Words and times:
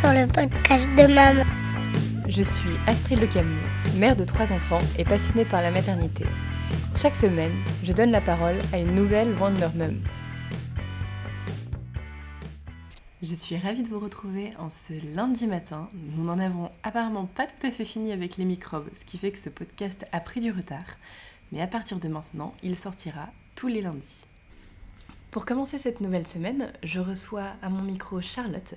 sur 0.00 0.12
le 0.14 0.26
podcast 0.26 0.86
de 0.96 1.12
maman. 1.12 1.44
Je 2.26 2.42
suis 2.42 2.70
Astrid 2.86 3.20
Le 3.20 3.26
Camus, 3.26 3.60
mère 3.96 4.16
de 4.16 4.24
trois 4.24 4.50
enfants 4.50 4.80
et 4.98 5.04
passionnée 5.04 5.44
par 5.44 5.60
la 5.60 5.70
maternité. 5.70 6.24
Chaque 6.96 7.14
semaine, 7.14 7.52
je 7.82 7.92
donne 7.92 8.10
la 8.10 8.22
parole 8.22 8.56
à 8.72 8.78
une 8.78 8.94
nouvelle 8.94 9.34
Wonder 9.38 9.68
Mum. 9.74 10.00
Je 13.20 13.34
suis 13.34 13.58
ravie 13.58 13.82
de 13.82 13.90
vous 13.90 13.98
retrouver 13.98 14.54
en 14.58 14.70
ce 14.70 14.94
lundi 15.14 15.46
matin. 15.46 15.90
Nous 15.92 16.24
n'en 16.24 16.38
avons 16.38 16.70
apparemment 16.82 17.26
pas 17.26 17.46
tout 17.46 17.66
à 17.66 17.70
fait 17.70 17.84
fini 17.84 18.12
avec 18.12 18.38
les 18.38 18.46
microbes, 18.46 18.88
ce 18.98 19.04
qui 19.04 19.18
fait 19.18 19.32
que 19.32 19.38
ce 19.38 19.50
podcast 19.50 20.06
a 20.12 20.20
pris 20.20 20.40
du 20.40 20.50
retard. 20.50 20.96
Mais 21.52 21.60
à 21.60 21.66
partir 21.66 22.00
de 22.00 22.08
maintenant, 22.08 22.54
il 22.62 22.78
sortira 22.78 23.28
tous 23.54 23.68
les 23.68 23.82
lundis. 23.82 24.24
Pour 25.30 25.44
commencer 25.44 25.78
cette 25.78 26.00
nouvelle 26.00 26.26
semaine, 26.26 26.72
je 26.82 26.98
reçois 26.98 27.52
à 27.62 27.68
mon 27.68 27.82
micro 27.82 28.20
Charlotte, 28.20 28.74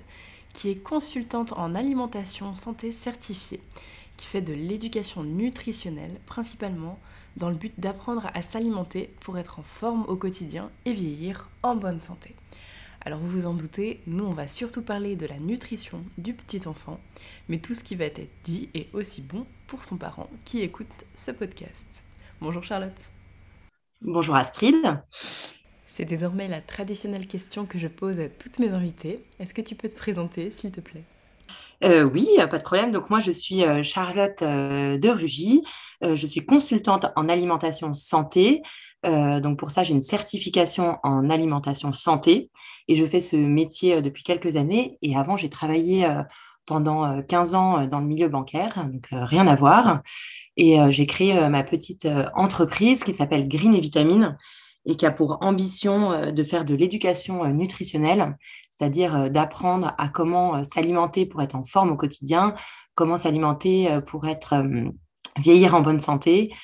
qui 0.54 0.70
est 0.70 0.82
consultante 0.82 1.52
en 1.52 1.74
alimentation 1.74 2.54
santé 2.54 2.92
certifiée, 2.92 3.60
qui 4.16 4.26
fait 4.26 4.40
de 4.40 4.54
l'éducation 4.54 5.22
nutritionnelle 5.22 6.18
principalement 6.24 6.98
dans 7.36 7.50
le 7.50 7.56
but 7.56 7.78
d'apprendre 7.78 8.30
à 8.32 8.40
s'alimenter 8.40 9.12
pour 9.20 9.36
être 9.36 9.58
en 9.58 9.62
forme 9.62 10.04
au 10.08 10.16
quotidien 10.16 10.70
et 10.86 10.92
vieillir 10.92 11.50
en 11.62 11.76
bonne 11.76 12.00
santé. 12.00 12.34
Alors 13.04 13.18
vous 13.18 13.28
vous 13.28 13.46
en 13.46 13.52
doutez, 13.52 14.00
nous 14.06 14.24
on 14.24 14.32
va 14.32 14.48
surtout 14.48 14.80
parler 14.80 15.14
de 15.14 15.26
la 15.26 15.38
nutrition 15.38 16.02
du 16.16 16.32
petit 16.32 16.66
enfant, 16.66 16.98
mais 17.48 17.58
tout 17.58 17.74
ce 17.74 17.84
qui 17.84 17.96
va 17.96 18.06
être 18.06 18.22
dit 18.44 18.70
est 18.72 18.88
aussi 18.94 19.20
bon 19.20 19.46
pour 19.66 19.84
son 19.84 19.98
parent 19.98 20.30
qui 20.46 20.60
écoute 20.60 21.04
ce 21.14 21.30
podcast. 21.30 22.02
Bonjour 22.40 22.64
Charlotte. 22.64 23.10
Bonjour 24.00 24.36
Astrid. 24.36 24.74
C'est 25.96 26.04
désormais 26.04 26.48
la 26.48 26.60
traditionnelle 26.60 27.28
question 27.28 27.66
que 27.66 27.78
je 27.78 27.86
pose 27.86 28.18
à 28.18 28.28
toutes 28.28 28.58
mes 28.58 28.70
invitées. 28.70 29.22
Est-ce 29.38 29.54
que 29.54 29.62
tu 29.62 29.76
peux 29.76 29.88
te 29.88 29.94
présenter, 29.94 30.50
s'il 30.50 30.72
te 30.72 30.80
plaît? 30.80 31.04
Euh, 31.84 32.02
oui, 32.02 32.26
pas 32.50 32.58
de 32.58 32.64
problème. 32.64 32.90
Donc 32.90 33.10
moi, 33.10 33.20
je 33.20 33.30
suis 33.30 33.62
euh, 33.62 33.84
Charlotte 33.84 34.42
euh, 34.42 34.98
de 34.98 35.08
Rugy. 35.08 35.62
je 36.02 36.26
suis 36.26 36.44
consultante 36.44 37.06
en 37.14 37.28
alimentation 37.28 37.94
santé. 37.94 38.60
donc 39.04 39.56
pour 39.56 39.70
ça, 39.70 39.84
j'ai 39.84 39.94
une 39.94 40.02
certification 40.02 40.98
en 41.04 41.30
alimentation 41.30 41.92
santé 41.92 42.50
et 42.88 42.96
je 42.96 43.06
fais 43.06 43.20
ce 43.20 43.36
métier 43.36 44.02
depuis 44.02 44.24
quelques 44.24 44.56
années. 44.56 44.98
Et 45.00 45.16
avant, 45.16 45.36
j'ai 45.36 45.48
travaillé 45.48 46.12
pendant 46.66 47.22
15 47.22 47.54
ans 47.54 47.86
dans 47.86 48.00
le 48.00 48.06
milieu 48.06 48.26
bancaire, 48.26 48.84
donc 48.84 49.06
rien 49.12 49.46
à 49.46 49.54
voir. 49.54 50.02
Et 50.56 50.76
j'ai 50.90 51.06
créé 51.06 51.48
ma 51.48 51.62
petite 51.62 52.08
entreprise 52.34 53.04
qui 53.04 53.12
s'appelle 53.12 53.46
Green 53.46 53.74
et 53.76 53.80
Vitamine 53.80 54.36
et 54.86 54.96
qui 54.96 55.06
a 55.06 55.10
pour 55.10 55.38
ambition 55.42 56.12
euh, 56.12 56.30
de 56.30 56.44
faire 56.44 56.64
de 56.64 56.74
l'éducation 56.74 57.44
euh, 57.44 57.48
nutritionnelle, 57.48 58.36
c'est-à-dire 58.70 59.14
euh, 59.14 59.28
d'apprendre 59.28 59.94
à 59.98 60.08
comment 60.08 60.62
s'alimenter 60.64 61.26
pour 61.26 61.42
être 61.42 61.54
en 61.54 61.64
forme 61.64 61.90
au 61.90 61.96
quotidien, 61.96 62.54
comment 62.94 63.16
s'alimenter 63.16 63.88
pour 64.06 64.26
être 64.28 64.54
vieillir 65.36 65.74
en 65.74 65.80
bonne 65.80 65.98
santé. 65.98 66.54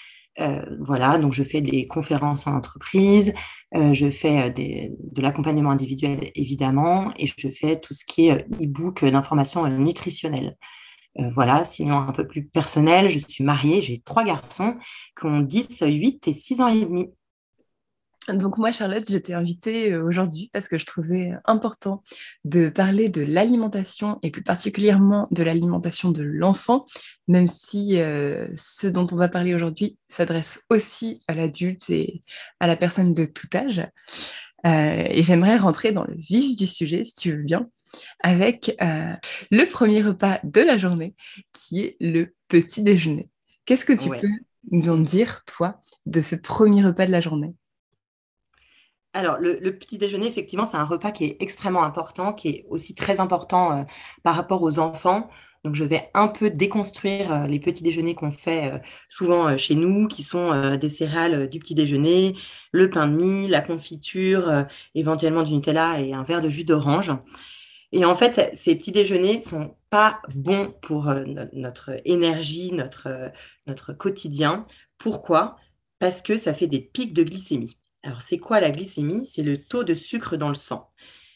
voilà, 0.78 1.18
donc 1.18 1.32
je 1.32 1.42
fais 1.42 1.60
des 1.60 1.88
conférences 1.88 2.46
en 2.46 2.54
entreprise, 2.54 3.32
je 3.74 4.10
fais 4.10 4.50
de 4.50 5.22
l'accompagnement 5.22 5.72
individuel 5.72 6.30
évidemment, 6.36 7.10
et 7.18 7.26
je 7.26 7.48
fais 7.48 7.80
tout 7.80 7.94
ce 7.94 8.04
qui 8.04 8.28
est 8.28 8.46
e-book 8.62 9.04
d'information 9.04 9.66
nutritionnelle. 9.66 10.56
voilà, 11.16 11.64
sinon 11.64 11.98
un 11.98 12.12
peu 12.12 12.28
plus 12.28 12.44
personnel, 12.44 13.08
je 13.08 13.18
suis 13.18 13.42
mariée, 13.42 13.80
j'ai 13.80 13.98
trois 13.98 14.22
garçons 14.22 14.76
qui 15.18 15.26
ont 15.26 15.40
10, 15.40 15.82
8 15.84 16.28
et 16.28 16.32
6 16.32 16.60
ans 16.60 16.68
et 16.68 16.84
demi. 16.84 17.10
Donc 18.34 18.58
moi, 18.58 18.72
Charlotte, 18.72 19.04
j'étais 19.08 19.32
invitée 19.32 19.92
euh, 19.92 20.04
aujourd'hui 20.04 20.50
parce 20.52 20.68
que 20.68 20.78
je 20.78 20.86
trouvais 20.86 21.32
important 21.44 22.02
de 22.44 22.68
parler 22.68 23.08
de 23.08 23.22
l'alimentation 23.22 24.18
et 24.22 24.30
plus 24.30 24.42
particulièrement 24.42 25.28
de 25.30 25.42
l'alimentation 25.42 26.10
de 26.10 26.22
l'enfant, 26.22 26.86
même 27.28 27.46
si 27.46 28.00
euh, 28.00 28.48
ce 28.54 28.86
dont 28.86 29.06
on 29.12 29.16
va 29.16 29.28
parler 29.28 29.54
aujourd'hui 29.54 29.96
s'adresse 30.06 30.60
aussi 30.70 31.22
à 31.28 31.34
l'adulte 31.34 31.88
et 31.90 32.22
à 32.60 32.66
la 32.66 32.76
personne 32.76 33.14
de 33.14 33.24
tout 33.24 33.48
âge. 33.54 33.86
Euh, 34.66 35.04
et 35.08 35.22
j'aimerais 35.22 35.56
rentrer 35.56 35.92
dans 35.92 36.04
le 36.04 36.14
vif 36.16 36.56
du 36.56 36.66
sujet, 36.66 37.04
si 37.04 37.14
tu 37.14 37.32
veux 37.32 37.42
bien, 37.42 37.68
avec 38.22 38.76
le 38.80 39.64
premier 39.64 40.02
repas 40.02 40.38
de 40.44 40.60
la 40.60 40.78
journée, 40.78 41.14
qui 41.52 41.80
est 41.80 41.96
le 42.00 42.34
petit 42.48 42.82
déjeuner. 42.82 43.30
Qu'est-ce 43.64 43.84
que 43.84 43.92
tu 43.92 44.10
peux 44.10 44.28
nous 44.70 44.90
en 44.90 44.98
dire, 44.98 45.44
toi, 45.44 45.82
de 46.06 46.20
ce 46.20 46.36
premier 46.36 46.84
repas 46.84 47.06
de 47.06 47.12
la 47.12 47.20
journée? 47.20 47.54
Alors, 49.12 49.38
le, 49.38 49.76
petit 49.76 49.98
déjeuner, 49.98 50.26
effectivement, 50.28 50.64
c'est 50.64 50.76
un 50.76 50.84
repas 50.84 51.10
qui 51.10 51.24
est 51.24 51.36
extrêmement 51.40 51.82
important, 51.82 52.32
qui 52.32 52.48
est 52.48 52.66
aussi 52.70 52.94
très 52.94 53.18
important 53.20 53.72
euh, 53.72 53.82
par 54.22 54.36
rapport 54.36 54.62
aux 54.62 54.78
enfants. 54.78 55.28
Donc, 55.64 55.74
je 55.74 55.84
vais 55.84 56.10
un 56.14 56.28
peu 56.28 56.48
déconstruire 56.50 57.32
euh, 57.32 57.46
les 57.46 57.58
petits 57.58 57.82
déjeuners 57.82 58.14
qu'on 58.14 58.30
fait 58.30 58.72
euh, 58.72 58.78
souvent 59.08 59.56
chez 59.56 59.74
nous, 59.74 60.06
qui 60.06 60.22
sont 60.22 60.76
des 60.76 60.88
céréales 60.88 61.48
du 61.50 61.58
petit 61.58 61.74
déjeuner, 61.74 62.36
le 62.72 62.88
pain 62.88 63.08
de 63.08 63.16
mie, 63.16 63.48
la 63.48 63.60
confiture, 63.60 64.66
éventuellement 64.94 65.42
du 65.42 65.54
Nutella 65.54 66.00
et 66.00 66.12
un 66.12 66.22
verre 66.22 66.40
de 66.40 66.48
jus 66.48 66.64
d'orange. 66.64 67.12
Et 67.92 68.04
en 68.04 68.14
fait, 68.14 68.52
ces 68.54 68.76
petits 68.76 68.92
déjeuners 68.92 69.40
sont 69.40 69.76
pas 69.90 70.22
bons 70.34 70.72
pour 70.82 71.12
notre 71.52 72.00
énergie, 72.04 72.72
notre, 72.72 73.32
notre 73.66 73.92
quotidien. 73.92 74.64
Pourquoi? 74.98 75.56
Parce 75.98 76.22
que 76.22 76.36
ça 76.36 76.54
fait 76.54 76.68
des 76.68 76.80
pics 76.80 77.12
de 77.12 77.24
glycémie. 77.24 77.79
Alors, 78.02 78.22
c'est 78.22 78.38
quoi 78.38 78.60
la 78.60 78.70
glycémie? 78.70 79.26
C'est 79.26 79.42
le 79.42 79.58
taux 79.58 79.84
de 79.84 79.94
sucre 79.94 80.36
dans 80.36 80.48
le 80.48 80.54
sang. 80.54 80.90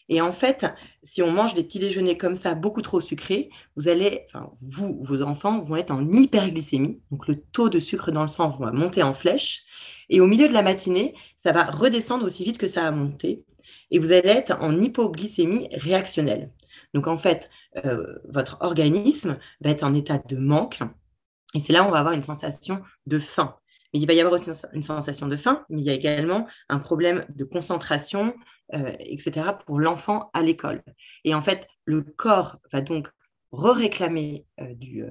Et 0.08 0.20
en 0.20 0.32
fait, 0.32 0.66
si 1.02 1.22
on 1.22 1.30
mange 1.30 1.54
des 1.54 1.64
petits 1.64 1.78
déjeuners 1.78 2.18
comme 2.18 2.36
ça, 2.36 2.54
beaucoup 2.54 2.82
trop 2.82 3.00
sucrés, 3.00 3.50
vous 3.76 3.88
allez, 3.88 4.26
enfin, 4.28 4.50
vous, 4.60 4.98
vos 5.02 5.22
enfants 5.22 5.60
vont 5.60 5.76
être 5.76 5.90
en 5.90 6.06
hyperglycémie. 6.06 7.00
Donc, 7.10 7.26
le 7.26 7.40
taux 7.40 7.68
de 7.68 7.80
sucre 7.80 8.10
dans 8.10 8.22
le 8.22 8.28
sang 8.28 8.48
va 8.48 8.72
monter 8.72 9.02
en 9.02 9.14
flèche. 9.14 9.64
Et 10.10 10.20
au 10.20 10.26
milieu 10.26 10.48
de 10.48 10.52
la 10.52 10.62
matinée, 10.62 11.14
ça 11.36 11.52
va 11.52 11.64
redescendre 11.64 12.26
aussi 12.26 12.44
vite 12.44 12.58
que 12.58 12.66
ça 12.66 12.86
a 12.86 12.90
monté. 12.90 13.44
Et 13.90 13.98
vous 13.98 14.12
allez 14.12 14.28
être 14.28 14.56
en 14.60 14.76
hypoglycémie 14.78 15.68
réactionnelle. 15.72 16.50
Donc, 16.92 17.06
en 17.06 17.16
fait, 17.16 17.50
euh, 17.84 18.18
votre 18.28 18.58
organisme 18.60 19.38
va 19.60 19.70
être 19.70 19.82
en 19.84 19.94
état 19.94 20.18
de 20.18 20.36
manque. 20.36 20.80
Et 21.54 21.60
c'est 21.60 21.72
là 21.72 21.82
où 21.84 21.86
on 21.88 21.90
va 21.90 22.00
avoir 22.00 22.14
une 22.14 22.22
sensation 22.22 22.82
de 23.06 23.18
faim 23.18 23.56
il 23.98 24.06
va 24.06 24.12
y 24.12 24.20
avoir 24.20 24.34
aussi 24.34 24.50
une 24.72 24.82
sensation 24.82 25.28
de 25.28 25.36
faim, 25.36 25.64
mais 25.68 25.80
il 25.80 25.84
y 25.84 25.90
a 25.90 25.94
également 25.94 26.46
un 26.68 26.78
problème 26.78 27.24
de 27.28 27.44
concentration, 27.44 28.34
euh, 28.74 28.92
etc., 28.98 29.50
pour 29.66 29.78
l'enfant 29.78 30.30
à 30.34 30.42
l'école. 30.42 30.82
Et 31.24 31.34
en 31.34 31.40
fait, 31.40 31.68
le 31.84 32.02
corps 32.02 32.58
va 32.72 32.80
donc 32.80 33.08
re-réclamer 33.52 34.46
euh, 34.60 34.64
euh, 34.64 35.10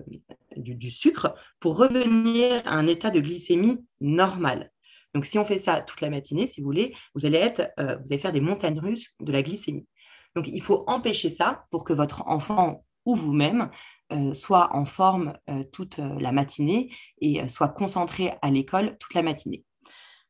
du, 0.58 0.76
du, 0.76 0.92
sucre 0.92 1.34
pour 1.62 1.78
revenir 1.78 2.62
à 2.66 2.74
un 2.74 2.88
état 2.88 3.10
de 3.10 3.22
glycémie 3.22 3.86
normal. 4.02 4.70
Donc, 5.14 5.26
si 5.26 5.40
on 5.40 5.46
fait 5.46 5.60
ça 5.60 5.80
toute 5.82 6.02
la 6.02 6.10
matinée, 6.10 6.46
si 6.46 6.60
vous 6.60 6.66
voulez, 6.66 6.94
vous 7.16 7.26
allez, 7.26 7.38
être, 7.38 7.72
vous 7.78 8.12
allez 8.12 8.18
faire 8.18 8.34
des 8.34 8.42
montagnes 8.42 8.80
russes 8.80 9.16
de 9.20 9.32
la 9.32 9.44
glycémie. 9.44 9.88
Donc, 10.36 10.48
il 10.48 10.62
faut 10.62 10.84
empêcher 10.88 11.30
ça 11.30 11.66
pour 11.70 11.84
que 11.84 11.94
votre 11.94 12.28
enfant 12.28 12.84
ou 13.06 13.16
vous-même 13.16 13.70
euh, 14.14 14.34
soit 14.34 14.76
en 14.76 14.86
forme 14.86 15.34
euh, 15.50 15.64
toute 15.72 15.98
euh, 16.00 16.20
la 16.20 16.32
matinée 16.32 16.92
et 17.20 17.48
soit 17.50 17.70
concentré 17.70 18.34
à 18.42 18.52
l'école 18.52 18.98
toute 19.00 19.14
la 19.14 19.24
matinée. 19.24 19.64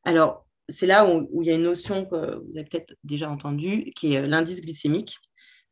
Alors, 0.04 0.46
c'est 0.68 0.86
là 0.86 1.06
où, 1.06 1.42
il 1.42 1.48
y 1.48 1.50
a 1.50 1.54
une 1.54 1.64
notion 1.64 2.06
que 2.06 2.36
vous 2.36 2.56
avez 2.56 2.64
peut-être 2.64 2.94
déjà 3.02 3.28
entendue, 3.28 3.90
qui 3.96 4.14
est 4.14 4.26
l'indice 4.26 4.62
glycémique. 4.62 5.18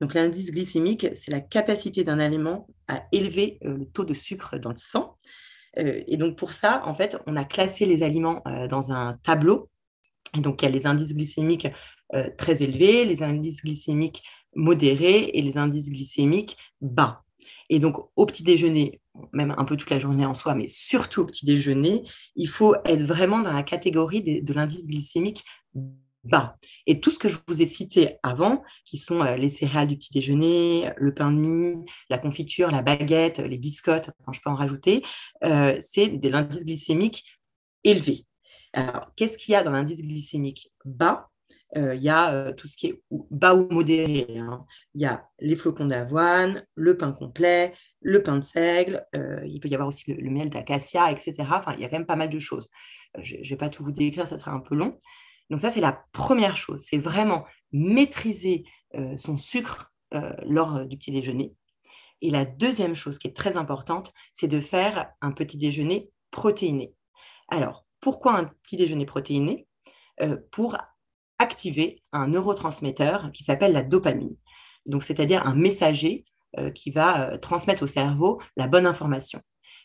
Donc, 0.01 0.15
l'indice 0.15 0.51
glycémique, 0.51 1.07
c'est 1.15 1.31
la 1.31 1.41
capacité 1.41 2.05
d'un 2.05 2.19
aliment 2.19 2.67
à 2.89 3.05
élever 3.13 3.59
le 3.63 3.87
taux 3.87 4.05
de 4.05 4.15
sucre 4.15 4.59
dans 4.59 4.71
le 4.71 4.77
sang. 4.77 5.17
et 5.77 6.17
donc, 6.19 6.37
pour 6.37 6.53
ça, 6.53 6.83
en 6.85 6.95
fait, 6.95 7.17
on 7.27 7.37
a 7.37 7.45
classé 7.45 7.87
les 7.87 8.03
aliments 8.03 8.43
dans 8.69 8.91
un 8.91 9.17
tableau. 9.23 9.71
Et 10.37 10.41
donc, 10.41 10.61
il 10.61 10.65
y 10.67 10.69
a 10.69 10.73
les 10.73 10.87
indices 10.87 11.15
glycémiques 11.15 11.69
très 12.37 12.63
élevés, 12.63 13.05
les 13.05 13.23
indices 13.23 13.63
glycémiques 13.63 14.23
modérés 14.55 15.31
et 15.35 15.43
les 15.43 15.59
indices 15.59 15.89
glycémiques 15.89 16.57
bas. 16.81 17.23
Et 17.69 17.79
donc, 17.79 17.97
au 18.17 18.27
petit 18.27 18.43
déjeuner, 18.43 19.01
même 19.33 19.55
un 19.57 19.65
peu 19.65 19.77
toute 19.77 19.91
la 19.91 19.99
journée 19.99 20.27
en 20.27 20.35
soi, 20.35 20.55
mais 20.55 20.69
surtout 20.69 21.23
au 21.23 21.25
petit 21.25 21.47
déjeuner, 21.47 22.03
il 22.37 22.49
faut 22.49 22.75
être 22.85 23.05
vraiment 23.05 23.41
dans 23.41 23.53
la 23.53 23.63
catégorie 23.63 24.43
de, 24.43 24.53
l'indice 24.53 24.87
glycémique 24.87 25.45
bas. 26.25 26.59
Et 26.87 27.01
tout 27.01 27.11
ce 27.11 27.19
que 27.19 27.29
je 27.29 27.39
vous 27.49 27.63
ai 27.63 27.67
cité 27.67 28.17
avant, 28.23 28.63
qui 28.85 28.99
sont 28.99 29.23
euh, 29.23 29.37
les 29.37 29.49
céréales 29.49 29.89
du 29.89 29.97
petit 29.97 30.13
déjeuner, 30.13 30.93
le 30.97 31.15
pain 31.15 31.33
de 31.33 31.39
mie, 31.39 31.85
la 32.11 32.19
confiture, 32.19 32.71
la 32.71 32.83
baguette, 32.83 33.39
les 33.39 33.59
biscottes, 33.59 34.11
je 34.33 34.41
peux 34.41 34.51
en 34.51 34.55
rajouter, 34.55 35.03
euh, 35.43 35.77
c'est 35.81 36.09
de 36.09 36.29
l'indice 36.29 36.65
glycémique 36.65 37.25
élevé. 37.85 38.27
Alors, 38.75 39.13
qu'est-ce 39.17 39.39
qu'il 39.39 39.53
y 39.53 39.55
a 39.55 39.63
dans 39.63 39.73
l'indice 39.73 40.03
glycémique 40.03 40.71
bas? 40.85 41.32
Il 41.75 42.03
y 42.03 42.09
a 42.09 42.33
euh, 42.33 42.53
tout 42.53 42.67
ce 42.69 42.77
qui 42.77 42.89
est 42.89 43.03
bas 43.11 43.55
ou 43.55 43.69
modéré. 43.73 44.27
Hein. 44.39 44.65
Il 44.95 45.01
y 45.01 45.07
a 45.07 45.27
les 45.41 45.57
flocons 45.57 45.87
d'avoine, 45.87 46.67
le 46.75 46.97
pain 46.97 47.13
complet, 47.13 47.75
le 48.01 48.23
pain 48.23 48.37
de 48.37 48.45
seigle, 48.45 49.07
euh, 49.17 49.41
il 49.47 49.61
peut 49.61 49.69
y 49.69 49.75
avoir 49.75 49.89
aussi 49.89 50.13
le, 50.13 50.31
miel 50.31 50.51
d'acacia, 50.51 51.11
etc. 51.11 51.35
Enfin, 51.51 51.75
il 51.75 51.81
y 51.81 51.85
a 51.85 51.89
quand 51.89 51.99
même 51.99 52.07
pas 52.07 52.17
mal 52.17 52.31
de 52.31 52.39
choses. 52.39 52.69
je 53.23 53.37
ne 53.37 53.45
vais 53.45 53.57
pas 53.57 53.69
tout 53.69 53.85
vous 53.85 53.93
décrire, 53.93 54.27
ça 54.27 54.39
sera 54.39 54.53
un 54.53 54.61
peu 54.61 54.75
long. 54.75 55.01
Donc 55.51 55.61
ça, 55.61 55.71
c'est 55.71 55.81
la 55.81 56.05
première 56.13 56.57
chose, 56.57 56.83
c'est 56.89 56.99
vraiment 56.99 57.45
maîtriser 57.73 58.65
son 59.17 59.37
sucre 59.37 59.93
lors 60.45 60.87
du 60.87 60.97
petit 60.97 61.11
déjeuner. 61.11 61.55
Et 62.23 62.31
la 62.31 62.45
deuxième 62.45 62.95
chose 62.95 63.19
qui 63.19 63.29
est 63.29 63.37
très 63.37 63.57
importante, 63.57 64.13
c'est 64.33 64.47
de 64.47 64.61
faire 64.61 65.11
un 65.21 65.33
petit 65.33 65.59
déjeuner 65.59 66.11
protéiné. 66.31 66.95
Alors, 67.49 67.85
pourquoi 68.01 68.37
un 68.37 68.45
petit 68.63 68.77
déjeuner 68.77 69.07
protéiné? 69.07 69.67
Euh, 70.21 70.37
Pour 70.51 70.77
activer 71.43 72.01
un 72.13 72.29
neurotransmetteur 72.29 73.31
qui 73.33 73.43
s'appelle 73.43 73.73
la 73.73 73.83
dopamine. 73.83 74.37
Donc, 74.87 75.03
c'est-à-dire 75.03 75.47
un 75.47 75.55
messager 75.55 76.25
euh, 76.59 76.71
qui 76.71 76.91
va 76.91 77.31
euh, 77.31 77.39
transmettre 77.39 77.83
au 77.83 77.87
cerveau 77.87 78.41
la 78.57 78.67
bonne 78.67 78.87
information. 78.87 79.41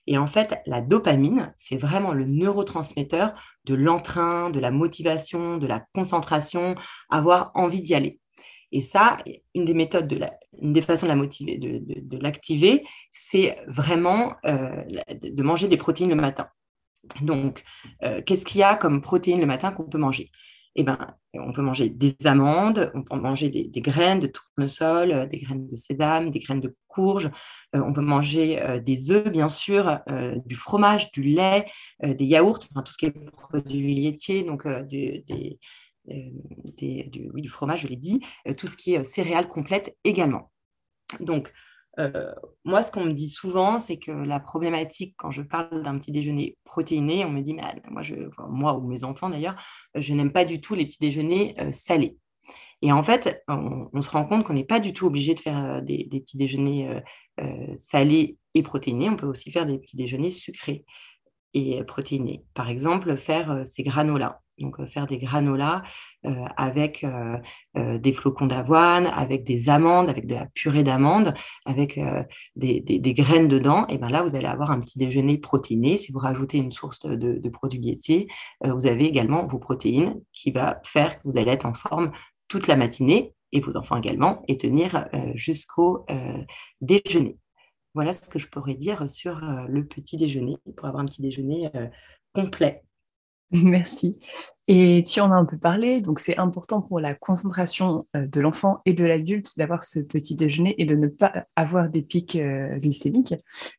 Et 0.05 0.17
en 0.17 0.27
fait, 0.27 0.59
la 0.65 0.81
dopamine, 0.81 1.53
c'est 1.57 1.75
vraiment 1.75 2.13
le 2.13 2.25
neurotransmetteur 2.25 3.33
de 3.65 3.73
l'entrain, 3.73 4.49
de 4.49 4.59
la 4.59 4.71
motivation, 4.71 5.57
de 5.57 5.67
la 5.67 5.83
concentration, 5.93 6.75
avoir 7.09 7.51
envie 7.55 7.81
d'y 7.81 7.93
aller. 7.93 8.19
Et 8.71 8.81
ça, 8.81 9.17
une 9.55 9.65
des 9.65 9.73
méthodes, 9.73 10.07
des 10.61 10.81
façons 10.81 11.07
de 11.07 11.99
de, 12.01 12.17
l'activer, 12.17 12.85
c'est 13.11 13.57
vraiment 13.67 14.35
euh, 14.45 14.83
de 15.21 15.43
manger 15.43 15.67
des 15.67 15.77
protéines 15.77 16.09
le 16.09 16.15
matin. 16.15 16.47
Donc, 17.21 17.63
qu'est-ce 18.25 18.43
qu'il 18.43 18.59
y 18.59 18.63
a 18.63 18.75
comme 18.75 19.01
protéines 19.01 19.39
le 19.39 19.45
matin 19.45 19.71
qu'on 19.71 19.83
peut 19.83 19.97
manger? 19.97 20.31
Eh 20.79 20.83
ben, 20.83 20.97
on 21.33 21.51
peut 21.51 21.63
manger 21.63 21.89
des 21.89 22.15
amandes, 22.25 22.91
on 22.93 23.01
peut 23.01 23.19
manger 23.19 23.49
des, 23.49 23.81
graines 23.81 24.19
de 24.19 24.27
tournesol, 24.27 25.11
euh, 25.11 25.25
des 25.25 25.39
graines 25.39 25.65
de 25.65 25.75
sésame, 25.75 26.29
des 26.29 26.37
graines 26.37 26.61
de 26.61 26.75
courge, 26.87 27.31
euh, 27.75 27.81
on 27.83 27.93
peut 27.93 28.01
manger 28.01 28.61
euh, 28.61 28.79
des 28.79 29.09
œufs, 29.09 29.31
bien 29.31 29.49
sûr, 29.49 29.99
du 30.45 30.55
fromage, 30.55 31.11
du 31.11 31.23
lait, 31.23 31.65
des 32.03 32.25
yaourts, 32.25 32.59
tout 32.59 32.91
ce 32.91 32.97
qui 32.97 33.07
est 33.07 33.31
produits 33.31 33.95
laitiers, 33.95 34.43
donc 34.43 34.67
du, 34.87 35.23
du, 36.05 37.49
fromage, 37.49 37.81
je 37.81 37.87
l'ai 37.87 37.95
dit, 37.95 38.21
tout 38.55 38.67
ce 38.67 38.77
qui 38.77 38.93
est 38.93 39.03
céréales 39.03 39.49
complètes 39.49 39.97
également. 40.03 40.51
Donc, 41.19 41.51
euh, 41.99 42.31
moi, 42.63 42.83
ce 42.83 42.91
qu'on 42.91 43.05
me 43.05 43.13
dit 43.13 43.29
souvent, 43.29 43.79
c'est 43.79 43.97
que 43.97 44.11
la 44.11 44.39
problématique, 44.39 45.15
quand 45.17 45.31
je 45.31 45.41
parle 45.41 45.83
d'un 45.83 45.97
petit 45.97 46.11
déjeuner 46.11 46.57
protéiné, 46.63 47.25
on 47.25 47.29
me 47.29 47.41
dit, 47.41 47.55
moi, 47.89 48.03
je, 48.03 48.15
moi 48.49 48.77
ou 48.77 48.87
mes 48.87 49.03
enfants 49.03 49.29
d'ailleurs, 49.29 49.55
je 49.95 50.13
n'aime 50.13 50.31
pas 50.31 50.45
du 50.45 50.61
tout 50.61 50.75
les 50.75 50.85
petits 50.85 50.99
déjeuners 50.99 51.55
euh, 51.59 51.71
salés. 51.71 52.17
Et 52.83 52.91
en 52.91 53.01
fait, 53.01 53.43
on, 53.47 54.01
se 54.03 54.09
rend 54.11 54.25
compte 54.25 54.43
qu'on 54.43 54.53
n'est 54.53 54.63
pas 54.63 54.79
du 54.79 54.93
tout 54.93 55.07
obligé 55.07 55.33
de 55.33 55.39
faire 55.39 55.57
euh, 55.57 55.81
des, 55.81 56.07
petits 56.07 56.37
déjeuners 56.37 57.01
salés 57.77 58.37
et 58.53 58.61
protéinés. 58.61 59.09
On 59.09 59.15
peut 59.15 59.27
aussi 59.27 59.51
faire 59.51 59.65
des 59.65 59.79
petits 59.79 59.97
déjeuners 59.97 60.29
sucrés 60.29 60.85
et 61.53 61.83
protéinés. 61.83 62.43
Par 62.53 62.69
exemple, 62.69 63.17
faire 63.17 63.65
ces 63.65 63.81
granolas. 63.81 64.41
Donc, 64.59 64.79
euh, 64.79 64.87
faire 64.87 65.05
des 65.05 65.17
granolas 65.17 65.83
euh, 66.25 66.45
avec 66.57 67.03
euh, 67.03 67.37
des 67.99 68.13
flocons 68.13 68.47
d'avoine, 68.47 69.05
avec 69.05 69.43
des 69.43 69.69
amandes, 69.69 70.09
avec 70.09 70.25
de 70.25 70.33
la 70.33 70.47
purée 70.47 70.83
d'amandes, 70.83 71.33
avec 71.65 71.99
des, 72.55 73.13
graines 73.13 73.47
dedans. 73.47 73.85
Et 73.87 73.97
bien 73.97 74.09
là, 74.09 74.23
vous 74.23 74.35
allez 74.35 74.47
avoir 74.47 74.71
un 74.71 74.79
petit 74.79 74.97
déjeuner 74.97 75.37
protéiné. 75.37 75.97
Si 75.97 76.11
vous 76.11 76.19
rajoutez 76.19 76.57
une 76.57 76.71
source 76.71 77.01
de, 77.01 77.49
produits 77.49 77.79
laitiers, 77.79 78.27
vous 78.63 78.87
avez 78.87 79.05
également 79.05 79.45
vos 79.45 79.59
protéines 79.59 80.19
qui 80.33 80.51
va 80.51 80.81
faire 80.83 81.17
que 81.17 81.23
vous 81.23 81.37
allez 81.37 81.51
être 81.51 81.65
en 81.65 81.73
forme 81.73 82.11
toute 82.47 82.67
la 82.67 82.75
matinée 82.75 83.33
et 83.51 83.61
vos 83.61 83.77
enfants 83.77 83.95
également 83.95 84.41
et 84.47 84.57
tenir 84.57 85.07
jusqu'au 85.35 86.05
déjeuner. 86.81 87.37
Voilà 87.93 88.13
ce 88.13 88.27
que 88.27 88.39
je 88.39 88.47
pourrais 88.47 88.75
dire 88.75 89.07
sur 89.09 89.39
le 89.39 89.85
petit 89.85 90.17
déjeuner 90.17 90.57
pour 90.75 90.87
avoir 90.87 91.03
un 91.03 91.05
petit 91.05 91.21
déjeuner 91.21 91.69
complet. 92.33 92.83
Merci. 93.51 94.19
Et 94.67 95.01
tu 95.03 95.21
en 95.21 95.31
as 95.31 95.35
un 95.35 95.45
peu 95.45 95.57
parlé, 95.57 96.01
donc 96.01 96.19
c'est 96.19 96.37
important 96.37 96.81
pour 96.81 96.99
la 96.99 97.13
concentration 97.15 98.05
euh, 98.15 98.27
de 98.27 98.41
l'enfant 98.41 98.81
et 98.85 98.91
de 98.93 99.05
l'adulte 99.05 99.57
d'avoir 99.57 99.85
ce 99.85 99.99
petit 99.99 100.35
déjeuner 100.35 100.75
et 100.81 100.85
de 100.85 100.95
ne 100.95 101.07
pas 101.07 101.45
avoir 101.55 101.89
des 101.89 102.01
pics 102.01 102.35
euh, 102.35 102.75
glycémiques. 102.77 103.35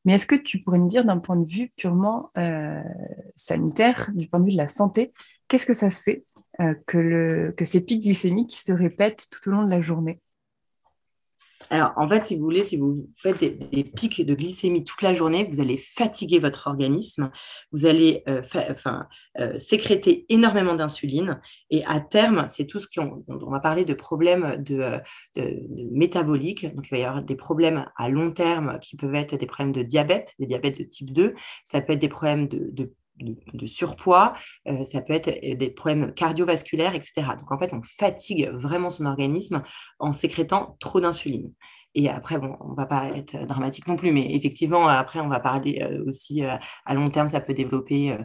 Mais 0.06 0.14
est-ce 0.14 0.24
que 0.24 0.36
tu 0.36 0.60
pourrais 0.60 0.78
nous 0.78 0.88
dire 0.88 1.04
d'un 1.04 1.18
point 1.18 1.36
de 1.36 1.46
vue 1.46 1.70
purement 1.76 2.30
euh, 2.38 2.82
sanitaire, 3.36 4.10
du 4.14 4.26
point 4.28 4.40
de 4.40 4.46
vue 4.46 4.52
de 4.52 4.56
la 4.56 4.66
santé, 4.66 5.12
qu'est-ce 5.48 5.66
que 5.66 5.74
ça 5.74 5.90
fait 5.90 6.24
que, 6.86 6.98
le, 6.98 7.54
que 7.56 7.64
ces 7.64 7.80
pics 7.80 8.02
glycémiques 8.02 8.56
se 8.56 8.72
répètent 8.72 9.28
tout 9.30 9.48
au 9.48 9.52
long 9.52 9.64
de 9.64 9.70
la 9.70 9.80
journée? 9.80 10.20
Alors, 11.70 11.92
en 11.96 12.08
fait, 12.08 12.24
si 12.24 12.36
vous 12.36 12.44
voulez, 12.44 12.62
si 12.62 12.76
vous 12.76 13.08
faites 13.16 13.38
des, 13.38 13.84
pics 13.84 14.24
de 14.24 14.34
glycémie 14.34 14.84
toute 14.84 15.02
la 15.02 15.14
journée, 15.14 15.48
vous 15.50 15.60
allez 15.60 15.76
fatiguer 15.76 16.38
votre 16.38 16.66
organisme, 16.66 17.30
vous 17.72 17.86
allez 17.86 18.22
euh, 18.28 18.42
enfin, 18.70 19.06
euh, 19.38 19.58
sécréter 19.58 20.24
énormément 20.28 20.74
d'insuline, 20.74 21.40
et 21.70 21.84
à 21.84 22.00
terme, 22.00 22.46
c'est 22.48 22.66
tout 22.66 22.78
ce 22.78 22.86
qu'on 22.88 23.24
on 23.28 23.50
va 23.50 23.60
parler 23.60 23.84
de 23.84 23.94
problèmes 23.94 24.62
de, 24.62 25.00
métaboliques. 25.92 26.74
Donc, 26.74 26.86
il 26.88 26.90
va 26.90 26.98
y 26.98 27.04
avoir 27.04 27.22
des 27.22 27.36
problèmes 27.36 27.86
à 27.96 28.08
long 28.08 28.30
terme 28.32 28.78
qui 28.80 28.96
peuvent 28.96 29.14
être 29.14 29.36
des 29.36 29.46
problèmes 29.46 29.72
de 29.72 29.82
diabète, 29.82 30.34
des 30.38 30.46
diabètes 30.46 30.78
de 30.78 30.84
type 30.84 31.12
2, 31.12 31.34
ça 31.64 31.80
peut 31.80 31.92
être 31.92 31.98
des 31.98 32.08
problèmes 32.08 32.48
de 32.48 32.92
de, 33.20 33.66
surpoids, 33.66 34.34
euh, 34.68 34.84
ça 34.86 35.00
peut 35.00 35.12
être 35.12 35.28
euh, 35.28 35.54
des 35.54 35.70
problèmes 35.70 36.12
cardiovasculaires, 36.14 36.94
etc. 36.94 37.12
Donc 37.38 37.50
en 37.50 37.58
fait, 37.58 37.72
on 37.72 37.82
fatigue 37.82 38.48
vraiment 38.50 38.90
son 38.90 39.06
organisme 39.06 39.62
en 39.98 40.12
sécrétant 40.12 40.76
trop 40.80 41.00
d'insuline. 41.00 41.52
Et 41.94 42.08
après, 42.08 42.38
bon, 42.38 42.56
on 42.60 42.74
va 42.74 42.86
pas 42.86 43.10
être 43.16 43.46
dramatique 43.46 43.88
non 43.88 43.96
plus, 43.96 44.12
mais 44.12 44.34
effectivement, 44.34 44.88
après, 44.88 45.20
on 45.20 45.28
va 45.28 45.40
parler 45.40 45.80
euh, 45.82 46.04
aussi 46.06 46.42
à 46.42 46.94
long 46.94 47.10
terme, 47.10 47.28
ça 47.28 47.40
peut 47.40 47.54
développer 47.54 48.16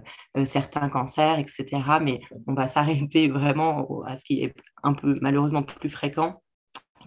certains 0.46 0.90
cancers, 0.90 1.40
etc. 1.40 1.82
Mais 2.02 2.20
on 2.48 2.54
va 2.54 2.68
s'arrêter 2.68 3.28
vraiment 3.30 4.04
à 4.04 4.18
ce 4.18 4.26
qui 4.26 4.44
est 4.44 4.54
un 4.84 4.94
peu 4.94 5.18
malheureusement 5.22 5.64
plus 5.64 5.90
fréquent, 5.90 6.44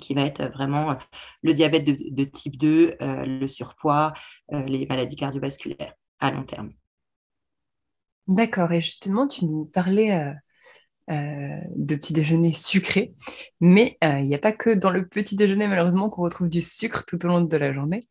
qui 0.00 0.14
va 0.14 0.22
être 0.22 0.44
vraiment 0.52 0.96
le 1.42 1.52
diabète 1.52 1.84
de 1.84 2.24
type 2.24 2.56
2, 2.58 2.96
le 3.00 3.46
surpoids, 3.46 4.12
les 4.50 4.86
maladies 4.86 5.16
cardiovasculaires 5.16 5.94
à 6.20 6.30
long 6.30 6.44
terme. 6.44 6.72
D'accord. 8.28 8.73
Et 8.73 8.81
justement, 8.81 9.28
tu 9.28 9.44
nous 9.44 9.67
parlais 9.67 10.12
euh, 10.12 10.32
euh, 11.12 11.61
de 11.76 11.94
petit 11.94 12.12
déjeuner 12.12 12.52
sucré, 12.52 13.14
mais 13.61 13.99
euh, 14.05 14.20
il 14.20 14.28
n'y 14.28 14.34
a 14.34 14.38
pas 14.38 14.52
que 14.52 14.70
dans 14.70 14.90
le 14.90 15.06
petit 15.08 15.37
déjeuner, 15.37 15.69
malheureusement, 15.69 16.11
qu'on 16.11 16.23
retrouve 16.23 16.49
du 16.49 16.62
sucre 16.62 17.05
tout 17.06 17.25
au 17.25 17.28
long 17.28 17.43
de 17.43 17.56
la 17.56 17.73
journée. 17.73 18.08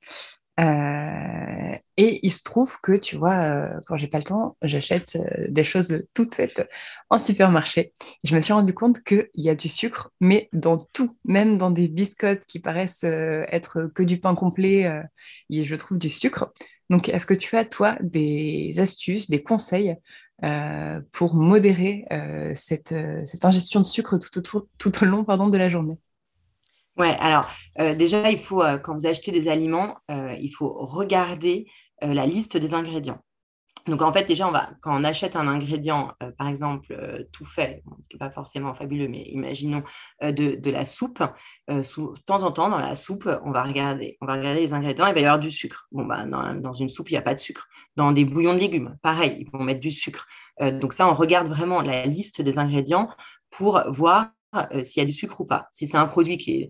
Et 0.58 2.20
il 2.26 2.32
se 2.32 2.44
trouve 2.44 2.78
que, 2.82 2.94
tu 2.94 3.16
vois, 3.18 3.82
quand 3.86 3.98
j'ai 3.98 4.08
pas 4.08 4.18
le 4.18 4.24
temps, 4.24 4.58
j'achète 4.62 5.18
des 5.50 5.64
choses 5.64 6.04
toutes 6.14 6.36
faites 6.36 6.68
en 7.10 7.20
supermarché. 7.20 7.94
je 8.24 8.36
me 8.36 8.40
suis 8.40 8.54
rendu 8.54 8.74
compte 8.74 9.04
qu'il 9.04 9.30
y 9.36 9.50
a 9.50 9.56
du 9.56 9.70
sucre, 9.70 10.12
mais 10.22 10.50
dans 10.54 10.78
tout, 10.78 11.18
même 11.26 11.58
dans 11.58 11.72
des 11.72 11.88
biscottes 11.88 12.46
qui 12.48 12.60
paraissent 12.60 13.04
être 13.04 13.90
que 13.94 14.04
du 14.04 14.20
pain 14.20 14.36
complet, 14.36 15.04
je 15.50 15.76
trouve 15.76 16.00
du 16.00 16.10
sucre. 16.10 16.52
Donc, 16.90 17.10
est-ce 17.10 17.26
que 17.26 17.34
tu 17.34 17.56
as, 17.56 17.66
toi, 17.66 17.98
des 18.02 18.80
astuces, 18.80 19.30
des 19.30 19.42
conseils 19.42 19.96
euh, 20.44 21.02
pour 21.12 21.34
modérer 21.34 22.06
euh, 22.12 22.52
cette, 22.54 22.92
euh, 22.92 23.22
cette, 23.26 23.46
ingestion 23.46 23.80
de 23.80 23.86
sucre 23.86 24.18
tout, 24.18 24.68
tout 24.78 25.04
au 25.04 25.06
long 25.06 25.24
pardon, 25.24 25.50
de 25.50 25.58
la 25.58 25.70
journée? 25.70 25.98
Ouais, 26.98 27.18
alors 27.20 27.50
déjà, 27.78 28.32
il 28.32 28.40
faut, 28.40 28.64
quand 28.84 28.94
vous 28.94 29.06
achetez 29.06 29.32
des 29.32 29.50
aliments, 29.50 29.98
il 30.10 30.50
faut 30.50 30.70
regarder 30.86 31.66
la 32.02 32.26
liste 32.26 32.56
des 32.58 32.74
ingrédients. 32.74 33.20
Donc 33.88 34.02
en 34.02 34.12
fait, 34.12 34.24
déjà, 34.28 34.52
quand 34.82 35.00
on 35.00 35.04
achète 35.04 35.36
un 35.36 35.48
ingrédient, 35.48 36.12
euh, 36.24 36.32
par 36.32 36.48
exemple, 36.48 36.88
euh, 36.92 37.24
tout 37.32 37.46
fait, 37.46 37.84
ce 38.02 38.08
qui 38.08 38.16
n'est 38.16 38.20
pas 38.20 38.32
forcément 38.32 38.74
fabuleux, 38.74 39.08
mais 39.08 39.22
imaginons 39.28 39.84
euh, 40.24 40.32
de, 40.32 40.72
la 40.72 40.86
soupe, 40.86 41.22
de 41.68 41.84
temps 42.26 42.42
en 42.42 42.52
temps, 42.52 42.70
dans 42.70 42.80
la 42.80 42.96
soupe, 42.96 43.30
on 43.44 43.52
va 43.52 43.64
regarder, 43.64 44.18
on 44.22 44.26
va 44.26 44.34
regarder 44.34 44.62
les 44.62 44.74
ingrédients, 44.74 45.06
il 45.06 45.14
va 45.14 45.20
y 45.20 45.26
avoir 45.26 45.40
du 45.40 45.52
sucre. 45.52 45.88
Bon, 45.92 46.04
bah, 46.04 46.26
dans, 46.26 46.74
une 46.74 46.90
soupe, 46.90 47.12
il 47.12 47.14
n'y 47.14 47.20
a 47.20 47.22
pas 47.22 47.36
de 47.36 47.40
sucre. 47.40 47.68
Dans 47.96 48.12
des 48.12 48.26
bouillons 48.26 48.54
de 48.54 48.60
légumes, 48.60 48.98
pareil, 49.04 49.38
ils 49.40 49.52
vont 49.52 49.64
mettre 49.64 49.82
du 49.82 49.92
sucre. 49.92 50.26
donc 50.60 50.94
ça, 50.94 51.08
on 51.08 51.14
regarde 51.14 51.48
vraiment 51.48 51.82
la 51.82 52.06
liste 52.08 52.42
des 52.42 52.58
ingrédients 52.58 53.08
pour 53.52 53.84
voir 53.88 54.30
euh, 54.58 54.84
s'il 54.84 55.02
y 55.02 55.04
a 55.04 55.06
du 55.06 55.12
sucre 55.12 55.42
ou 55.42 55.46
pas. 55.46 55.68
Si 55.72 55.88
c'est 55.88 55.98
un 55.98 56.06
produit 56.06 56.38
qui, 56.38 56.70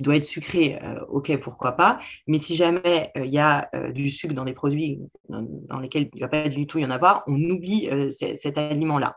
doit 0.00 0.16
être 0.16 0.24
sucré, 0.24 0.78
euh, 0.82 1.00
ok, 1.08 1.36
pourquoi 1.38 1.72
pas. 1.72 1.98
Mais 2.26 2.38
si 2.38 2.56
jamais 2.56 3.10
euh, 3.16 3.24
il 3.24 3.32
y 3.32 3.38
a 3.38 3.68
du 3.92 4.10
sucre 4.10 4.34
dans 4.34 4.44
des 4.44 4.52
produits 4.52 5.00
dans, 5.28 5.80
lesquels 5.80 6.08
il 6.12 6.16
ne 6.16 6.20
va 6.20 6.28
pas 6.28 6.48
du 6.48 6.66
tout 6.66 6.78
y 6.78 6.84
en 6.84 6.90
avoir, 6.90 7.22
on 7.26 7.40
oublie 7.40 7.88
cet 8.10 8.58
aliment-là. 8.58 9.16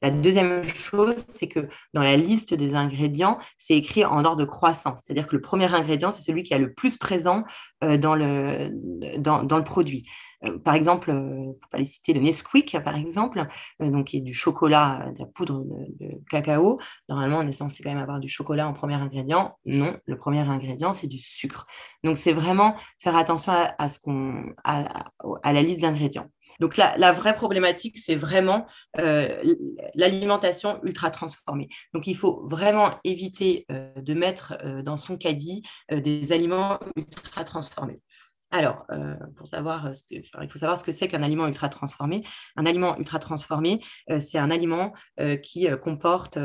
La 0.00 0.10
deuxième 0.10 0.64
chose, 0.64 1.14
c'est 1.32 1.46
que 1.46 1.68
dans 1.94 2.02
la 2.02 2.16
liste 2.16 2.54
des 2.54 2.74
ingrédients, 2.74 3.38
c'est 3.56 3.76
écrit 3.76 4.04
en 4.04 4.24
ordre 4.24 4.38
de 4.38 4.44
croissance. 4.44 5.02
C'est-à-dire 5.04 5.28
que 5.28 5.36
le 5.36 5.40
premier 5.40 5.72
ingrédient, 5.72 6.10
c'est 6.10 6.22
celui 6.22 6.42
qui 6.42 6.54
est 6.54 6.58
le 6.58 6.72
plus 6.72 6.96
présent 6.96 7.42
dans, 7.80 8.16
le, 8.16 8.70
dans, 9.18 9.44
dans 9.44 9.58
le 9.58 9.64
produit. 9.64 10.04
Euh, 10.44 10.58
par 10.58 10.74
exemple, 10.74 11.10
euh, 11.10 11.52
pour 11.60 11.70
pas 11.70 11.78
les 11.78 11.84
citer, 11.84 12.12
le 12.12 12.20
Nesquik, 12.20 12.76
par 12.84 12.96
exemple, 12.96 13.46
euh, 13.80 13.90
donc 13.90 14.08
qui 14.08 14.18
est 14.18 14.20
du 14.20 14.32
chocolat, 14.32 15.10
de 15.14 15.20
la 15.20 15.26
poudre 15.26 15.64
de, 15.64 16.20
cacao. 16.30 16.78
Normalement, 17.08 17.38
on 17.38 17.46
est 17.46 17.52
censé 17.52 17.82
quand 17.82 17.90
même 17.90 18.02
avoir 18.02 18.20
du 18.20 18.28
chocolat 18.28 18.68
en 18.68 18.72
premier 18.72 18.94
ingrédient. 18.94 19.58
Non, 19.66 19.96
le 20.06 20.16
premier 20.16 20.40
ingrédient, 20.40 20.92
c'est 20.92 21.06
du 21.06 21.18
sucre. 21.18 21.66
Donc, 22.04 22.16
c'est 22.16 22.32
vraiment 22.32 22.76
faire 22.98 23.16
attention 23.16 23.52
à, 23.52 23.88
ce 23.88 23.98
qu'on, 23.98 24.52
à, 24.64 25.04
la 25.44 25.62
liste 25.62 25.80
d'ingrédients. 25.80 26.28
Donc 26.60 26.76
la, 26.76 27.12
vraie 27.12 27.34
problématique, 27.34 27.98
c'est 27.98 28.14
vraiment 28.14 28.66
l'alimentation 28.94 30.78
ultra 30.84 31.10
transformée. 31.10 31.68
Donc 31.92 32.06
il 32.06 32.14
faut 32.14 32.46
vraiment 32.46 32.90
éviter 33.04 33.66
de 33.68 34.14
mettre 34.14 34.56
dans 34.82 34.96
son 34.96 35.16
caddie 35.16 35.62
des 35.90 36.30
aliments 36.30 36.78
ultra 36.94 37.42
transformés. 37.42 38.00
Alors, 38.52 38.86
pour 39.36 39.48
savoir 39.48 39.94
ce 39.96 40.02
que, 40.04 40.14
il 40.42 40.48
faut 40.48 40.58
savoir 40.58 40.78
ce 40.78 40.84
que 40.84 40.92
c'est 40.92 41.08
qu'un 41.08 41.22
aliment 41.22 41.46
ultra 41.46 41.68
transformé. 41.68 42.22
Un 42.56 42.66
aliment 42.66 42.96
ultra 42.98 43.18
transformé, 43.18 43.80
c'est 44.20 44.38
un 44.38 44.50
aliment 44.50 44.92
qui 45.42 45.66
comporte 45.80 46.38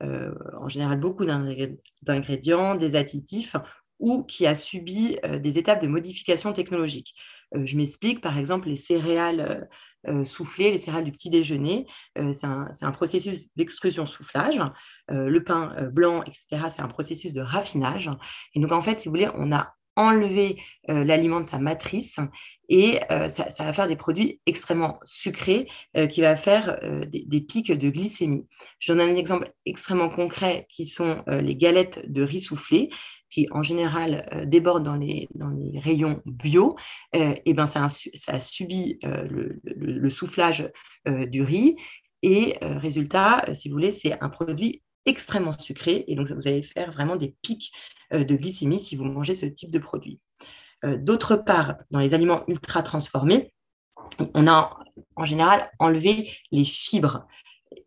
en 0.00 0.68
général 0.68 1.00
beaucoup 1.00 1.26
d'ingrédients, 1.26 2.76
des 2.76 2.94
additifs 2.94 3.56
ou 3.98 4.22
qui 4.24 4.46
a 4.46 4.54
subi 4.54 5.18
des 5.40 5.58
étapes 5.58 5.82
de 5.82 5.88
modification 5.88 6.52
technologique. 6.52 7.14
Euh, 7.54 7.66
je 7.66 7.76
m'explique, 7.76 8.20
par 8.20 8.38
exemple, 8.38 8.68
les 8.68 8.76
céréales 8.76 9.40
euh, 9.40 10.12
euh, 10.12 10.24
soufflées, 10.24 10.70
les 10.70 10.78
céréales 10.78 11.04
du 11.04 11.12
petit 11.12 11.30
déjeuner, 11.30 11.86
c'est 12.14 12.46
un, 12.46 12.92
processus 12.92 13.54
d'extrusion-soufflage. 13.56 14.60
le 15.08 15.40
pain 15.40 15.74
blanc, 15.90 16.22
etc., 16.22 16.68
c'est 16.74 16.80
un 16.80 16.88
processus 16.88 17.32
de 17.32 17.40
raffinage. 17.40 18.10
Et 18.54 18.60
donc, 18.60 18.70
en 18.70 18.80
fait, 18.80 18.98
si 18.98 19.08
vous 19.08 19.12
voulez, 19.12 19.28
on 19.34 19.52
a 19.52 19.74
enlevé 19.96 20.60
l'aliment 20.88 21.40
de 21.40 21.46
sa 21.46 21.58
matrice 21.58 22.16
et 22.68 23.00
ça, 23.08 23.46
va 23.58 23.72
faire 23.72 23.88
des 23.88 23.96
produits 23.96 24.40
extrêmement 24.46 24.98
sucrés 25.04 25.68
qui 26.10 26.20
va 26.20 26.36
faire 26.36 26.78
des, 27.08 27.40
pics 27.40 27.72
de 27.72 27.90
glycémie. 27.90 28.46
Je 28.78 28.92
donne 28.92 29.08
un 29.08 29.16
exemple 29.16 29.50
extrêmement 29.64 30.10
concret 30.10 30.66
qui 30.68 30.86
sont 30.86 31.22
les 31.26 31.56
galettes 31.56 32.10
de 32.10 32.22
riz 32.22 32.40
soufflé 32.40 32.90
qui 33.30 33.46
en 33.50 33.62
général 33.62 34.28
euh, 34.32 34.44
déborde 34.44 34.82
dans 34.82 34.96
les, 34.96 35.28
rayons 35.78 36.22
bio, 36.24 36.76
euh, 37.14 37.34
et 37.44 37.54
ben 37.54 37.66
ça, 37.66 37.86
a, 38.28 38.40
subi 38.40 38.98
euh, 39.04 39.26
le, 39.64 40.10
soufflage 40.10 40.70
du 41.06 41.42
riz. 41.42 41.76
Et 42.22 42.56
résultat, 42.60 43.44
si 43.54 43.68
vous 43.68 43.74
voulez, 43.74 43.92
c'est 43.92 44.20
un 44.20 44.28
produit 44.28 44.82
extrêmement 45.04 45.56
sucré. 45.56 46.04
Et 46.08 46.16
donc, 46.16 46.28
vous 46.28 46.48
allez 46.48 46.62
faire 46.62 46.90
vraiment 46.90 47.14
des 47.14 47.36
pics 47.42 47.70
de 48.12 48.36
glycémie 48.36 48.80
si 48.80 48.96
vous 48.96 49.04
mangez 49.04 49.34
ce 49.34 49.46
type 49.46 49.70
de 49.70 49.78
produit. 49.78 50.20
D'autre 50.84 51.36
part, 51.36 51.76
dans 51.90 52.00
les 52.00 52.14
aliments 52.14 52.44
ultra 52.48 52.82
transformés, 52.82 53.52
on 54.34 54.46
a 54.46 54.78
en 55.16 55.24
général 55.24 55.70
enlevé 55.78 56.30
les 56.50 56.64
fibres. 56.64 57.26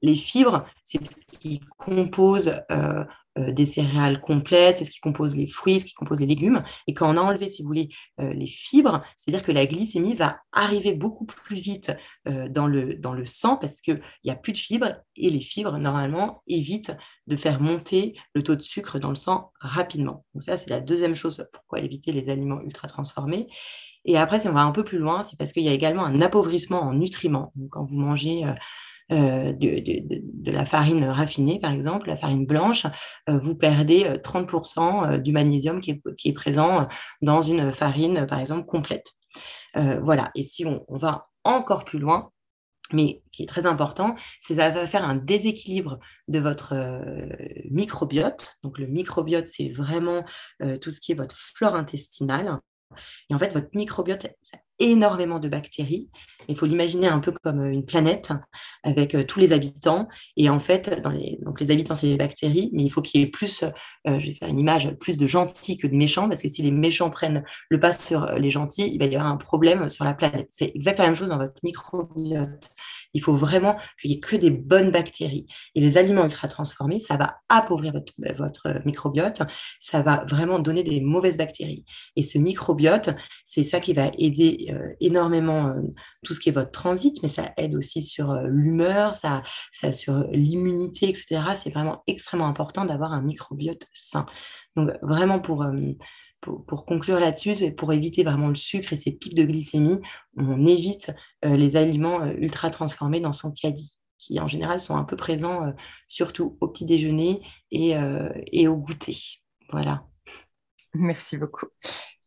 Les 0.02 0.16
fibres, 0.16 0.66
c'est 0.84 1.00
ce 1.04 1.38
qui 1.40 1.62
compose 1.78 2.54
euh, 2.72 3.06
des 3.52 3.66
céréales 3.66 4.22
complètes, 4.22 4.78
c'est 4.78 4.86
ce 4.86 4.92
qui 4.92 5.00
compose 5.00 5.36
les 5.36 5.48
fruits, 5.48 5.80
ce 5.80 5.86
qui 5.86 5.94
compose 5.94 6.20
les 6.20 6.26
légumes. 6.26 6.64
Et 6.88 6.94
quand 6.94 7.10
on 7.10 7.18
a 7.18 7.22
enlevé, 7.22 7.50
si 7.50 7.62
vous 7.62 7.68
voulez, 7.68 7.90
euh, 8.20 8.34
les 8.34 8.48
fibres, 8.48 9.04
c'est-à-dire 9.16 9.44
que 9.44 9.52
la 9.52 9.66
glycémie 9.66 10.14
va 10.14 10.40
arriver 10.52 10.94
beaucoup 10.94 11.26
plus 11.26 11.56
vite 11.56 11.92
euh, 12.28 12.50
dans, 12.50 12.68
le, 12.68 12.96
dans 12.96 13.14
le 13.14 13.26
sang 13.26 13.58
parce 13.58 13.82
qu'il 13.82 14.02
n'y 14.24 14.32
a 14.32 14.36
plus 14.36 14.54
de 14.54 14.58
fibres 14.58 14.96
et 15.16 15.30
les 15.30 15.42
fibres, 15.42 15.78
normalement, 15.78 16.44
évitent 16.48 16.96
de 17.28 17.36
faire 17.36 17.62
monter 17.62 18.16
le 18.34 18.44
taux 18.44 18.56
de 18.56 18.62
sucre 18.62 19.00
dans 19.00 19.10
le 19.10 19.16
sang 19.16 19.52
rapidement. 19.60 20.26
Donc 20.34 20.44
ça, 20.44 20.58
c'est 20.58 20.70
la 20.70 20.82
deuxième 20.82 21.16
chose 21.16 21.48
pourquoi 21.54 21.80
éviter 21.80 22.12
les 22.12 22.30
aliments 22.30 22.62
ultra 22.62 22.88
transformés. 22.88 23.48
Et 24.06 24.18
après, 24.18 24.40
si 24.40 24.48
on 24.48 24.54
va 24.54 24.62
un 24.62 24.72
peu 24.72 24.84
plus 24.84 24.98
loin, 24.98 25.24
c'est 25.24 25.38
parce 25.38 25.52
qu'il 25.54 25.64
y 25.64 25.70
a 25.70 25.74
également 25.74 26.06
un 26.06 26.22
appauvrissement 26.22 26.82
en 26.82 26.94
nutriments. 26.94 27.52
Donc, 27.56 27.70
quand 27.72 27.86
vous 27.86 28.00
mangez 28.00 28.46
euh, 28.46 28.54
de, 29.10 30.52
la 30.52 30.66
farine 30.66 31.06
raffinée, 31.06 31.60
par 31.60 31.72
exemple, 31.72 32.08
la 32.08 32.16
farine 32.16 32.46
blanche, 32.46 32.86
euh, 33.28 33.40
vous 33.40 33.56
perdez 33.56 34.04
30% 34.24 35.14
euh, 35.14 35.18
du 35.18 35.32
magnésium 35.32 35.82
qui 35.82 36.02
est, 36.26 36.34
présent 36.34 36.88
dans 37.22 37.42
une 37.42 37.74
farine, 37.74 38.26
par 38.28 38.40
exemple, 38.40 38.66
complète. 38.66 39.08
voilà, 39.76 40.32
et 40.36 40.44
si 40.44 40.66
on, 40.66 40.86
va 40.90 41.30
encore 41.44 41.86
plus 41.86 42.00
loin, 42.00 42.32
mais 42.92 43.22
qui 43.32 43.44
est 43.44 43.48
très 43.48 43.66
important, 43.66 44.16
c'est 44.42 44.56
ça 44.56 44.70
va 44.70 44.88
faire 44.88 45.04
un 45.04 45.16
déséquilibre 45.16 46.00
de 46.28 46.40
votre 46.40 46.74
microbiote. 47.70 48.58
Donc 48.64 48.80
le 48.80 48.88
microbiote, 48.88 49.48
c'est 49.48 49.70
vraiment 49.70 50.24
tout 50.82 50.92
ce 50.92 51.00
qui 51.00 51.12
est 51.12 51.16
votre 51.16 51.36
flore 51.36 51.76
intestinale. 51.76 52.60
Et 53.30 53.36
en 53.36 53.40
fait, 53.40 53.54
votre 53.54 53.70
microbiote, 53.74 54.26
a 54.26 54.30
énormément 54.80 55.40
de 55.40 55.50
bactéries. 55.50 56.10
Il 56.48 56.58
faut 56.58 56.66
l'imaginer 56.66 57.08
un 57.08 57.20
peu 57.20 57.32
comme 57.44 57.64
une 57.66 57.86
planète 57.86 58.32
avec 58.84 59.14
euh, 59.14 59.24
tous 59.24 59.40
les 59.40 59.54
habitants. 59.54 60.08
Et 60.36 60.50
en 60.50 60.60
fait, 60.60 61.00
les, 61.14 61.38
donc 61.42 61.60
les 61.60 61.70
habitants, 61.72 61.96
c'est 61.96 62.08
les 62.08 62.18
bactéries, 62.18 62.70
mais 62.74 62.84
il 62.84 62.90
faut 62.90 63.02
qu'il 63.02 63.22
y 63.22 63.24
ait 63.24 63.28
plus, 63.28 63.64
euh, 63.64 64.20
je 64.20 64.28
vais 64.28 64.34
faire 64.34 64.50
une 64.50 64.60
image, 64.60 64.92
plus 65.00 65.18
de 65.18 65.28
gentils 65.28 65.78
que 65.78 65.88
de 65.88 65.96
méchants, 65.96 66.28
parce 66.28 66.42
que 66.42 66.48
si 66.48 66.62
les 66.64 66.72
méchants 66.72 67.10
prennent 67.10 67.44
le 67.70 67.80
pas 67.80 67.94
sur 67.94 68.24
euh, 68.24 68.40
les 68.40 68.50
gentils, 68.50 68.90
il 68.92 69.00
va 69.00 69.06
y 69.06 69.16
avoir 69.16 69.32
un 69.32 69.38
problème 69.38 69.90
sur 69.90 70.06
la 70.06 70.14
planète. 70.14 70.48
C'est 70.50 70.72
exactement 70.74 71.04
la 71.04 71.10
même 71.10 71.18
chose 71.18 71.30
dans 71.30 71.38
votre 71.38 71.60
microbiote. 71.64 72.50
Il 73.14 73.22
faut 73.22 73.34
vraiment 73.34 73.76
qu'il 74.00 74.12
n'y 74.12 74.18
ait 74.18 74.20
que 74.20 74.36
des 74.36 74.52
bonnes 74.52 74.92
bactéries. 74.92 75.48
Et 75.76 75.82
les 75.82 75.98
aliments 75.98 76.24
ultra 76.24 76.48
transformés, 76.48 77.00
ça 77.00 77.18
va 77.18 77.38
appauvrir 77.50 77.92
votre, 77.92 78.14
votre 78.38 78.86
microbiote, 78.86 79.42
ça 79.80 80.02
va 80.02 80.26
vraiment 80.30 80.60
donner 80.60 80.84
des 80.84 81.02
mauvaises 81.02 81.38
bactéries. 81.38 81.86
Et 82.16 82.24
ce 82.24 82.38
microbiote, 82.38 83.10
c'est 83.46 83.64
ça 83.64 83.80
qui 83.80 83.94
va 83.94 84.12
aider 84.18 84.68
euh, 84.69 84.69
énormément 85.00 85.68
euh, 85.68 85.82
tout 86.24 86.34
ce 86.34 86.40
qui 86.40 86.50
est 86.50 86.54
votre 86.54 86.72
transit, 86.72 87.22
mais 87.24 87.30
ça 87.30 87.54
aide 87.58 87.76
aussi 87.76 88.02
sur 88.02 88.32
euh, 88.32 88.48
l'humeur, 88.48 89.14
ça, 89.16 89.44
ça 89.72 89.92
sur 89.94 90.26
l'immunité, 90.32 91.10
etc. 91.10 91.42
C'est 91.56 91.72
vraiment 91.72 92.04
extrêmement 92.08 92.48
important 92.48 92.86
d'avoir 92.86 93.14
un 93.14 93.22
microbiote 93.22 93.88
sain. 93.94 94.26
Donc 94.76 94.92
vraiment 95.02 95.40
pour 95.40 95.66
pour, 96.42 96.86
conclure 96.86 97.20
là-dessus, 97.20 97.74
pour 97.74 97.92
éviter 97.92 98.24
vraiment 98.24 98.48
le 98.48 98.56
sucre 98.56 98.94
et 98.94 98.96
ces 98.96 99.12
pics 99.12 99.36
de 99.36 99.44
glycémie, 99.44 100.00
on 100.38 100.66
évite 100.66 101.12
les 101.44 101.76
aliments 101.76 102.26
ultra 102.28 102.70
transformés 102.70 103.20
dans 103.20 103.34
son 103.34 103.52
caddie, 103.52 103.98
qui 104.18 104.40
en 104.40 104.48
général 104.48 104.80
sont 104.80 104.96
un 104.96 105.04
peu 105.04 105.18
présents 105.18 105.74
surtout 106.08 106.58
au 106.62 106.70
petit 106.70 106.86
déjeuner 106.86 107.42
et, 107.72 107.94
et 108.54 108.70
au 108.70 108.78
goûter. 108.78 109.18
Voilà. 109.72 110.06
Merci 110.94 111.38
beaucoup. 111.38 111.68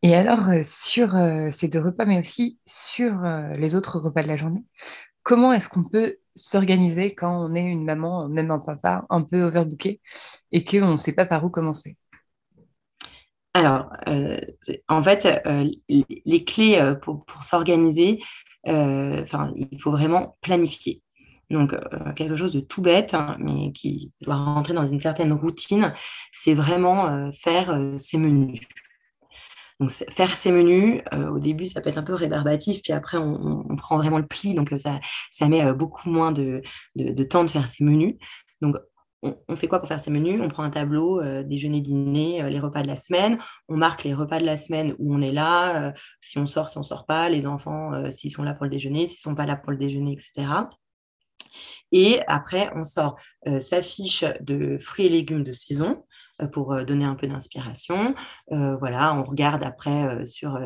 Et 0.03 0.17
alors, 0.17 0.49
euh, 0.49 0.63
sur 0.65 1.15
euh, 1.17 1.51
ces 1.51 1.69
deux 1.69 1.81
repas, 1.81 2.05
mais 2.05 2.19
aussi 2.19 2.59
sur 2.67 3.25
euh, 3.25 3.53
les 3.53 3.77
autres 3.77 4.01
repas 4.01 4.23
de 4.23 4.29
la 4.29 4.37
journée, 4.37 4.65
comment 5.23 5.53
est-ce 5.53 5.69
qu'on 5.69 5.85
peut 5.85 6.17
s'organiser 6.35 7.15
quand 7.15 7.33
on 7.33 7.55
est 7.55 7.63
une 7.63 7.85
maman, 7.85 8.29
même 8.29 8.51
un 8.51 8.59
papa, 8.59 9.07
un 9.11 9.23
peu 9.23 9.43
overbooké 9.43 10.01
et 10.51 10.65
qu'on 10.65 10.93
ne 10.93 10.97
sait 10.97 11.15
pas 11.15 11.27
par 11.27 11.45
où 11.45 11.51
commencer? 11.51 11.97
Alors, 13.55 13.91
en 14.89 15.03
fait, 15.03 15.29
les 15.89 16.45
clés 16.45 16.95
pour, 17.03 17.27
s'organiser, 17.43 18.19
il 18.65 19.79
faut 19.79 19.91
vraiment 19.91 20.39
planifier. 20.41 21.03
Donc, 21.51 21.77
quelque 22.17 22.35
chose 22.35 22.55
de 22.55 22.61
tout 22.61 22.81
bête, 22.81 23.13
hein, 23.13 23.37
mais 23.39 23.73
qui 23.73 24.11
doit 24.23 24.37
rentrer 24.37 24.73
dans 24.73 24.87
une 24.87 25.01
certaine 25.01 25.35
routine, 25.35 25.93
c'est 26.33 26.55
vraiment 26.55 27.31
faire 27.31 27.79
ses 27.99 28.17
menus. 28.17 28.59
Donc, 29.83 29.91
faire 29.91 30.33
ces 30.37 30.53
menus, 30.53 31.03
euh, 31.13 31.29
au 31.31 31.41
début, 31.41 31.67
ça 31.67 31.81
peut 31.81 31.91
être 31.91 31.99
un 31.99 32.05
peu 32.05 32.15
rébarbatif, 32.15 32.83
puis 32.83 32.93
après, 32.93 33.19
on, 33.19 33.65
prend 33.77 33.97
vraiment 33.97 34.19
le 34.19 34.27
pli, 34.29 34.55
donc 34.55 34.73
euh, 34.73 34.79
ça, 34.79 35.01
ça 35.33 35.49
met 35.49 35.65
euh, 35.65 35.73
beaucoup 35.73 36.09
moins 36.09 36.31
de, 36.31 36.63
temps 37.25 37.43
de 37.43 37.51
faire 37.51 37.67
ces 37.67 37.83
menus. 37.83 38.15
Donc, 38.61 38.77
on, 39.23 39.57
fait 39.57 39.67
quoi 39.67 39.81
pour 39.81 39.89
faire 39.89 39.99
ces 39.99 40.13
menus? 40.13 40.41
On 40.41 40.47
prend 40.47 40.63
un 40.63 40.71
tableau, 40.71 41.21
déjeuner, 41.43 41.81
dîner, 41.81 42.49
les 42.49 42.61
repas 42.61 42.83
de 42.83 42.89
la 42.89 42.97
semaine. 42.97 43.39
On 43.69 43.77
marque 43.77 44.05
les 44.05 44.15
repas 44.15 44.39
de 44.39 44.47
la 44.47 44.57
semaine 44.57 44.95
où 45.01 45.15
on 45.15 45.21
est 45.21 45.33
là, 45.33 45.93
si 46.21 46.39
on 46.39 46.47
sort, 46.47 46.69
si 46.69 46.79
on 46.79 46.83
sort 46.83 47.07
pas, 47.07 47.29
les 47.29 47.47
enfants, 47.47 48.11
s'ils 48.11 48.33
sont 48.33 48.43
là 48.43 48.55
pour 48.55 48.65
le 48.65 48.71
déjeuner, 48.71 49.07
s'ils 49.09 49.21
sont 49.21 49.37
pas 49.37 49.47
là 49.47 49.57
pour 49.57 49.71
le 49.71 49.79
déjeuner, 49.79 50.13
etc. 50.13 50.49
Et 51.93 52.21
après, 52.27 52.71
on 52.75 52.85
sort 52.85 53.17
sa 53.61 53.83
fiche 53.83 54.25
de 54.41 54.79
fruits 54.79 55.07
et 55.07 55.11
légumes 55.11 55.45
de 55.45 55.53
saison. 55.53 56.03
Euh, 56.43 56.47
pour 56.47 56.73
euh, 56.73 56.85
donner 56.85 57.05
un 57.05 57.15
peu 57.15 57.27
d'inspiration. 57.27 58.15
Euh, 58.53 58.77
voilà, 58.77 59.15
on 59.15 59.23
regarde 59.23 59.63
après 59.63 60.25
sur, 60.27 60.59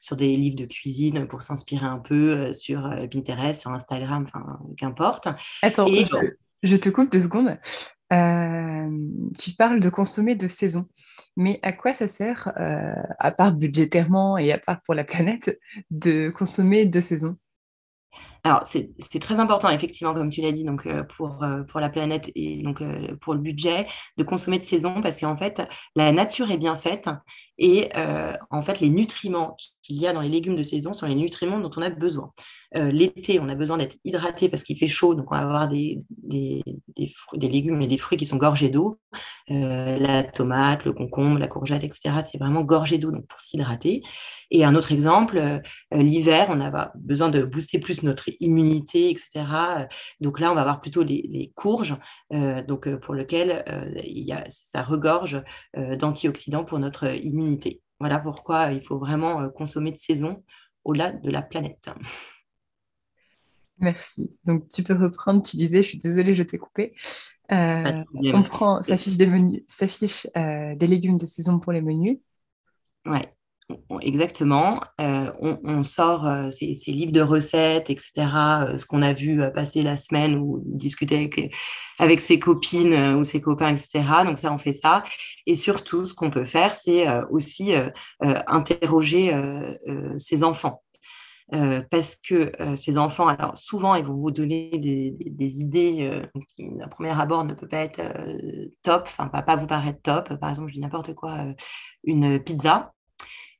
sur 0.00 0.16
des 0.16 0.32
livres 0.34 0.56
de 0.56 0.66
cuisine 0.66 1.26
pour 1.26 1.42
s'inspirer 1.42 1.86
un 1.86 1.98
peu 1.98 2.52
sur 2.52 2.82
Pinterest, 3.10 3.60
sur 3.60 3.70
Instagram, 3.70 4.26
enfin, 4.26 4.58
qu'importe. 4.76 5.28
Attends, 5.62 5.86
je, 6.62 6.76
te 6.76 6.88
coupe 6.88 7.10
deux 7.10 7.20
secondes. 7.20 7.58
tu 9.38 9.52
parles 9.52 9.80
de 9.80 9.88
consommer 9.88 10.34
de 10.34 10.48
saison, 10.48 10.86
mais 11.36 11.58
à 11.62 11.72
quoi 11.72 11.92
ça 11.92 12.08
sert, 12.08 12.52
à 12.56 13.30
part 13.30 13.52
budgétairement 13.52 14.38
et 14.38 14.52
à 14.52 14.58
part 14.58 14.82
pour 14.82 14.94
la 14.94 15.04
planète, 15.04 15.58
de 15.90 16.30
consommer 16.30 16.86
de 16.86 17.00
saison? 17.00 17.36
Alors, 18.42 18.66
c'est 18.66 19.18
très 19.20 19.38
important, 19.38 19.68
effectivement, 19.68 20.14
comme 20.14 20.30
tu 20.30 20.40
l'as 20.40 20.52
dit, 20.52 20.64
donc, 20.64 20.86
euh, 20.86 21.02
pour, 21.02 21.42
euh, 21.42 21.62
pour 21.64 21.78
la 21.80 21.90
planète 21.90 22.30
et 22.34 22.62
donc, 22.62 22.80
euh, 22.80 23.14
pour 23.20 23.34
le 23.34 23.40
budget, 23.40 23.86
de 24.16 24.22
consommer 24.24 24.58
de 24.58 24.64
saison 24.64 25.02
parce 25.02 25.20
qu'en 25.20 25.36
fait, 25.36 25.62
la 25.94 26.10
nature 26.12 26.50
est 26.50 26.56
bien 26.56 26.76
faite 26.76 27.08
et 27.58 27.90
en 28.50 28.62
fait, 28.62 28.80
les 28.80 28.88
nutriments 28.88 29.56
qu'il 29.82 29.96
y 29.96 30.06
a 30.06 30.12
dans 30.12 30.22
les 30.22 30.28
légumes 30.28 30.56
de 30.56 30.62
saison 30.62 30.92
sont 30.92 31.06
les 31.06 31.14
nutriments 31.14 31.60
dont 31.60 31.70
on 31.76 31.82
a 31.82 31.90
besoin. 31.90 32.32
L'été, 32.72 33.40
on 33.40 33.48
a 33.48 33.56
besoin 33.56 33.78
d'être 33.78 33.96
hydraté 34.04 34.48
parce 34.48 34.62
qu'il 34.62 34.78
fait 34.78 34.86
chaud, 34.86 35.16
donc 35.16 35.32
on 35.32 35.34
va 35.34 35.42
avoir 35.42 35.68
des, 35.68 36.04
légumes 37.32 37.82
et 37.82 37.88
des 37.88 37.98
fruits 37.98 38.16
qui 38.16 38.26
sont 38.26 38.36
gorgés 38.36 38.70
d'eau. 38.70 39.00
la 39.48 40.22
tomate, 40.22 40.84
le 40.84 40.92
concombre, 40.92 41.38
la 41.38 41.48
courgette, 41.48 41.82
etc. 41.82 42.22
C'est 42.30 42.38
vraiment 42.38 42.62
gorgé 42.62 42.98
d'eau 42.98 43.10
donc 43.10 43.26
pour 43.26 43.40
s'hydrater. 43.40 44.02
Et 44.52 44.64
un 44.64 44.76
autre 44.76 44.92
exemple, 44.92 45.60
l'hiver, 45.90 46.46
on 46.50 46.60
a 46.60 46.92
besoin 46.94 47.28
de 47.28 47.42
booster 47.42 47.80
plus 47.80 48.04
notre 48.04 48.30
immunité, 48.38 49.10
etc. 49.10 49.44
Donc 50.20 50.38
là, 50.38 50.52
on 50.52 50.54
va 50.54 50.60
avoir 50.60 50.80
plutôt 50.80 51.02
les, 51.02 51.26
les 51.28 51.52
courges, 51.56 51.96
donc 52.30 52.88
pour 52.96 53.14
lequel 53.14 53.64
il 54.04 54.24
y 54.24 54.32
a, 54.32 54.44
ça 54.48 54.82
regorge 54.82 55.42
d'antioxydants 55.76 56.64
pour 56.64 56.78
notre 56.78 57.16
immunité. 57.16 57.82
Voilà 57.98 58.18
pourquoi 58.18 58.72
il 58.72 58.82
faut 58.82 58.98
vraiment 58.98 59.48
consommer 59.50 59.92
de 59.92 59.98
saison 59.98 60.42
au-delà 60.84 61.12
de 61.12 61.30
la 61.30 61.42
planète. 61.42 61.90
Merci. 63.80 64.30
Donc, 64.44 64.68
tu 64.68 64.82
peux 64.82 64.94
reprendre. 64.94 65.42
Tu 65.42 65.56
disais, 65.56 65.82
je 65.82 65.88
suis 65.88 65.98
désolée, 65.98 66.34
je 66.34 66.42
t'ai 66.42 66.58
coupé. 66.58 66.94
Euh, 67.52 68.04
on 68.14 68.42
prend 68.42 68.80
sa 68.82 68.96
fiche 68.96 69.16
des 69.16 69.26
menus, 69.26 69.62
sa 69.66 69.88
fiche 69.88 70.26
euh, 70.36 70.74
des 70.76 70.86
légumes 70.86 71.18
de 71.18 71.26
saison 71.26 71.58
pour 71.58 71.72
les 71.72 71.80
menus. 71.80 72.18
Ouais, 73.06 73.34
exactement. 74.02 74.80
Euh, 75.00 75.32
on, 75.40 75.82
sort 75.82 76.28
ces, 76.52 76.76
livres 76.92 77.12
de 77.12 77.22
recettes, 77.22 77.90
etc. 77.90 78.12
ce 78.76 78.84
qu'on 78.86 79.02
a 79.02 79.14
vu 79.14 79.40
passer 79.52 79.82
la 79.82 79.96
semaine 79.96 80.36
ou 80.36 80.62
discuter 80.64 81.16
avec, 81.16 81.52
avec 81.98 82.20
ses 82.20 82.38
copines 82.38 83.14
ou 83.14 83.24
ses 83.24 83.40
copains, 83.40 83.74
etc. 83.74 84.04
Donc 84.24 84.38
ça, 84.38 84.52
on 84.52 84.58
fait 84.58 84.74
ça. 84.74 85.02
Et 85.46 85.56
surtout, 85.56 86.06
ce 86.06 86.14
qu'on 86.14 86.30
peut 86.30 86.44
faire, 86.44 86.74
c'est 86.74 87.06
aussi 87.30 87.72
interroger 88.20 89.34
ses 90.18 90.44
enfants. 90.44 90.82
Euh, 91.52 91.82
parce 91.90 92.16
que 92.16 92.52
euh, 92.60 92.76
ces 92.76 92.96
enfants, 92.96 93.26
alors 93.26 93.56
souvent, 93.56 93.94
ils 93.96 94.04
vont 94.04 94.14
vous 94.14 94.30
donner 94.30 94.70
des, 94.78 95.60
idées 95.60 95.98
euh, 96.02 96.40
qui, 96.56 96.68
à 96.80 96.86
premier 96.88 97.10
abord, 97.18 97.44
ne 97.44 97.54
peut 97.54 97.66
pas 97.66 97.78
être 97.78 98.00
top, 98.82 99.02
enfin, 99.06 99.28
va 99.32 99.42
pas 99.42 99.56
vous 99.56 99.66
paraître 99.66 100.00
top. 100.02 100.34
Par 100.38 100.50
exemple, 100.50 100.68
je 100.68 100.74
dis 100.74 100.80
n'importe 100.80 101.14
quoi, 101.14 101.46
une 102.04 102.42
pizza. 102.42 102.92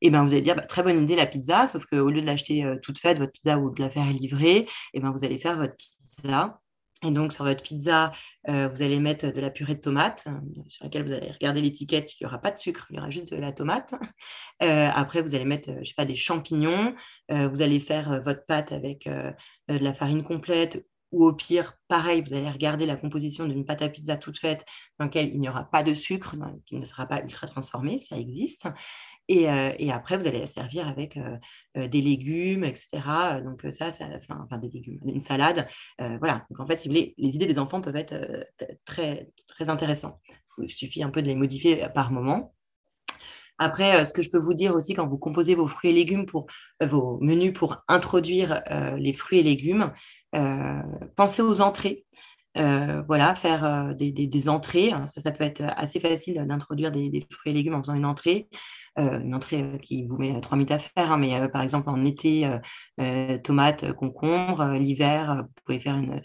Et 0.02 0.11
ben, 0.11 0.23
vous 0.23 0.32
allez 0.32 0.42
dire, 0.42 0.56
bah, 0.56 0.62
très 0.62 0.82
bonne 0.82 1.02
idée 1.02 1.16
la 1.16 1.26
pizza, 1.26 1.66
sauf 1.66 1.85
qu'au 1.87 2.11
lieu 2.11 2.23
de 2.23 2.26
l'acheter 2.26 2.64
toute 2.82 2.99
faite, 2.99 3.18
votre 3.18 3.32
pizza, 3.32 3.59
ou 3.59 3.70
de 3.70 3.82
la 3.82 3.90
faire 3.90 4.06
livrer, 4.06 4.68
et 4.94 5.00
ben, 5.00 5.11
vous 5.11 5.25
allez 5.25 5.38
faire 5.38 5.56
votre 5.56 5.75
pizza 5.76 6.61
et 7.02 7.11
donc, 7.11 7.33
sur 7.33 7.45
votre 7.45 7.62
pizza, 7.62 8.12
euh, 8.49 8.69
vous 8.69 8.83
allez 8.83 8.99
mettre 9.00 9.26
de 9.33 9.40
la 9.40 9.50
purée 9.50 9.75
de 9.75 9.80
tomate, 9.80 10.26
euh, 10.28 10.62
sur 10.69 10.85
laquelle 10.85 11.04
vous 11.04 11.12
allez 11.12 11.30
regarder 11.30 11.62
l'étiquette, 11.62 12.12
il 12.12 12.25
n'y 12.25 12.26
aura 12.26 12.38
pas 12.38 12.50
de 12.50 12.59
sucre, 12.59 12.87
il 12.90 12.97
y 12.97 12.99
aura 12.99 13.09
juste 13.09 13.33
de 13.33 13.40
la 13.40 13.52
tomate. 13.52 13.95
Euh, 14.62 14.90
après, 14.95 15.23
vous 15.23 15.35
allez 15.35 15.47
mettre, 15.47 15.71
je 15.80 15.88
sais 15.88 15.95
pas, 15.95 16.04
des 16.04 16.14
champignons. 16.14 16.95
vous 17.30 17.62
allez 17.62 17.80
faire 17.80 18.21
votre 18.21 18.45
pâte 18.45 18.73
avec 18.73 19.09
de 19.09 19.33
la 19.69 19.95
farine 19.95 20.23
complète 20.23 20.85
ou 21.12 21.25
au 21.25 21.33
pire, 21.33 21.78
pareil, 21.88 22.23
vous 22.25 22.35
allez 22.35 22.50
regarder 22.50 22.85
la 22.85 22.97
composition 22.97 23.47
d'une 23.47 23.64
pâte 23.64 23.83
à 23.83 23.88
pizza 23.88 24.16
toute 24.16 24.38
faite 24.38 24.64
dans 24.99 25.07
laquelle 25.07 25.28
il 25.28 25.40
n'y 25.40 25.49
aura 25.49 25.64
pas 25.64 25.83
de 25.83 25.95
sucre, 25.95 26.37
qui 26.66 26.76
ne 26.76 26.85
sera 26.85 27.07
pas 27.07 27.23
ultra 27.23 27.47
transformé, 27.47 27.99
ça 27.99 28.16
existe. 28.19 28.69
Euh, 29.30 29.72
et, 29.78 29.92
après, 29.92 30.16
vous 30.16 30.26
allez 30.26 30.40
la 30.40 30.46
servir 30.46 30.88
avec 30.88 31.16
euh, 31.16 31.37
euh, 31.76 31.88
des 31.88 32.00
légumes, 32.00 32.64
etc. 32.64 32.88
Donc 33.44 33.66
ça, 33.70 33.90
ça 33.90 34.06
enfin, 34.30 34.58
des 34.58 34.68
légumes, 34.68 34.99
une 35.04 35.20
salade. 35.20 35.68
voilà. 35.99 36.46
Donc 36.50 36.60
en 36.60 36.66
fait, 36.66 36.78
si 36.78 36.88
vous 36.88 36.94
voulez, 36.94 37.14
les 37.18 37.34
idées 37.34 37.46
des 37.46 37.58
enfants 37.58 37.80
peuvent 37.80 37.96
être 37.96 38.14
très, 38.84 39.30
très 39.46 39.68
intéressantes. 39.68 40.18
Il 40.58 40.68
suffit 40.68 41.02
un 41.02 41.10
peu 41.10 41.22
de 41.22 41.28
les 41.28 41.34
modifier 41.34 41.87
par 41.94 42.10
moment. 42.10 42.54
Après, 43.58 44.06
ce 44.06 44.12
que 44.14 44.22
je 44.22 44.30
peux 44.30 44.38
vous 44.38 44.54
dire 44.54 44.75
aussi 44.75 44.94
quand 44.94 45.06
vous 45.06 45.18
composez 45.18 45.54
vos 45.54 45.66
fruits 45.66 45.90
et 45.90 45.92
légumes 45.92 46.25
pour 46.25 46.46
vos 46.80 47.18
menus 47.20 47.52
pour 47.52 47.84
introduire 47.88 48.62
les 48.96 49.12
fruits 49.12 49.40
et 49.40 49.42
légumes, 49.42 49.92
pensez 51.14 51.42
aux 51.42 51.60
entrées. 51.60 52.04
Euh, 52.59 53.02
voilà, 53.07 53.35
faire 53.37 53.64
euh, 53.64 53.95
des, 53.95 54.49
entrées. 54.49 54.90
Hein. 54.90 55.07
Ça, 55.07 55.21
ça 55.21 55.30
peut 55.30 55.45
être 55.45 55.62
assez 55.76 56.00
facile 56.00 56.45
d'introduire 56.47 56.90
des, 56.90 57.26
fruits 57.30 57.52
et 57.52 57.54
légumes 57.54 57.75
en 57.75 57.83
faisant 57.83 57.95
une 57.95 58.04
entrée. 58.04 58.49
Euh, 58.99 59.21
une 59.21 59.35
entrée 59.35 59.78
qui 59.80 60.07
vous 60.07 60.16
met 60.16 60.40
trois 60.40 60.57
minutes 60.57 60.73
à 60.73 60.78
faire, 60.80 61.12
hein, 61.12 61.16
mais 61.16 61.49
par 61.49 61.62
exemple 61.62 61.88
en 61.90 62.04
été, 62.04 62.50
tomates, 63.45 63.92
concombres. 63.92 64.64
L'hiver, 64.75 65.45
vous 65.47 65.62
pouvez 65.64 65.80
faire 65.80 65.97
une, 65.97 66.21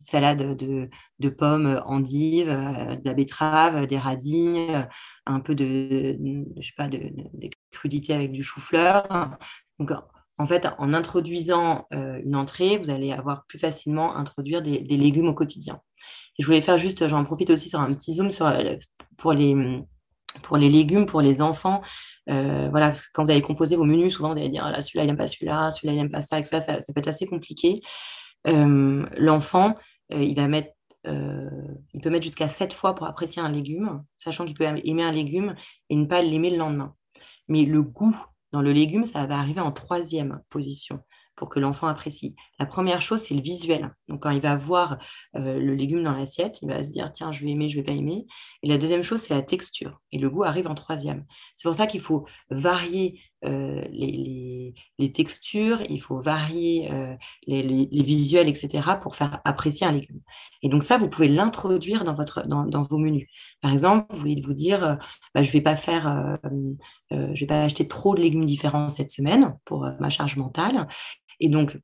salade 0.00 0.56
de, 0.56 1.28
pommes, 1.28 1.80
endives, 1.86 2.48
de 2.48 3.04
la 3.04 3.14
betterave, 3.14 3.86
des 3.86 3.98
radis, 3.98 4.68
un 5.26 5.40
peu 5.40 5.54
de, 5.54 6.18
je 6.58 6.88
de, 6.88 7.50
crudité 7.70 8.12
avec 8.14 8.32
du 8.32 8.42
chou-fleur. 8.42 9.06
Donc, 9.78 9.92
en 10.40 10.46
fait, 10.46 10.66
en 10.78 10.94
introduisant 10.94 11.86
euh, 11.92 12.18
une 12.24 12.34
entrée, 12.34 12.78
vous 12.78 12.88
allez 12.88 13.12
avoir 13.12 13.44
plus 13.44 13.58
facilement 13.58 14.16
introduire 14.16 14.62
des, 14.62 14.80
légumes 14.80 15.28
au 15.28 15.34
quotidien. 15.34 15.82
je 16.38 16.46
voulais 16.46 16.62
faire 16.62 16.78
juste, 16.78 17.06
j'en 17.08 17.26
profite 17.26 17.50
aussi 17.50 17.68
sur 17.68 17.78
un 17.78 17.92
petit 17.92 18.14
zoom 18.14 18.30
sur, 18.30 18.46
euh, 18.46 18.76
pour, 19.18 19.34
les, 19.34 19.54
pour 20.42 20.56
les 20.56 20.70
légumes, 20.70 21.04
pour 21.04 21.20
les 21.20 21.42
enfants. 21.42 21.82
Euh, 22.30 22.70
voilà, 22.70 22.94
quand 23.12 23.24
vous 23.24 23.30
allez 23.30 23.42
composer 23.42 23.76
vos 23.76 23.84
menus, 23.84 24.14
souvent 24.14 24.32
vous 24.32 24.38
allez 24.38 24.48
dire 24.48 24.64
ah, 24.64 24.80
celui-là 24.80 25.04
il 25.04 25.08
n'aime 25.08 25.18
pas 25.18 25.26
celui-là, 25.26 25.70
celui-là 25.70 25.92
il 25.92 25.96
n'aime 25.98 26.10
pas 26.10 26.22
ça, 26.22 26.38
et 26.38 26.42
ça, 26.42 26.58
ça, 26.60 26.72
peut 26.72 27.00
être 27.00 27.08
assez 27.08 27.26
compliqué. 27.26 27.82
L'enfant, 28.46 29.74
il 30.10 30.34
va 30.36 30.48
mettre 30.48 30.70
il 31.04 32.00
peut 32.02 32.08
mettre 32.08 32.24
jusqu'à 32.24 32.48
7 32.48 32.72
fois 32.72 32.94
pour 32.94 33.06
apprécier 33.06 33.42
un 33.42 33.50
légume, 33.50 34.04
sachant 34.16 34.46
qu'il 34.46 34.54
peut 34.54 34.64
aimer 34.64 35.02
un 35.02 35.12
légume 35.12 35.54
et 35.90 35.96
ne 35.96 36.06
pas 36.06 36.22
l'aimer 36.22 36.48
le 36.48 36.56
lendemain. 36.56 36.94
Mais 37.48 37.62
le 37.62 37.82
goût 37.82 38.16
dans 38.52 38.62
le 38.62 38.72
légume, 38.72 39.04
ça 39.04 39.26
va 39.26 39.38
arriver 39.38 39.60
en 39.60 39.72
troisième 39.72 40.40
position 40.50 41.00
pour 41.40 41.48
que 41.48 41.58
l'enfant 41.58 41.86
apprécie. 41.86 42.36
La 42.58 42.66
première 42.66 43.00
chose, 43.00 43.22
c'est 43.22 43.34
le 43.34 43.40
visuel. 43.40 43.94
Donc, 44.08 44.22
quand 44.22 44.30
il 44.30 44.42
va 44.42 44.56
voir 44.56 44.98
euh, 45.36 45.58
le 45.58 45.74
légume 45.74 46.04
dans 46.04 46.14
l'assiette, 46.14 46.60
il 46.60 46.68
va 46.68 46.84
se 46.84 46.90
dire, 46.90 47.10
tiens, 47.12 47.32
je 47.32 47.42
vais 47.42 47.52
aimer, 47.52 47.68
je 47.68 47.76
vais 47.76 47.82
pas 47.82 47.92
aimer. 47.92 48.26
Et 48.62 48.68
la 48.68 48.76
deuxième 48.76 49.02
chose, 49.02 49.22
c'est 49.22 49.34
la 49.34 49.40
texture. 49.40 50.00
Et 50.12 50.18
le 50.18 50.28
goût 50.28 50.44
arrive 50.44 50.66
en 50.66 50.74
troisième. 50.74 51.24
C'est 51.56 51.66
pour 51.66 51.74
ça 51.74 51.86
qu'il 51.86 52.02
faut 52.02 52.26
varier 52.50 53.22
euh, 53.44 53.82
les, 53.90 55.12
textures, 55.12 55.82
il 55.88 56.00
faut 56.00 56.20
varier 56.20 56.90
euh, 56.92 57.14
les, 57.46 57.88
visuels, 58.02 58.48
etc., 58.48 58.96
pour 59.00 59.16
faire 59.16 59.40
apprécier 59.44 59.86
un 59.86 59.92
légume. 59.92 60.20
Et 60.62 60.68
donc 60.68 60.82
ça, 60.82 60.98
vous 60.98 61.08
pouvez 61.08 61.28
l'introduire 61.28 62.04
dans, 62.04 62.14
votre, 62.14 62.46
dans, 62.46 62.82
vos 62.84 62.98
menus. 62.98 63.28
Par 63.60 63.72
exemple, 63.72 64.06
vous 64.10 64.18
voulez 64.18 64.40
vous 64.44 64.54
dire, 64.54 64.98
bah, 65.34 65.42
je 65.42 65.48
ne 65.48 65.52
vais 65.52 65.60
pas 65.60 65.76
faire, 65.76 66.38
je 67.10 67.40
vais 67.40 67.46
pas 67.46 67.62
acheter 67.62 67.88
trop 67.88 68.14
de 68.14 68.20
légumes 68.20 68.44
différents 68.44 68.88
cette 68.88 69.10
semaine 69.10 69.56
pour 69.64 69.86
ma 69.98 70.10
charge 70.10 70.36
mentale. 70.36 70.86
Et 71.40 71.48
donc, 71.48 71.78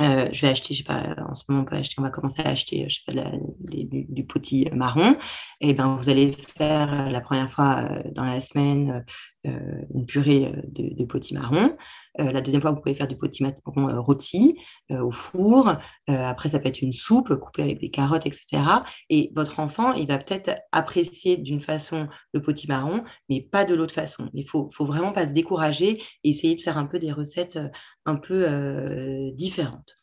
euh, 0.00 0.28
je 0.32 0.42
vais 0.42 0.48
acheter, 0.48 0.74
je 0.74 0.78
sais 0.78 0.84
pas, 0.84 1.14
en 1.28 1.34
ce 1.34 1.44
moment 1.48 1.62
on 1.62 1.64
peut 1.64 1.76
acheter, 1.76 1.96
on 1.98 2.02
va 2.02 2.10
commencer 2.10 2.42
à 2.42 2.48
acheter, 2.48 2.88
je 2.88 2.96
sais 2.96 3.02
pas, 3.06 3.12
du, 3.60 4.04
du, 4.08 4.24
potis 4.24 4.68
marron. 4.72 5.16
Et 5.60 5.74
ben 5.74 5.96
vous 5.96 6.08
allez 6.08 6.32
faire 6.32 7.10
la 7.10 7.20
première 7.20 7.50
fois 7.50 7.84
euh, 7.90 8.02
dans 8.12 8.24
la 8.24 8.40
semaine 8.40 9.04
euh, 9.46 9.82
une 9.94 10.06
purée 10.06 10.52
de, 10.68 10.94
de 10.94 11.04
potis 11.04 11.34
marron. 11.34 11.76
La 12.20 12.40
deuxième 12.40 12.62
fois, 12.62 12.70
vous 12.70 12.80
pouvez 12.80 12.94
faire 12.94 13.08
du 13.08 13.16
potis 13.16 13.42
marron 13.42 14.02
rôti 14.02 14.58
au 14.90 15.10
four. 15.10 15.76
après, 16.06 16.48
ça 16.48 16.58
peut 16.58 16.68
être 16.68 16.82
une 16.82 16.92
soupe 16.92 17.34
coupée 17.36 17.62
avec 17.62 17.80
des 17.80 17.90
carottes, 17.90 18.26
etc. 18.26 18.62
Et 19.08 19.32
votre 19.34 19.60
enfant, 19.60 19.92
il 19.92 20.06
va 20.06 20.18
peut-être 20.18 20.50
apprécier 20.72 21.36
d'une 21.36 21.60
façon 21.60 22.08
le 22.32 22.42
potis 22.42 22.68
marron, 22.68 23.04
mais 23.28 23.40
pas 23.40 23.64
de 23.64 23.74
l'autre 23.74 23.94
façon. 23.94 24.28
Il 24.34 24.48
faut, 24.48 24.68
faut 24.72 24.84
vraiment 24.84 25.12
pas 25.12 25.26
se 25.26 25.32
décourager 25.32 26.02
et 26.24 26.30
essayer 26.30 26.56
de 26.56 26.62
faire 26.62 26.78
un 26.78 26.86
peu 26.86 26.98
des 26.98 27.12
recettes 27.12 27.58
un 28.06 28.16
peu 28.16 29.30
différentes. 29.34 29.96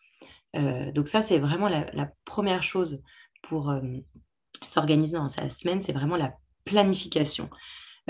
donc 0.53 1.07
ça, 1.07 1.21
c'est 1.21 1.39
vraiment 1.39 1.69
la, 1.69 2.11
première 2.25 2.63
chose 2.63 3.01
pour 3.43 3.73
s'organiser 4.65 5.13
dans 5.13 5.27
sa 5.27 5.49
semaine, 5.49 5.81
c'est 5.81 5.93
vraiment 5.93 6.17
la 6.17 6.33
planification. 6.65 7.49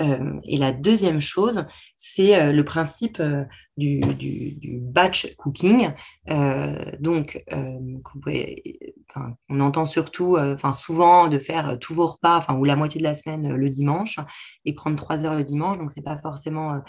Euh, 0.00 0.40
et 0.44 0.56
la 0.56 0.72
deuxième 0.72 1.20
chose, 1.20 1.66
c'est 1.96 2.40
euh, 2.40 2.52
le 2.52 2.64
principe 2.64 3.20
euh, 3.20 3.44
du, 3.76 4.00
batch 4.82 5.34
cooking. 5.36 5.92
donc, 7.00 7.44
on 9.48 9.60
entend 9.60 9.84
surtout, 9.84 10.36
enfin 10.36 10.72
souvent, 10.72 11.28
de 11.28 11.38
faire 11.38 11.78
tous 11.78 11.94
vos 11.94 12.06
repas, 12.06 12.36
enfin 12.36 12.56
ou 12.56 12.64
la 12.64 12.74
moitié 12.74 12.98
de 12.98 13.04
la 13.04 13.14
semaine 13.14 13.54
le 13.54 13.70
dimanche 13.70 14.18
et 14.64 14.74
prendre 14.74 14.96
trois 14.96 15.24
heures 15.24 15.36
le 15.36 15.44
dimanche. 15.44 15.78
Donc, 15.78 15.92
c'est 15.94 16.02
pas 16.02 16.18
forcément 16.18 16.82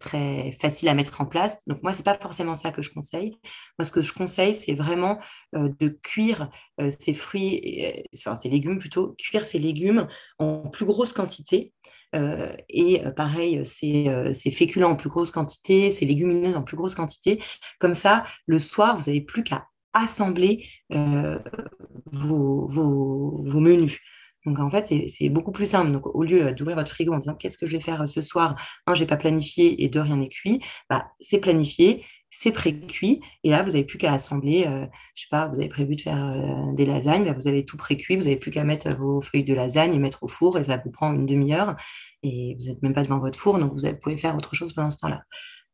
très 0.00 0.56
facile 0.62 0.88
à 0.88 0.94
mettre 0.94 1.20
en 1.20 1.26
place. 1.26 1.62
Donc, 1.66 1.82
moi, 1.82 1.92
c'est 1.92 2.04
pas 2.04 2.16
forcément 2.18 2.54
ça 2.54 2.70
que 2.70 2.80
je 2.80 2.90
conseille. 2.90 3.36
Moi, 3.78 3.84
ce 3.84 3.92
que 3.92 4.00
je 4.00 4.14
conseille, 4.14 4.54
c'est 4.54 4.74
vraiment 4.74 5.18
de 5.52 5.88
cuire 5.88 6.48
ces 6.98 7.12
fruits, 7.12 8.06
enfin, 8.16 8.34
ces 8.34 8.48
légumes 8.48 8.78
plutôt, 8.78 9.14
cuire 9.18 9.44
ces 9.44 9.58
légumes 9.58 10.08
en 10.38 10.60
plus 10.70 10.86
grosse 10.86 11.12
quantité 11.12 11.74
euh, 12.14 12.54
et 12.68 13.04
euh, 13.04 13.10
pareil, 13.10 13.58
euh, 13.58 14.32
c'est 14.34 14.50
féculents 14.50 14.90
en 14.90 14.96
plus 14.96 15.08
grosse 15.08 15.30
quantité, 15.30 15.90
c'est 15.90 16.04
légumineuses 16.04 16.56
en 16.56 16.62
plus 16.62 16.76
grosse 16.76 16.94
quantité. 16.94 17.42
Comme 17.78 17.94
ça, 17.94 18.24
le 18.46 18.58
soir, 18.58 18.96
vous 18.96 19.04
n'avez 19.06 19.20
plus 19.20 19.42
qu'à 19.42 19.66
assembler 19.92 20.66
vos, 22.12 22.68
menus. 23.60 23.98
Donc 24.46 24.60
en 24.60 24.70
fait, 24.70 24.86
c'est 25.08 25.28
beaucoup 25.28 25.52
plus 25.52 25.66
simple. 25.66 25.92
Donc 25.92 26.06
au 26.06 26.22
lieu 26.22 26.52
d'ouvrir 26.52 26.76
votre 26.76 26.90
frigo 26.90 27.12
en 27.12 27.18
disant 27.18 27.34
qu'est-ce 27.34 27.58
que 27.58 27.66
je 27.66 27.72
vais 27.72 27.80
faire 27.80 28.08
ce 28.08 28.20
soir, 28.20 28.54
un, 28.86 28.94
j'ai 28.94 29.06
pas 29.06 29.16
planifié 29.16 29.82
et 29.82 29.88
deux, 29.88 30.00
rien 30.00 30.16
n'est 30.16 30.28
cuit, 30.28 30.60
bah, 30.88 31.04
c'est 31.20 31.38
planifié 31.38 32.04
c'est 32.30 32.52
pré-cuit. 32.52 33.20
Et 33.44 33.50
là, 33.50 33.62
vous 33.62 33.70
n'avez 33.70 33.84
plus 33.84 33.98
qu'à 33.98 34.12
assembler, 34.12 34.64
je 34.64 34.86
je 35.14 35.22
sais 35.22 35.28
pas, 35.30 35.46
vous 35.48 35.56
avez 35.56 35.68
prévu 35.68 35.96
de 35.96 36.00
faire 36.00 36.32
des 36.74 36.84
lasagnes, 36.86 37.24
bah, 37.24 37.32
vous 37.32 37.48
avez 37.48 37.64
tout 37.64 37.76
pré-cuit, 37.76 38.16
vous 38.16 38.24
n'avez 38.24 38.36
plus 38.36 38.50
qu'à 38.50 38.64
mettre 38.64 38.90
vos 38.96 39.20
feuilles 39.20 39.44
de 39.44 39.54
lasagne 39.54 39.94
et 39.94 39.98
mettre 39.98 40.22
au 40.22 40.28
four, 40.28 40.58
et 40.58 40.64
ça 40.64 40.76
vous 40.84 40.90
prend 40.90 41.12
une 41.12 41.26
demi-heure. 41.26 41.76
Et 42.22 42.56
vous 42.58 42.66
n'êtes 42.66 42.82
même 42.82 42.94
pas 42.94 43.02
devant 43.02 43.18
votre 43.18 43.38
four, 43.38 43.58
donc 43.58 43.72
vous 43.72 43.94
pouvez 44.02 44.16
faire 44.16 44.36
autre 44.36 44.54
chose 44.54 44.72
pendant 44.72 44.90
ce 44.90 44.98
temps-là. 44.98 45.22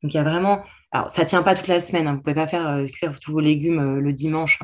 Donc 0.03 0.13
il 0.13 0.17
y 0.17 0.21
a 0.21 0.25
vraiment. 0.25 0.63
Alors, 0.93 1.11
ça 1.11 1.23
ne 1.23 1.29
tient 1.29 1.43
pas 1.43 1.55
toute 1.55 1.69
la 1.69 1.81
semaine, 1.81 2.07
hein. 2.07 2.13
vous 2.13 2.19
ne 2.19 2.23
pouvez 2.23 2.35
pas 2.35 2.47
faire 2.47 2.87
cuire 2.93 3.19
tous 3.21 3.33
vos 3.33 3.41
légumes 3.41 3.99
le 3.99 4.13
dimanche. 4.13 4.61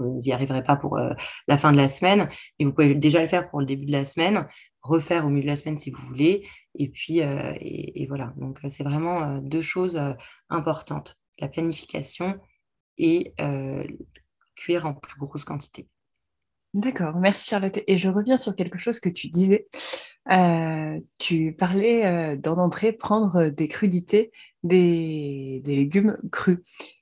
Vous 0.00 0.18
n'y 0.24 0.32
arriverez 0.32 0.64
pas 0.64 0.76
pour 0.76 0.96
euh, 0.98 1.10
la 1.46 1.58
fin 1.58 1.72
de 1.72 1.76
la 1.76 1.88
semaine, 1.88 2.28
mais 2.58 2.64
vous 2.64 2.72
pouvez 2.72 2.94
déjà 2.94 3.20
le 3.20 3.28
faire 3.28 3.48
pour 3.50 3.60
le 3.60 3.66
début 3.66 3.86
de 3.86 3.92
la 3.92 4.06
semaine, 4.06 4.46
refaire 4.82 5.26
au 5.26 5.28
milieu 5.28 5.42
de 5.42 5.48
la 5.48 5.56
semaine 5.56 5.78
si 5.78 5.90
vous 5.90 6.00
voulez, 6.00 6.48
et 6.74 6.88
puis 6.88 7.22
euh, 7.22 7.52
et, 7.60 8.06
voilà. 8.06 8.32
Donc 8.36 8.58
euh, 8.64 8.68
c'est 8.68 8.84
vraiment 8.84 9.38
deux 9.38 9.60
choses 9.60 10.00
importantes 10.48 11.18
la 11.38 11.48
planification 11.48 12.38
et 12.98 13.34
cuire 14.56 14.84
en 14.86 14.92
plus 14.92 15.18
grosse 15.18 15.44
quantité. 15.44 15.88
D'accord, 16.74 17.16
merci 17.16 17.48
Charlotte. 17.48 17.80
Et 17.86 17.96
je 17.96 18.08
reviens 18.08 18.36
sur 18.36 18.54
quelque 18.54 18.78
chose 18.78 19.00
que 19.00 19.08
tu 19.08 19.28
disais. 19.28 19.68
tu 21.18 21.56
parlais 21.58 22.36
d'en 22.36 22.56
d'entrée 22.56 22.92
prendre 22.92 23.48
des 23.48 23.68
crudités 23.68 24.32
des, 24.62 25.62
légumes 25.64 26.16
crus. 26.30 26.58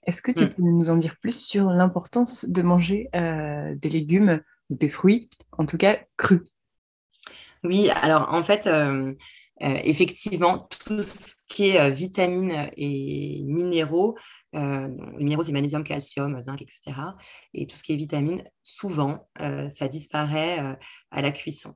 Est-ce 0.06 0.22
que 0.22 0.32
tu 0.32 0.44
mmh. 0.44 0.50
peux 0.50 0.62
nous 0.62 0.90
en 0.90 0.96
dire 0.96 1.16
plus 1.20 1.38
sur 1.38 1.70
l'importance 1.70 2.44
de 2.48 2.62
manger 2.62 3.08
euh, 3.14 3.74
des 3.74 3.88
légumes 3.88 4.40
ou 4.70 4.76
des 4.76 4.88
fruits, 4.88 5.28
en 5.52 5.66
tout 5.66 5.78
cas 5.78 5.98
crus? 6.16 6.42
Oui, 7.64 7.90
alors 7.90 8.32
en 8.32 8.42
fait, 8.42 8.68
euh, 9.62 9.66
euh, 9.66 9.80
effectivement, 9.84 10.68
tout 10.84 11.02
ce 11.02 11.34
qui 11.48 11.70
est 11.70 11.90
vitamines 11.90 12.70
et 12.76 13.42
minéraux, 13.44 14.16
les 14.52 14.88
minéraux, 15.18 15.42
c'est 15.42 15.52
magnésium, 15.52 15.84
calcium, 15.84 16.40
zinc, 16.40 16.62
etc. 16.62 16.80
Et 17.54 17.66
tout 17.66 17.76
ce 17.76 17.82
qui 17.82 17.92
est 17.92 17.96
vitamines, 17.96 18.44
souvent, 18.62 19.28
ça 19.36 19.88
disparaît 19.88 20.76
à 21.10 21.22
la 21.22 21.30
cuisson. 21.32 21.74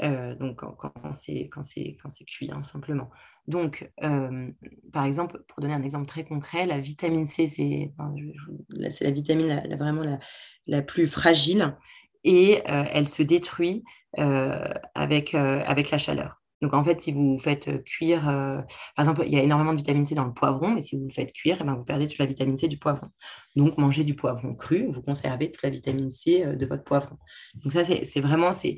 donc 0.00 0.60
quand, 0.60 0.74
quand 0.74 1.12
c'est 1.12 2.24
cuit, 2.26 2.50
hein, 2.50 2.62
simplement. 2.62 3.10
Donc, 3.50 3.90
euh, 4.04 4.50
par 4.92 5.04
exemple, 5.04 5.42
pour 5.48 5.60
donner 5.60 5.74
un 5.74 5.82
exemple 5.82 6.06
très 6.06 6.24
concret, 6.24 6.66
la 6.66 6.78
vitamine 6.78 7.26
C, 7.26 7.48
c'est 7.48 7.92
la 8.70 9.10
vitamine 9.10 9.76
vraiment 9.76 10.18
la, 10.66 10.82
plus 10.82 11.08
fragile 11.08 11.76
et 12.22 12.62
euh, 12.68 12.84
elle 12.90 13.08
se 13.08 13.22
détruit 13.22 13.82
euh, 14.18 14.72
avec 14.94 15.32
la 15.32 15.98
chaleur. 15.98 16.39
Donc 16.62 16.74
en 16.74 16.84
fait, 16.84 17.00
si 17.00 17.12
vous 17.12 17.38
faites 17.38 17.82
cuire, 17.84 18.22
par 18.24 19.04
exemple, 19.04 19.22
il 19.26 19.32
y 19.32 19.38
a 19.38 19.42
énormément 19.42 19.72
de 19.72 19.78
vitamine 19.78 20.04
C 20.04 20.14
dans 20.14 20.26
le 20.26 20.34
poivron, 20.34 20.68
mais 20.68 20.82
si 20.82 20.96
vous 20.96 21.06
le 21.06 21.12
faites 21.12 21.32
cuire, 21.32 21.58
eh 21.60 21.64
ben, 21.64 21.74
vous 21.74 21.84
perdez 21.84 22.06
toute 22.06 22.18
la 22.18 22.26
vitamine 22.26 22.56
C 22.58 22.68
du 22.68 22.78
poivron. 22.78 23.08
Donc 23.56 23.78
mangez 23.78 24.04
du 24.04 24.14
poivron 24.14 24.54
cru, 24.54 24.86
vous 24.88 25.02
conservez 25.02 25.50
toute 25.50 25.62
la 25.62 25.70
vitamine 25.70 26.10
C 26.10 26.44
de 26.44 26.66
votre 26.66 26.84
poivron. 26.84 27.16
Donc 27.54 27.72
ça, 27.72 27.82
c'est 27.84 28.20
vraiment, 28.20 28.52
c'est 28.52 28.76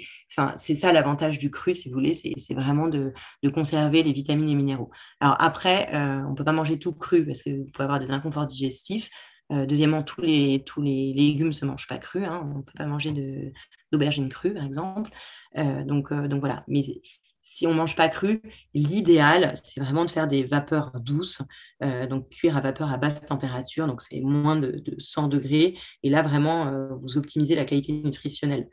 ça 0.75 0.93
l'avantage 0.93 1.39
du 1.39 1.51
cru, 1.51 1.75
si 1.75 1.89
vous 1.89 1.95
voulez, 1.95 2.15
c'est 2.15 2.55
vraiment 2.55 2.89
de, 2.89 3.13
conserver 3.53 4.03
les 4.03 4.13
vitamines 4.13 4.49
et 4.49 4.55
minéraux. 4.55 4.91
Alors 5.21 5.37
après, 5.41 5.89
on 5.93 6.31
ne 6.31 6.35
peut 6.35 6.45
pas 6.45 6.53
manger 6.53 6.79
tout 6.79 6.93
cru 6.93 7.27
parce 7.27 7.43
que 7.43 7.51
vous 7.51 7.67
pouvez 7.73 7.85
avoir 7.85 7.99
des 8.01 8.13
inconforts 8.13 8.47
digestifs. 8.47 9.11
deuxièmement, 9.51 10.03
tous 10.03 10.21
les, 10.21 10.63
tous 10.65 10.81
les 10.83 11.13
légumes 11.15 11.49
ne 11.49 11.53
se 11.53 11.65
mangent 11.65 11.89
pas 11.89 11.99
crus. 11.99 12.25
Hein. 12.27 12.49
On 12.55 12.59
ne 12.59 12.63
peut 12.63 12.73
pas 12.77 12.87
manger 12.87 13.13
d'aubergines 13.91 14.29
crues, 14.29 14.55
par 14.55 14.65
exemple. 14.65 15.11
donc, 15.57 16.13
donc 16.13 16.41
voilà. 16.41 16.65
Mais 16.69 16.83
si 17.43 17.67
on 17.67 17.73
ne 17.73 17.77
mange 17.77 17.97
pas 17.97 18.09
cru, 18.09 18.41
l'idéal, 18.73 19.55
c'est 19.65 19.81
vraiment 19.81 20.05
de 20.05 20.11
faire 20.11 20.29
des 20.29 20.45
vapeurs 20.45 20.93
douces, 21.01 21.43
euh, 21.83 22.07
donc 22.07 22.29
cuire 22.31 22.57
à 22.57 22.61
vapeur 22.61 22.91
à 22.93 22.97
basse 22.97 23.21
température, 23.25 23.89
donc 23.89 24.01
c'est 24.01 24.21
moins 24.21 24.57
de, 24.57 24.83
100 24.99 25.27
degrés. 25.27 25.77
Et 26.05 26.09
là, 26.09 26.23
vraiment, 26.23 26.69
euh, 26.69 26.89
vous 27.01 27.19
optimisez 27.19 27.57
la 27.57 27.65
qualité 27.65 27.93
nutritionnelle 27.93 28.69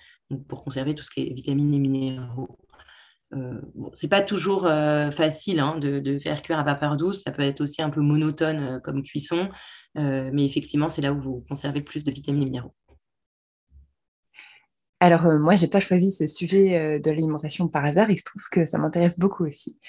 pour 0.48 0.64
conserver 0.64 0.94
tout 0.94 1.04
ce 1.04 1.10
qui 1.10 1.22
est 1.22 1.34
vitamines 1.34 1.74
et 1.74 1.80
minéraux. 1.80 2.60
Euh, 3.34 3.60
bon, 3.74 3.90
c'est 3.94 4.08
pas 4.08 4.22
toujours 4.22 4.66
euh, 4.68 5.10
facile 5.12 5.60
hein, 5.60 5.78
de, 5.78 6.00
de, 6.00 6.20
faire 6.20 6.42
cuire 6.44 6.60
à 6.60 6.64
vapeur 6.64 6.96
douce, 6.96 7.24
ça 7.24 7.32
peut 7.32 7.42
être 7.42 7.62
aussi 7.62 7.82
un 7.82 7.90
peu 7.90 8.02
monotone 8.02 8.80
comme 8.84 9.02
cuisson, 9.04 9.50
mais 9.96 10.46
effectivement, 10.46 10.90
c'est 10.90 11.02
là 11.02 11.12
où 11.12 11.20
vous 11.20 11.46
conservez 11.50 11.82
plus 11.82 12.04
de 12.04 12.12
vitamines 12.12 12.44
et 12.44 12.46
minéraux. 12.46 12.76
Alors 15.00 15.24
moi, 15.24 15.34
euh, 15.34 15.40
moi, 15.40 15.56
j'ai 15.56 15.68
pas 15.68 15.80
choisi 15.80 16.12
ce 16.12 16.28
sujet 16.28 16.78
euh, 16.78 17.00
de 17.00 17.10
l'alimentation 17.10 17.68
par 17.68 17.86
hasard. 17.86 18.12
Il 18.12 18.20
se 18.20 18.26
trouve 18.26 18.44
que 18.52 18.66
ça 18.66 18.78
m'intéresse 18.78 19.18
beaucoup 19.18 19.46
aussi. 19.46 19.80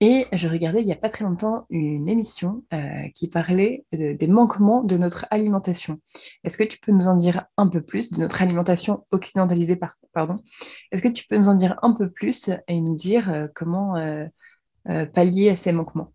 Et 0.00 0.26
je 0.32 0.48
regardais 0.48 0.80
il 0.80 0.86
n'y 0.86 0.92
a 0.92 0.96
pas 0.96 1.08
très 1.08 1.24
longtemps 1.24 1.66
une 1.70 2.08
émission 2.08 2.64
euh, 2.72 2.78
qui 3.16 3.28
parlait 3.28 3.84
des 3.92 4.28
manquements 4.28 4.84
de 4.84 4.96
notre 4.96 5.26
alimentation. 5.30 6.00
Est-ce 6.44 6.56
que 6.56 6.62
tu 6.62 6.78
peux 6.78 6.92
nous 6.92 7.08
en 7.08 7.16
dire 7.16 7.46
un 7.56 7.66
peu 7.66 7.82
plus 7.82 8.10
de 8.12 8.20
notre 8.20 8.40
alimentation 8.40 9.06
occidentalisée, 9.10 9.78
pardon? 10.12 10.40
Est-ce 10.92 11.02
que 11.02 11.08
tu 11.08 11.26
peux 11.26 11.36
nous 11.36 11.48
en 11.48 11.56
dire 11.56 11.76
un 11.82 11.92
peu 11.94 12.10
plus 12.10 12.48
et 12.68 12.80
nous 12.80 12.94
dire 12.94 13.48
comment 13.56 13.94
pallier 15.14 15.50
à 15.50 15.56
ces 15.56 15.72
manquements? 15.72 16.12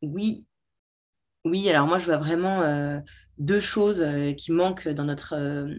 Oui, 0.00 0.46
oui. 1.44 1.68
Alors 1.70 1.86
moi, 1.86 1.98
je 1.98 2.04
vois 2.06 2.16
vraiment 2.16 2.62
deux 3.38 3.60
choses 3.60 4.04
qui 4.36 4.52
manquent 4.52 4.88
dans 4.88 5.04
notre 5.04 5.34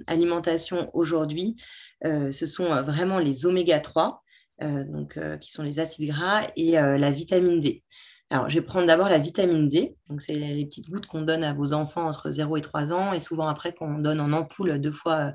alimentation 0.08 0.90
aujourd'hui. 0.94 1.56
Ce 2.04 2.46
sont 2.46 2.70
vraiment 2.84 3.20
les 3.20 3.46
oméga 3.46 3.80
3, 3.80 4.24
donc, 4.62 5.20
qui 5.40 5.52
sont 5.52 5.64
les 5.64 5.80
acides 5.80 6.10
gras, 6.10 6.48
et 6.56 6.72
la 6.74 7.12
vitamine 7.12 7.60
D. 7.60 7.84
Alors, 8.32 8.50
je 8.50 8.56
vais 8.56 8.66
prendre 8.66 8.88
d'abord 8.88 9.08
la 9.08 9.20
vitamine 9.20 9.70
D. 9.70 9.96
Donc, 10.10 10.22
c'est 10.22 10.34
les 10.34 10.66
petites 10.66 10.90
gouttes 10.90 11.06
qu'on 11.06 11.22
donne 11.22 11.44
à 11.44 11.54
vos 11.54 11.74
enfants 11.74 12.08
entre 12.08 12.32
0 12.32 12.58
et 12.58 12.62
3 12.62 12.92
ans, 12.92 13.14
et 13.14 13.20
souvent 13.20 13.48
après 13.48 13.74
qu'on 13.74 14.00
donne 14.00 14.20
en 14.20 14.34
ampoule 14.34 14.82
deux 14.82 14.92
fois, 14.92 15.34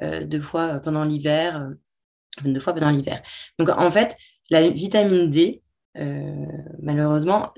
deux 0.00 0.42
fois 0.42 0.80
pendant 0.80 1.04
l'hiver. 1.04 1.70
deux 2.42 2.60
fois 2.60 2.72
pendant 2.72 2.90
l'hiver. 2.90 3.22
Donc, 3.58 3.68
en 3.68 3.90
fait, 3.90 4.16
la 4.50 4.68
vitamine 4.68 5.30
D, 5.30 5.62
malheureusement, 6.82 7.52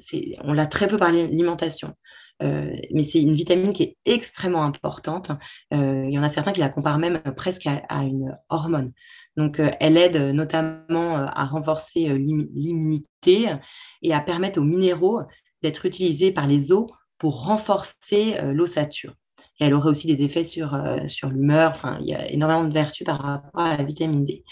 on 0.45 0.53
l'a 0.53 0.67
très 0.67 0.87
peu 0.89 0.99
par 0.99 1.11
l'alimentation. 1.11 1.95
Euh, 2.43 2.75
mais 2.93 3.03
c'est 3.03 3.21
une 3.23 3.35
vitamine 3.35 3.73
qui 3.73 3.83
est 3.83 3.97
extrêmement 4.05 4.63
importante. 4.63 5.31
Euh, 5.73 6.05
il 6.07 6.13
y 6.13 6.19
en 6.19 6.23
a 6.23 6.29
certains 6.29 6.53
qui 6.53 6.61
la 6.61 6.69
comparent 6.69 6.99
même 6.99 7.23
presque 7.35 7.67
à, 7.67 8.03
une 8.03 8.37
hormone. 8.49 8.93
Donc, 9.37 9.61
euh, 9.61 9.71
elle 9.81 9.97
aide 9.97 10.17
notamment 10.17 11.17
à 11.17 11.45
renforcer 11.47 12.09
l'immunité 12.19 13.55
et 14.03 14.13
à 14.13 14.21
permettre 14.21 14.61
aux 14.61 14.65
minéraux 14.65 15.23
d'être 15.63 15.87
utilisés 15.87 16.33
par 16.33 16.47
les 16.47 16.73
os 16.73 16.87
pour 17.19 17.45
renforcer 17.45 18.37
l'ossature. 18.53 19.15
Et 19.59 19.65
elle 19.65 19.75
aurait 19.75 19.89
aussi 19.89 20.07
des 20.07 20.23
effets 20.23 20.45
sur, 20.45 20.79
sur 21.07 21.31
l'humeur. 21.31 21.71
Enfin, 21.71 21.99
il 22.03 22.09
y 22.09 22.15
a 22.15 22.31
énormément 22.31 22.65
de 22.65 22.73
vertus 22.73 23.07
par 23.07 23.21
rapport 23.21 23.61
à 23.61 23.77
la 23.77 23.85
vitamine 23.85 24.25
D. 24.25 24.45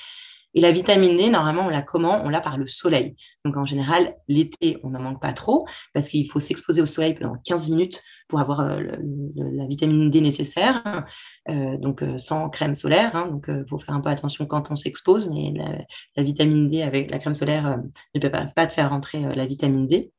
Et 0.54 0.60
la 0.60 0.70
vitamine 0.70 1.16
D, 1.16 1.30
normalement, 1.30 1.66
on 1.66 1.68
l'a 1.68 1.82
comment 1.82 2.22
On 2.24 2.28
l'a 2.28 2.40
par 2.40 2.56
le 2.56 2.66
soleil. 2.66 3.16
Donc, 3.44 3.56
en 3.56 3.64
général, 3.64 4.14
l'été, 4.28 4.78
on 4.82 4.90
n'en 4.90 5.00
manque 5.00 5.20
pas 5.20 5.32
trop 5.32 5.66
parce 5.92 6.08
qu'il 6.08 6.30
faut 6.30 6.40
s'exposer 6.40 6.80
au 6.80 6.86
soleil 6.86 7.14
pendant 7.14 7.34
15 7.44 7.70
minutes 7.70 8.02
pour 8.28 8.40
avoir 8.40 8.60
euh, 8.60 8.80
la 9.36 9.66
vitamine 9.66 10.10
D 10.10 10.20
nécessaire, 10.20 11.04
euh, 11.50 11.76
donc 11.78 12.02
euh, 12.02 12.18
sans 12.18 12.48
crème 12.48 12.74
solaire. 12.74 13.14
Hein. 13.16 13.26
donc, 13.26 13.46
il 13.48 13.64
faut 13.68 13.78
faire 13.78 13.94
un 13.94 14.00
peu 14.00 14.10
attention 14.10 14.46
quand 14.46 14.70
on 14.70 14.76
s'expose, 14.76 15.28
mais 15.30 15.52
la, 16.16 16.22
vitamine 16.22 16.68
D 16.68 16.82
avec 16.82 17.10
la 17.10 17.18
crème 17.18 17.34
solaire 17.34 17.78
ne 18.14 18.20
peut 18.20 18.30
pas, 18.30 18.46
pas 18.46 18.68
faire 18.68 18.90
rentrer 18.90 19.34
la 19.34 19.46
vitamine 19.46 19.86
D. 19.86 20.12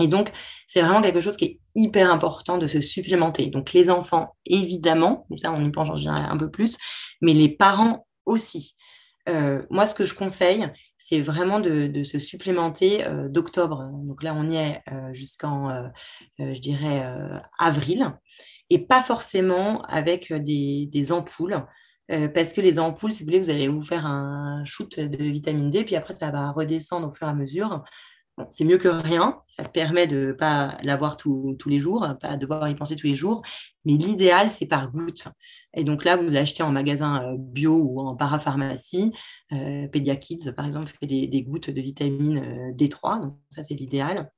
Et 0.00 0.06
donc, 0.06 0.32
c'est 0.66 0.80
vraiment 0.80 1.02
quelque 1.02 1.20
chose 1.20 1.36
qui 1.36 1.44
est 1.44 1.60
hyper 1.74 2.12
important 2.12 2.58
de 2.58 2.66
se 2.66 2.80
supplémenter. 2.80 3.46
Donc, 3.46 3.72
les 3.72 3.90
enfants, 3.90 4.36
évidemment, 4.46 5.26
mais 5.30 5.36
ça, 5.36 5.52
on 5.52 5.64
y 5.64 5.70
pense 5.70 5.88
en 5.88 5.96
général 5.96 6.26
un 6.30 6.36
peu 6.36 6.50
plus, 6.50 6.78
mais 7.20 7.32
les 7.32 7.48
parents 7.48 8.06
aussi. 8.24 8.76
Euh, 9.28 9.62
moi, 9.70 9.86
ce 9.86 9.94
que 9.94 10.04
je 10.04 10.14
conseille, 10.14 10.68
c'est 10.96 11.20
vraiment 11.20 11.60
de, 11.60 12.02
se 12.02 12.18
supplémenter 12.18 13.06
euh, 13.06 13.28
d'octobre. 13.28 13.88
Donc 14.04 14.22
là, 14.22 14.34
on 14.34 14.48
y 14.48 14.56
est 14.56 14.82
euh, 14.90 15.12
jusqu'en, 15.12 15.90
je 16.38 16.58
dirais, 16.58 17.06
avril. 17.58 18.12
Et 18.70 18.78
pas 18.78 19.02
forcément 19.02 19.82
avec 19.82 20.32
des, 20.32 21.12
ampoules. 21.12 21.64
parce 22.08 22.52
que 22.52 22.60
les 22.60 22.78
ampoules, 22.78 23.12
si 23.12 23.20
vous 23.20 23.26
voulez, 23.26 23.40
vous 23.40 23.50
allez 23.50 23.68
vous 23.68 23.82
faire 23.82 24.06
un 24.06 24.64
shoot 24.64 24.98
de 24.98 25.24
vitamine 25.24 25.70
D, 25.70 25.84
puis 25.84 25.96
après, 25.96 26.14
ça 26.14 26.30
va 26.30 26.50
redescendre 26.50 27.08
au 27.08 27.14
fur 27.14 27.26
et 27.26 27.30
à 27.30 27.34
mesure 27.34 27.84
c'est 28.50 28.64
mieux 28.64 28.78
que 28.78 28.88
rien. 28.88 29.40
Ça 29.46 29.64
permet 29.64 30.06
de 30.06 30.26
ne 30.26 30.32
pas 30.32 30.78
l'avoir 30.82 31.16
tous 31.16 31.56
les 31.66 31.78
jours, 31.78 32.06
pas 32.20 32.36
devoir 32.36 32.68
y 32.68 32.74
penser 32.74 32.96
tous 32.96 33.06
les 33.06 33.16
jours. 33.16 33.42
Mais 33.84 33.94
l'idéal, 33.94 34.50
c'est 34.50 34.66
par 34.66 34.90
goutte. 34.90 35.28
Et 35.74 35.84
donc 35.84 36.04
là, 36.04 36.16
vous 36.16 36.28
l'achetez 36.28 36.62
en 36.62 36.70
magasin 36.70 37.22
euh, 37.22 37.36
bio 37.38 37.74
ou 37.74 38.00
en 38.00 38.16
parapharmacie. 38.16 39.12
Euh, 39.52 39.88
Pediakids, 39.88 40.52
par 40.56 40.66
exemple, 40.66 40.92
fait 41.00 41.06
des, 41.06 41.42
gouttes 41.42 41.70
de 41.70 41.80
vitamine 41.80 42.38
euh, 42.38 42.72
D3. 42.72 43.22
Donc 43.22 43.36
ça, 43.50 43.62
c'est 43.62 43.74
l'idéal. 43.74 44.30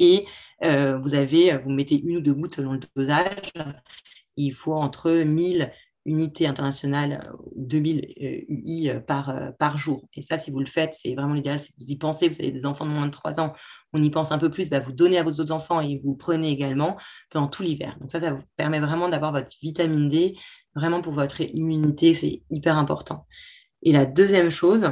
Et 0.00 0.26
vous 0.60 1.14
avez, 1.14 1.56
vous 1.58 1.70
mettez 1.70 1.94
une 1.94 2.16
ou 2.16 2.20
deux 2.20 2.34
gouttes 2.34 2.56
selon 2.56 2.72
le 2.72 2.80
dosage. 2.96 3.52
Il 4.36 4.52
faut 4.52 4.74
entre 4.74 5.12
1000 5.12 5.70
unités 6.04 6.46
internationales, 6.46 7.32
2000 7.56 8.46
UI 8.48 8.90
par, 9.06 9.34
par 9.58 9.76
jour. 9.76 10.08
Et 10.14 10.22
ça, 10.22 10.38
si 10.38 10.50
vous 10.50 10.60
le 10.60 10.66
faites, 10.66 10.94
c'est 10.94 11.14
vraiment 11.14 11.34
l'idéal. 11.34 11.58
Si 11.58 11.72
vous 11.78 11.84
y 11.86 11.96
pensez, 11.96 12.28
vous 12.28 12.40
avez 12.40 12.50
des 12.50 12.66
enfants 12.66 12.86
de 12.86 12.90
moins 12.90 13.06
de 13.06 13.10
3 13.10 13.40
ans, 13.40 13.52
on 13.92 14.02
y 14.02 14.10
pense 14.10 14.32
un 14.32 14.38
peu 14.38 14.50
plus, 14.50 14.68
bah, 14.68 14.80
vous 14.80 14.92
donnez 14.92 15.18
à 15.18 15.22
vos 15.22 15.32
autres 15.32 15.52
enfants 15.52 15.80
et 15.80 16.00
vous 16.04 16.14
prenez 16.14 16.50
également 16.50 16.96
pendant 17.30 17.48
tout 17.48 17.62
l'hiver. 17.62 17.96
Donc 18.00 18.10
ça, 18.10 18.20
ça 18.20 18.32
vous 18.32 18.42
permet 18.56 18.80
vraiment 18.80 19.08
d'avoir 19.08 19.32
votre 19.32 19.52
vitamine 19.62 20.08
D, 20.08 20.36
vraiment 20.74 21.00
pour 21.00 21.12
votre 21.12 21.40
immunité, 21.40 22.14
c'est 22.14 22.42
hyper 22.50 22.76
important. 22.76 23.26
Et 23.82 23.92
la 23.92 24.06
deuxième 24.06 24.50
chose, 24.50 24.90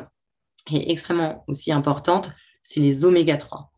qui 0.67 0.77
est 0.77 0.91
extrêmement 0.91 1.45
aussi 1.49 1.73
importante, 1.73 2.31
c'est 2.63 2.81
les 2.81 3.05
oméga 3.05 3.37
3. 3.37 3.72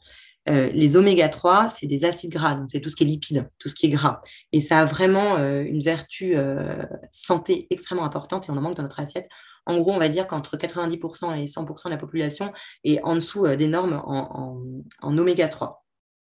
Euh, 0.48 0.70
les 0.72 0.96
oméga 0.96 1.28
3, 1.28 1.68
c'est 1.68 1.87
des 1.87 2.04
acides 2.04 2.30
gras, 2.30 2.54
donc 2.54 2.68
c'est 2.70 2.80
tout 2.80 2.90
ce 2.90 2.96
qui 2.96 3.04
est 3.04 3.07
lipide, 3.07 3.48
tout 3.59 3.68
ce 3.68 3.74
qui 3.74 3.87
est 3.87 3.90
gras. 3.90 4.20
Et 4.52 4.61
ça 4.61 4.80
a 4.80 4.85
vraiment 4.85 5.37
euh, 5.37 5.62
une 5.62 5.83
vertu 5.83 6.37
euh, 6.37 6.83
santé 7.11 7.66
extrêmement 7.70 8.04
importante 8.04 8.48
et 8.48 8.52
on 8.52 8.57
en 8.57 8.61
manque 8.61 8.76
dans 8.76 8.83
notre 8.83 9.00
assiette. 9.00 9.28
En 9.66 9.78
gros, 9.78 9.92
on 9.92 9.98
va 9.98 10.11
dire 10.11 10.26
qu'entre 10.26 10.57
90% 10.57 11.40
et 11.40 11.46
100% 11.46 11.85
de 11.87 11.90
la 11.90 11.96
population 11.96 12.52
est 12.85 13.02
en 13.02 13.14
dessous 13.14 13.46
des 13.57 13.66
normes 13.66 14.02
en, 14.04 14.61
oméga 15.02 15.48
3. 15.48 15.83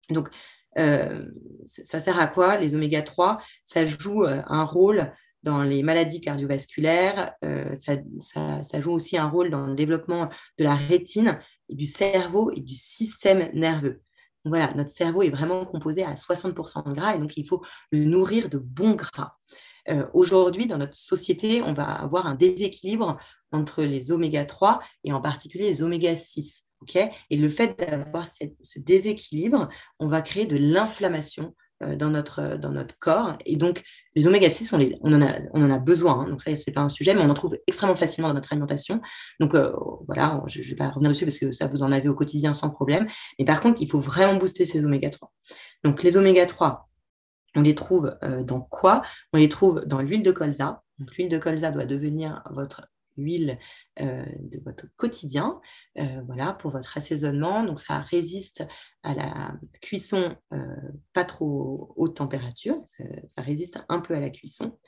Donc, 0.08 0.28
ça 0.74 2.00
sert 2.00 2.18
à 2.18 2.26
quoi 2.26 2.56
Les 2.56 2.74
oméga 2.74 3.02
3, 3.02 3.38
ça 3.64 3.84
joue 3.84 4.24
un 4.24 4.64
rôle 4.64 5.12
dans 5.42 5.62
les 5.62 5.82
maladies 5.82 6.22
cardiovasculaires, 6.22 7.34
ça, 7.74 8.80
joue 8.80 8.92
aussi 8.92 9.18
un 9.18 9.28
rôle 9.28 9.50
dans 9.50 9.66
le 9.66 9.74
développement 9.74 10.30
de 10.56 10.64
la 10.64 10.74
rétine, 10.74 11.38
du 11.68 11.86
cerveau 11.86 12.50
et 12.52 12.60
du 12.60 12.74
système 12.74 13.50
nerveux. 13.54 14.00
voilà, 14.44 14.72
notre 14.74 14.90
cerveau 14.90 15.22
est 15.22 15.30
vraiment 15.30 15.66
composé 15.66 16.04
à 16.04 16.14
60% 16.14 16.88
de 16.88 16.94
gras 16.94 17.14
et 17.14 17.18
donc 17.18 17.36
il 17.36 17.46
faut 17.46 17.62
le 17.90 18.04
nourrir 18.04 18.48
de 18.48 18.58
bons 18.58 18.94
gras. 18.94 19.34
Euh, 19.88 20.06
aujourd'hui, 20.12 20.66
dans 20.66 20.78
notre 20.78 20.96
société, 20.96 21.62
on 21.62 21.72
va 21.72 21.84
avoir 21.84 22.26
un 22.26 22.34
déséquilibre 22.34 23.18
entre 23.52 23.82
les 23.82 24.12
oméga 24.12 24.44
3 24.44 24.80
et 25.04 25.12
en 25.12 25.20
particulier 25.20 25.64
les 25.64 25.82
oméga 25.82 26.14
6. 26.14 26.64
et 27.30 27.36
le 27.36 27.48
fait 27.48 27.78
d'avoir 27.78 28.26
ce 28.26 28.78
déséquilibre, 28.78 29.68
on 29.98 30.08
va 30.08 30.22
créer 30.22 30.46
de 30.46 30.56
l'inflammation 30.56 31.54
dans, 31.80 32.10
notre, 32.10 32.56
dans 32.56 32.72
notre 32.72 32.98
corps. 32.98 33.36
Et 33.46 33.56
donc, 33.56 33.82
les 34.14 34.26
oméga 34.26 34.50
6, 34.50 34.72
on, 34.72 34.80
on, 35.02 35.12
en, 35.12 35.22
a, 35.22 35.38
on 35.52 35.62
en 35.62 35.70
a 35.70 35.78
besoin. 35.78 36.20
Hein. 36.20 36.28
donc, 36.28 36.40
ça, 36.40 36.54
ce 36.56 36.64
n'est 36.66 36.72
pas 36.72 36.80
un 36.80 36.88
sujet, 36.88 37.14
mais 37.14 37.20
on 37.20 37.30
en 37.30 37.34
trouve 37.34 37.56
extrêmement 37.66 37.96
facilement 37.96 38.28
dans 38.28 38.34
notre 38.34 38.52
alimentation. 38.52 39.00
Donc, 39.40 39.54
euh, 39.54 39.72
voilà, 40.06 40.42
je 40.46 40.60
ne 40.60 40.64
vais 40.64 40.74
pas 40.74 40.88
revenir 40.88 41.10
dessus 41.10 41.24
parce 41.24 41.38
que 41.38 41.52
ça, 41.52 41.66
vous 41.66 41.82
en 41.82 41.92
avez 41.92 42.08
au 42.08 42.14
quotidien 42.14 42.52
sans 42.52 42.70
problème. 42.70 43.06
Mais 43.38 43.44
par 43.44 43.60
contre, 43.60 43.80
il 43.80 43.88
faut 43.88 44.00
vraiment 44.00 44.34
booster 44.34 44.66
ces 44.66 44.84
oméga 44.84 45.10
3. 45.10 45.32
Donc, 45.84 46.02
les 46.02 46.16
oméga 46.16 46.46
3, 46.46 46.88
on 47.54 47.62
les 47.62 47.74
trouve 47.74 48.16
euh, 48.24 48.42
dans 48.42 48.60
quoi? 48.60 49.02
On 49.32 49.38
les 49.38 49.48
trouve 49.48 49.84
dans 49.86 50.00
l'huile 50.00 50.22
de 50.22 50.32
colza. 50.32 50.82
l'huile 50.98 51.28
de 51.28 51.38
colza 51.38 51.70
doit 51.70 51.86
devenir 51.86 52.42
votre 52.50 52.88
huile 53.18 53.58
euh, 54.00 54.24
de 54.40 54.60
votre 54.64 54.86
quotidien, 54.96 55.60
euh, 55.98 56.22
voilà, 56.26 56.52
pour 56.54 56.70
votre 56.70 56.96
assaisonnement. 56.96 57.64
Donc 57.64 57.80
ça 57.80 58.00
résiste 58.00 58.64
à 59.02 59.14
la 59.14 59.54
cuisson 59.82 60.36
euh, 60.52 60.58
pas 61.12 61.24
trop 61.24 61.92
haute 61.96 62.16
température, 62.16 62.80
ça, 63.28 63.42
résiste 63.42 63.84
un 63.88 64.00
peu 64.00 64.14
à 64.14 64.20
la 64.20 64.30
cuisson. 64.30 64.78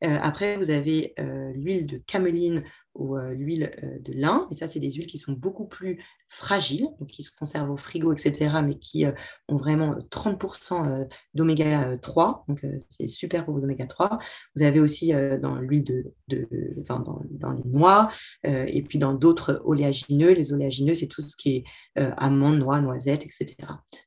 après, 0.00 0.56
vous 0.56 0.70
avez 0.70 1.14
l'huile 1.54 1.86
de 1.86 1.98
cameline 1.98 2.64
ou 2.94 3.16
l'huile 3.16 4.00
de 4.00 4.12
lin. 4.12 4.46
Et 4.50 4.54
ça, 4.54 4.68
c'est 4.68 4.78
des 4.78 4.90
huiles 4.90 5.06
qui 5.06 5.18
sont 5.18 5.32
beaucoup 5.32 5.66
plus 5.66 6.02
fragiles, 6.28 6.86
donc 6.98 7.08
qui 7.08 7.22
se 7.22 7.30
conservent 7.36 7.70
au 7.70 7.76
frigo, 7.76 8.12
etc., 8.12 8.60
mais 8.64 8.78
qui 8.78 9.04
ont 9.48 9.56
vraiment 9.56 9.94
30% 10.10 11.08
d'oméga 11.34 11.96
3. 11.98 12.44
Donc, 12.48 12.64
c'est 12.88 13.06
super 13.06 13.44
pour 13.44 13.54
vos 13.54 13.64
oméga 13.64 13.86
3. 13.86 14.18
Vous 14.56 14.62
avez 14.62 14.80
aussi 14.80 15.12
dans 15.40 15.56
l'huile 15.56 15.84
de, 15.84 16.14
de 16.28 16.48
enfin, 16.80 17.00
dans, 17.00 17.22
dans, 17.30 17.52
les 17.52 17.64
noix 17.64 18.08
et 18.44 18.82
puis 18.82 18.98
dans 18.98 19.14
d'autres 19.14 19.62
oléagineux. 19.64 20.32
Les 20.32 20.52
oléagineux, 20.52 20.94
c'est 20.94 21.06
tout 21.08 21.22
ce 21.22 21.36
qui 21.36 21.56
est 21.56 21.64
amandes, 21.96 22.58
noix, 22.58 22.80
noisettes, 22.80 23.24
etc. 23.24 23.56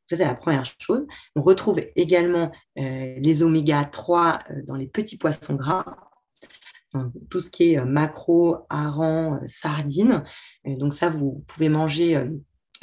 Ça, 0.08 0.18
c'est 0.18 0.26
la 0.26 0.36
première 0.36 0.66
chose. 0.66 1.06
On 1.36 1.42
retrouve 1.42 1.82
également 1.96 2.52
les 2.76 3.44
oméga 3.44 3.84
3 3.84 4.40
dans 4.68 4.76
les 4.76 4.88
petits 4.88 5.18
poissons 5.18 5.56
gras 5.56 6.05
tout 7.30 7.40
ce 7.40 7.50
qui 7.50 7.74
est 7.74 7.80
euh, 7.80 7.86
macro, 7.86 8.66
hareng, 8.70 9.40
euh, 9.42 9.48
sardines. 9.48 10.24
donc 10.66 10.94
ça, 10.94 11.10
vous 11.10 11.44
pouvez 11.48 11.70
manger 11.70 12.16
euh, 12.16 12.30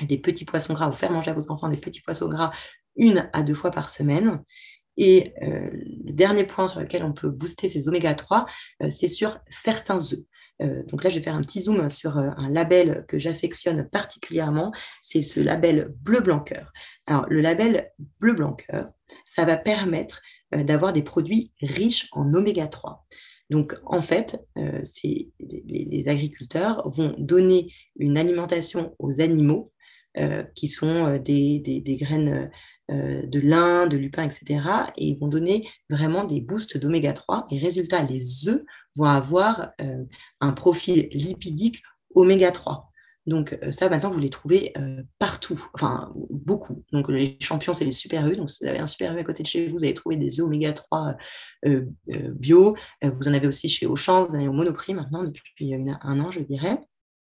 des 0.03 0.19
petits 0.19 0.45
poissons 0.45 0.75
gras 0.75 0.89
ou 0.89 0.93
faire 0.93 1.13
manger 1.13 1.31
à 1.31 1.35
vos 1.35 1.51
enfants 1.51 1.69
des 1.69 1.77
petits 1.77 2.03
poissons 2.03 2.29
gras 2.29 2.53
une 2.97 3.29
à 3.33 3.43
deux 3.43 3.55
fois 3.55 3.71
par 3.71 3.91
semaine. 3.91 4.43
Et 4.99 5.33
le 5.41 6.13
dernier 6.13 6.45
point 6.45 6.69
sur 6.69 6.79
lequel 6.79 7.03
on 7.03 7.15
peut 7.15 7.31
booster 7.31 7.67
ces 7.67 7.89
oméga 7.89 8.15
3, 8.15 8.45
c'est 8.91 9.09
sur 9.09 9.39
certains 9.49 9.97
œufs. 9.97 10.21
donc 10.61 11.03
là, 11.03 11.09
je 11.09 11.15
vais 11.15 11.23
faire 11.23 11.35
un 11.35 11.41
petit 11.41 11.61
zoom 11.61 11.89
sur 11.89 12.19
un 12.19 12.51
label 12.51 13.07
que 13.09 13.19
j'affectionne 13.19 13.89
particulièrement, 13.89 14.71
c'est 15.01 15.23
ce 15.23 15.41
label 15.41 15.95
bleu 16.03 16.21
blanc 16.21 16.41
cœur. 16.41 16.75
Alors, 17.07 17.25
le 17.31 17.41
label 17.41 17.91
bleu 18.21 18.35
blanc 18.35 18.53
cœur, 18.53 18.91
ça 19.25 19.47
va 19.47 19.57
permettre 19.57 20.21
d'avoir 20.51 20.93
des 20.93 21.03
produits 21.03 21.55
riches 21.63 22.09
en 22.13 22.31
oméga 22.35 22.67
3. 22.67 23.07
Donc, 23.53 23.77
en 23.85 24.01
fait, 24.01 24.43
euh, 24.57 24.81
les, 25.39 26.09
agriculteurs 26.09 26.89
vont 26.89 27.15
donner 27.19 27.71
une 27.97 28.17
alimentation 28.17 28.97
aux 28.99 29.21
animaux 29.21 29.71
euh, 30.17 30.43
qui 30.55 30.69
sont 30.69 31.07
euh, 31.07 31.19
des, 31.19 31.83
graines 32.01 32.51
de 32.89 33.41
lin, 33.41 33.87
de 33.87 33.99
lupin, 33.99 34.25
etc. 34.25 34.63
Et 34.97 35.09
ils 35.09 35.19
vont 35.19 35.29
donner 35.29 35.69
vraiment 35.91 36.25
des 36.25 36.41
boosts 36.41 36.79
d'oméga 36.79 37.13
3. 37.13 37.47
Et 37.51 37.59
résultat, 37.59 38.03
les 38.05 38.49
œufs 38.49 38.63
vont 38.97 39.05
avoir 39.05 39.71
un 40.41 40.53
profil 40.53 41.09
lipidique 41.13 41.83
oméga 42.15 42.53
3. 42.53 42.92
Donc 43.27 43.57
euh, 43.63 43.71
ça, 43.71 43.89
maintenant, 43.89 44.11
vous 44.11 44.19
les 44.19 44.31
trouvez 44.31 44.73
euh, 44.77 45.03
partout, 45.19 45.61
enfin 45.75 46.13
beaucoup. 46.31 46.85
Donc 46.93 47.09
les 47.09 47.37
champions, 47.41 47.73
c'est 47.73 47.85
les 47.85 47.93
super 47.93 48.27
U. 48.27 48.37
Donc 48.37 48.51
si 48.51 48.65
vous 48.65 48.69
avez 48.69 48.79
un 48.79 48.87
super 48.87 49.15
U 49.17 49.19
à 49.19 49.25
côté 49.25 49.43
de 49.43 49.49
chez 49.49 49.69
vous, 49.69 49.79
vous 49.79 49.85
allez 49.85 49.95
trouver 49.95 50.17
des 50.17 50.41
œufs 50.41 50.47
oméga 50.47 50.73
3 50.73 51.17
euh, 51.67 51.87
bio. 52.35 52.77
vous 53.03 53.29
en 53.29 53.35
avez 53.35 53.47
aussi 53.47 53.69
chez 53.69 53.87
Auchan, 53.87 54.27
vous 54.27 54.35
avez 54.35 54.49
au 54.49 54.53
Monoprix 54.53 54.95
maintenant 54.95 55.23
depuis 55.23 55.75
un 55.75 56.21
an, 56.21 56.31
je 56.31 56.41
dirais. 56.41 56.79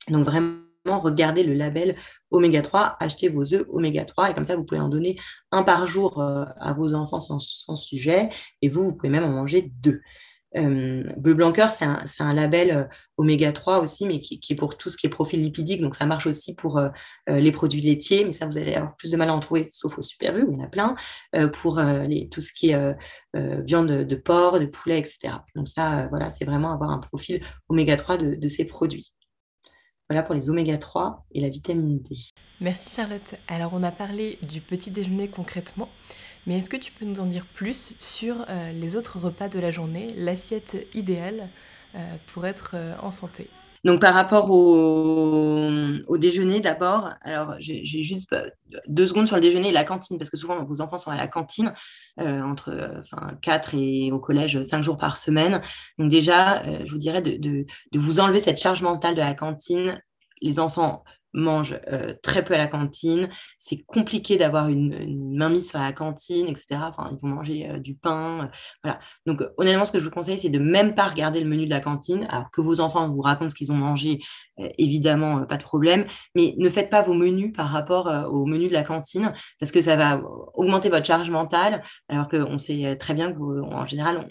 Donc 0.10 0.25
vraiment, 0.25 0.62
regardez 0.86 1.43
le 1.43 1.54
label 1.54 1.97
oméga 2.32 2.62
3, 2.62 2.95
achetez 2.99 3.27
vos 3.27 3.54
œufs 3.54 3.65
oméga 3.69 4.06
3 4.06 4.32
et 4.32 4.34
comme 4.34 4.45
ça, 4.45 4.56
vous 4.56 4.63
pouvez 4.63 4.82
en 4.82 4.89
donner 4.89 5.17
un 5.51 5.63
par 5.63 5.86
jour 5.86 6.21
à 6.21 6.73
vos 6.73 6.93
enfants 6.93 7.19
sans 7.19 7.75
sujet 7.75 8.30
et 8.62 8.69
vous, 8.69 8.84
vous 8.84 8.95
pouvez 8.95 9.10
même 9.10 9.25
en 9.25 9.32
manger 9.32 9.73
deux. 9.82 10.01
Euh, 10.57 11.03
Bleu 11.17 11.37
c'est 12.05 12.23
un, 12.23 12.33
label 12.33 12.71
euh, 12.71 12.83
oméga 13.17 13.51
3 13.51 13.79
aussi, 13.79 14.05
mais 14.05 14.19
qui, 14.19 14.39
est 14.49 14.55
pour 14.55 14.77
tout 14.77 14.89
ce 14.89 14.97
qui 14.97 15.07
est 15.07 15.09
profil 15.09 15.41
lipidique. 15.41 15.81
Donc, 15.81 15.95
ça 15.95 16.05
marche 16.05 16.27
aussi 16.27 16.55
pour 16.55 16.77
euh, 16.77 16.89
les 17.27 17.51
produits 17.51 17.81
laitiers, 17.81 18.25
mais 18.25 18.31
ça, 18.31 18.45
vous 18.45 18.57
allez 18.57 18.73
avoir 18.73 18.95
plus 18.97 19.11
de 19.11 19.17
mal 19.17 19.29
à 19.29 19.33
en 19.33 19.39
trouver, 19.39 19.67
sauf 19.67 19.97
au 19.97 20.01
Super 20.01 20.37
U, 20.37 20.43
où 20.43 20.51
il 20.51 20.57
y 20.57 20.61
en 20.61 20.65
a 20.65 20.67
plein, 20.67 20.95
pour 21.53 21.79
les, 21.79 22.27
tout 22.29 22.41
ce 22.41 22.51
qui 22.53 22.71
est 22.71 22.95
viande 23.33 23.87
de, 23.87 24.15
porc, 24.15 24.59
de 24.59 24.65
poulet, 24.65 24.99
etc. 24.99 25.35
Donc, 25.55 25.67
ça, 25.67 26.07
voilà, 26.09 26.29
c'est 26.29 26.45
vraiment 26.45 26.71
avoir 26.71 26.91
un 26.91 26.99
profil 26.99 27.41
oméga 27.69 27.95
3 27.95 28.17
de, 28.17 28.35
de 28.35 28.47
ces 28.47 28.65
produits. 28.65 29.13
Voilà 30.09 30.23
pour 30.23 30.35
les 30.35 30.49
oméga 30.49 30.77
3 30.77 31.25
et 31.31 31.39
la 31.39 31.47
vitamine 31.47 32.01
D. 32.01 32.17
Merci 32.59 32.93
Charlotte. 32.93 33.35
Alors, 33.47 33.71
on 33.73 33.81
a 33.81 33.91
parlé 33.91 34.37
du 34.41 34.59
petit 34.59 34.91
déjeuner 34.91 35.29
concrètement. 35.29 35.87
Mais 36.47 36.58
est-ce 36.58 36.69
que 36.69 36.77
tu 36.77 36.91
peux 36.91 37.06
nous 37.06 37.19
en 37.19 37.27
dire 37.27 37.45
plus 37.45 37.95
sur 37.99 38.45
euh, 38.49 38.71
les 38.71 38.95
autres 38.95 39.19
repas 39.19 39.47
de 39.47 39.60
la 39.60 39.71
journée, 39.71 40.08
l'assiette 40.15 40.88
idéale 40.95 41.49
euh, 41.95 41.99
pour 42.34 42.45
être 42.45 42.71
euh, 42.75 42.95
en 43.01 43.12
santé? 43.12 43.47
Donc 43.84 43.99
par 43.99 44.13
rapport 44.13 44.51
au, 44.51 46.17
déjeuner 46.17 46.60
d'abord, 46.60 47.13
alors 47.21 47.56
j'ai 47.58 47.84
juste 47.84 48.30
deux 48.88 49.08
secondes 49.08 49.25
sur 49.25 49.38
le 49.38 49.41
déjeuner 49.41 49.69
et 49.69 49.71
la 49.71 49.84
cantine, 49.84 50.19
parce 50.19 50.30
que 50.30 50.38
souvent 50.38 50.63
vos 50.63 50.82
enfants 50.82 50.99
sont 50.99 51.10
à 51.10 51.15
la 51.15 51.27
cantine 51.27 51.73
entre 52.19 52.99
enfin, 52.99 53.36
4 53.41 53.73
et 53.73 54.12
au 54.12 54.19
collège 54.19 54.62
5 54.62 54.84
jours 54.84 54.97
par 54.97 55.17
semaine. 55.17 55.63
Donc 55.97 56.12
déjà, 56.12 56.62
je 56.86 56.91
vous 56.91 56.99
dirais 56.99 57.23
de, 57.23 57.65
vous 57.95 58.19
enlever 58.19 58.39
cette 58.39 58.60
charge 58.60 58.84
mentale 58.84 59.15
de 59.15 59.21
la 59.21 59.34
cantine. 59.34 59.99
Les 60.43 60.60
enfants 60.60 61.04
mangent 61.34 61.80
très 62.21 62.45
peu 62.45 62.54
à 62.54 62.60
la 62.60 62.67
cantine. 62.67 63.30
C'est 63.63 63.84
compliqué 63.86 64.38
d'avoir 64.38 64.69
une, 64.69 64.93
une, 64.93 65.38
mainmise 65.38 65.69
sur 65.69 65.78
la 65.78 65.93
cantine, 65.93 66.47
etc. 66.47 66.82
Enfin, 66.82 67.12
ils 67.12 67.19
vont 67.21 67.36
manger 67.36 67.69
euh, 67.69 67.78
du 67.78 67.93
pain. 67.93 68.45
Euh, 68.45 68.47
voilà. 68.84 69.00
Donc, 69.28 69.43
honnêtement, 69.58 69.86
ce 69.86 69.91
que 69.91 70.00
je 70.00 70.06
vous 70.06 70.12
conseille, 70.12 70.39
c'est 70.39 70.50
de 70.50 70.58
même 70.58 70.95
pas 70.95 71.08
regarder 71.08 71.39
le 71.39 71.47
menu 71.47 71.65
de 71.65 71.69
la 71.69 71.80
cantine. 71.80 72.26
Alors 72.30 72.50
que 72.50 72.60
vos 72.60 72.80
enfants 72.80 73.08
vous 73.08 73.21
racontent 73.21 73.50
ce 73.50 73.56
qu'ils 73.56 73.71
ont 73.71 73.76
mangé, 73.76 74.19
évidemment, 74.78 75.45
pas 75.45 75.58
de 75.58 75.63
problème. 75.63 76.06
Mais 76.36 76.56
ne 76.58 76.69
faites 76.69 76.89
pas 76.89 77.02
vos 77.02 77.13
menus 77.13 77.54
par 77.54 77.69
rapport 77.69 78.08
au 78.32 78.45
menu 78.45 78.67
de 78.67 78.74
la 78.74 78.84
cantine 78.84 79.34
parce 79.60 79.71
que 79.71 79.82
ça 79.82 79.95
va 79.95 80.21
augmenter 80.54 80.89
votre 80.89 81.06
charge 81.06 81.30
mentale. 81.30 81.84
Alors 82.10 82.28
qu'on 82.28 82.58
sait 82.58 82.95
très 82.97 83.13
bien 83.13 83.34
qu'en 83.34 83.86
général, 83.86 84.28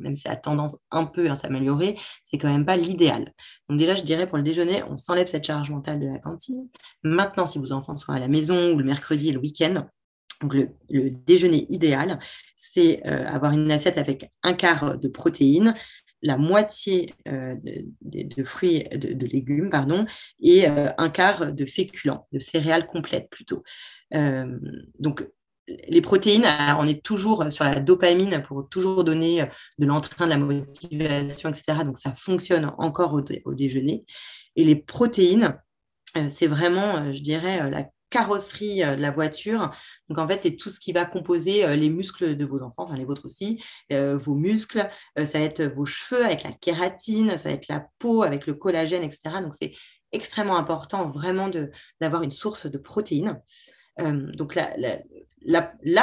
même 0.00 0.14
si 0.14 0.22
ça 0.22 0.30
a 0.30 0.36
tendance 0.36 0.76
un 0.90 1.06
peu 1.06 1.30
à 1.30 1.36
s'améliorer, 1.36 1.96
c'est 2.24 2.38
quand 2.38 2.48
même 2.48 2.66
pas 2.66 2.76
l'idéal. 2.76 3.32
Donc 3.68 3.78
déjà, 3.78 3.94
je 3.94 4.02
dirais 4.02 4.26
pour 4.26 4.36
le 4.36 4.42
déjeuner, 4.42 4.82
on 4.90 4.96
s'enlève 4.96 5.26
cette 5.26 5.46
charge 5.46 5.70
mentale 5.70 6.00
de 6.00 6.06
la 6.06 6.18
cantine. 6.18 6.68
Maintenant, 7.02 7.46
si 7.46 7.58
vos 7.58 7.72
enfants 7.72 7.96
sont 7.96 8.12
à 8.12 8.18
la 8.18 8.28
maison 8.28 8.51
ou 8.52 8.78
le 8.78 8.84
mercredi 8.84 9.30
et 9.30 9.32
le 9.32 9.40
week-end, 9.40 9.86
donc 10.42 10.54
le, 10.54 11.10
déjeuner 11.10 11.66
idéal, 11.70 12.18
c'est 12.56 13.06
euh, 13.06 13.26
avoir 13.26 13.52
une 13.52 13.70
assiette 13.70 13.98
avec 13.98 14.30
un 14.42 14.54
quart 14.54 14.98
de 14.98 15.08
protéines, 15.08 15.74
la 16.24 16.36
moitié 16.36 17.14
de, 17.26 18.44
fruits, 18.44 18.84
de, 18.94 19.26
légumes, 19.26 19.70
pardon, 19.70 20.06
et 20.40 20.66
un 20.66 21.10
quart 21.10 21.52
de 21.52 21.66
féculents, 21.66 22.28
de 22.30 22.38
céréales 22.38 22.86
complètes 22.86 23.28
plutôt. 23.28 23.64
donc, 24.12 25.26
les 25.66 26.00
protéines, 26.00 26.46
on 26.78 26.86
est 26.86 27.04
toujours 27.04 27.50
sur 27.50 27.64
la 27.64 27.80
dopamine 27.80 28.40
pour 28.42 28.68
toujours 28.68 29.02
donner 29.02 29.48
de 29.78 29.86
l'entrain, 29.86 30.26
de 30.26 30.30
la 30.30 30.36
motivation, 30.36 31.50
etc. 31.50 31.78
Donc, 31.84 31.98
ça 31.98 32.14
fonctionne 32.14 32.70
encore 32.78 33.20
au 33.44 33.54
déjeuner. 33.54 34.04
Et 34.54 34.62
les 34.62 34.76
protéines, 34.76 35.58
c'est 36.28 36.46
vraiment, 36.46 37.12
je 37.12 37.20
dirais, 37.20 37.68
la 37.68 37.88
carrosserie 38.12 38.84
euh, 38.84 38.94
de 38.94 39.02
la 39.02 39.10
voiture. 39.10 39.70
Donc 40.08 40.18
en 40.18 40.28
fait, 40.28 40.38
c'est 40.38 40.54
tout 40.54 40.70
ce 40.70 40.78
qui 40.78 40.92
va 40.92 41.04
composer 41.04 41.64
euh, 41.64 41.74
les 41.74 41.90
muscles 41.90 42.36
de 42.36 42.44
vos 42.44 42.62
enfants, 42.62 42.84
enfin 42.84 42.96
les 42.96 43.04
vôtres 43.04 43.24
aussi, 43.24 43.62
euh, 43.92 44.16
vos 44.16 44.34
muscles, 44.34 44.88
ça 45.16 45.38
va 45.38 45.40
être 45.40 45.62
vos 45.62 45.86
cheveux 45.86 46.24
avec 46.24 46.44
la 46.44 46.52
kératine, 46.52 47.36
ça 47.36 47.48
va 47.48 47.54
être 47.54 47.68
la 47.68 47.86
peau 47.98 48.22
avec 48.22 48.46
le 48.46 48.54
collagène, 48.54 49.02
etc. 49.02 49.40
Donc 49.42 49.54
c'est 49.58 49.72
extrêmement 50.12 50.58
important 50.58 51.08
vraiment 51.08 51.50
d'avoir 52.00 52.22
une 52.22 52.30
source 52.30 52.66
de 52.66 52.78
protéines. 52.78 53.40
donc 53.98 54.54
la, 54.54 54.76
la, 54.76 54.98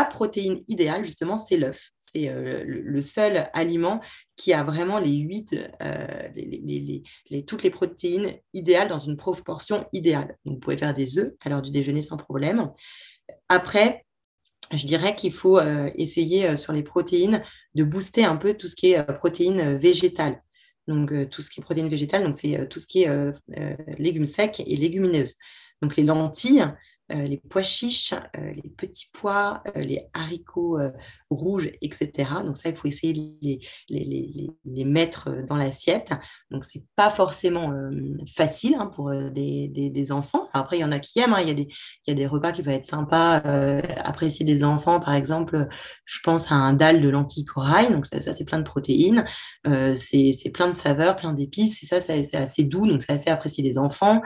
protéine 0.09 0.63
idéale, 0.67 1.05
justement, 1.05 1.37
c'est 1.37 1.57
l'œuf. 1.57 1.91
C'est 1.99 2.29
euh, 2.29 2.63
le, 2.65 3.01
seul 3.01 3.49
aliment 3.53 3.99
qui 4.35 4.53
a 4.53 4.63
vraiment 4.63 4.99
les 4.99 5.15
huit, 5.15 5.55
euh, 5.81 7.41
toutes 7.45 7.63
les 7.63 7.69
protéines 7.69 8.35
idéales 8.53 8.87
dans 8.87 8.97
une 8.97 9.15
proportion 9.15 9.85
idéale. 9.93 10.35
Donc, 10.45 10.55
vous 10.55 10.59
pouvez 10.59 10.77
faire 10.77 10.93
des 10.93 11.19
œufs 11.19 11.33
à 11.45 11.49
l'heure 11.49 11.61
du 11.61 11.71
déjeuner 11.71 12.01
sans 12.01 12.17
problème. 12.17 12.71
Après, 13.47 14.05
je 14.73 14.85
dirais 14.85 15.15
qu'il 15.15 15.31
faut 15.31 15.59
euh, 15.59 15.91
essayer 15.95 16.55
sur 16.55 16.73
les 16.73 16.83
protéines 16.83 17.43
de 17.75 17.83
booster 17.83 18.23
un 18.23 18.37
peu 18.37 18.55
tout 18.55 18.67
ce 18.67 18.75
qui 18.75 18.91
est 18.91 19.03
protéines 19.17 19.77
végétales. 19.77 20.41
Donc, 20.87 21.13
tout 21.29 21.43
ce 21.43 21.51
qui 21.51 21.59
est 21.59 21.63
protéines 21.63 21.89
végétales, 21.89 22.23
donc 22.23 22.33
c'est 22.33 22.67
tout 22.67 22.79
ce 22.79 22.87
qui 22.87 23.03
est 23.03 23.09
légumes 23.99 24.25
secs 24.25 24.59
et 24.65 24.75
légumineuses. 24.75 25.35
Donc, 25.83 25.95
les 25.95 26.03
lentilles, 26.03 26.65
les 27.09 27.37
pois 27.37 27.63
chiches, 27.63 28.13
euh, 28.13 28.53
les 28.53 28.69
petits 28.69 29.07
pois, 29.13 29.63
euh, 29.67 29.81
les 29.81 30.07
haricots 30.13 30.79
rouges, 31.29 31.69
etc. 31.81 32.29
Donc 32.45 32.57
ça, 32.57 32.69
il 32.69 32.75
faut 32.75 32.87
essayer 32.87 33.13
de 33.13 33.59
les, 33.89 34.85
mettre 34.85 35.29
dans 35.47 35.55
l'assiette. 35.55 36.13
Donc 36.51 36.63
c'est 36.65 36.83
pas 36.95 37.09
forcément 37.09 37.73
facile 38.35 38.75
hein, 38.75 38.87
pour 38.87 39.11
des, 39.11 40.11
enfants. 40.11 40.49
Après, 40.53 40.77
il 40.77 40.81
y 40.81 40.83
en 40.83 40.91
a 40.91 40.99
qui 40.99 41.19
aiment. 41.19 41.33
Hein. 41.33 41.41
Il, 41.41 41.47
y 42.07 42.11
a 42.11 42.13
des, 42.13 42.27
repas 42.27 42.51
qui 42.51 42.61
vont 42.61 42.71
être 42.71 42.85
sympas, 42.85 43.37
apprécier 44.03 44.45
des 44.45 44.63
enfants. 44.63 44.99
Par 44.99 45.13
exemple, 45.13 45.67
je 46.05 46.19
pense 46.23 46.51
à 46.51 46.55
un 46.55 46.73
dalle 46.73 47.01
de 47.01 47.09
lentilles 47.09 47.45
corail. 47.45 47.91
Donc 47.91 48.05
ça, 48.05 48.21
ça 48.21 48.33
c'est 48.33 48.45
plein 48.45 48.59
de 48.59 48.63
protéines. 48.63 49.25
c'est 49.65 50.51
plein 50.53 50.67
de 50.67 50.75
saveurs, 50.75 51.15
plein 51.15 51.33
d'épices. 51.33 51.83
Et 51.83 51.85
ça, 51.85 51.99
c'est 51.99 52.35
assez 52.35 52.63
doux. 52.63 52.87
Donc 52.87 53.01
c'est 53.01 53.13
assez 53.13 53.29
apprécié 53.29 53.63
des 53.63 53.77
enfants. 53.77 54.21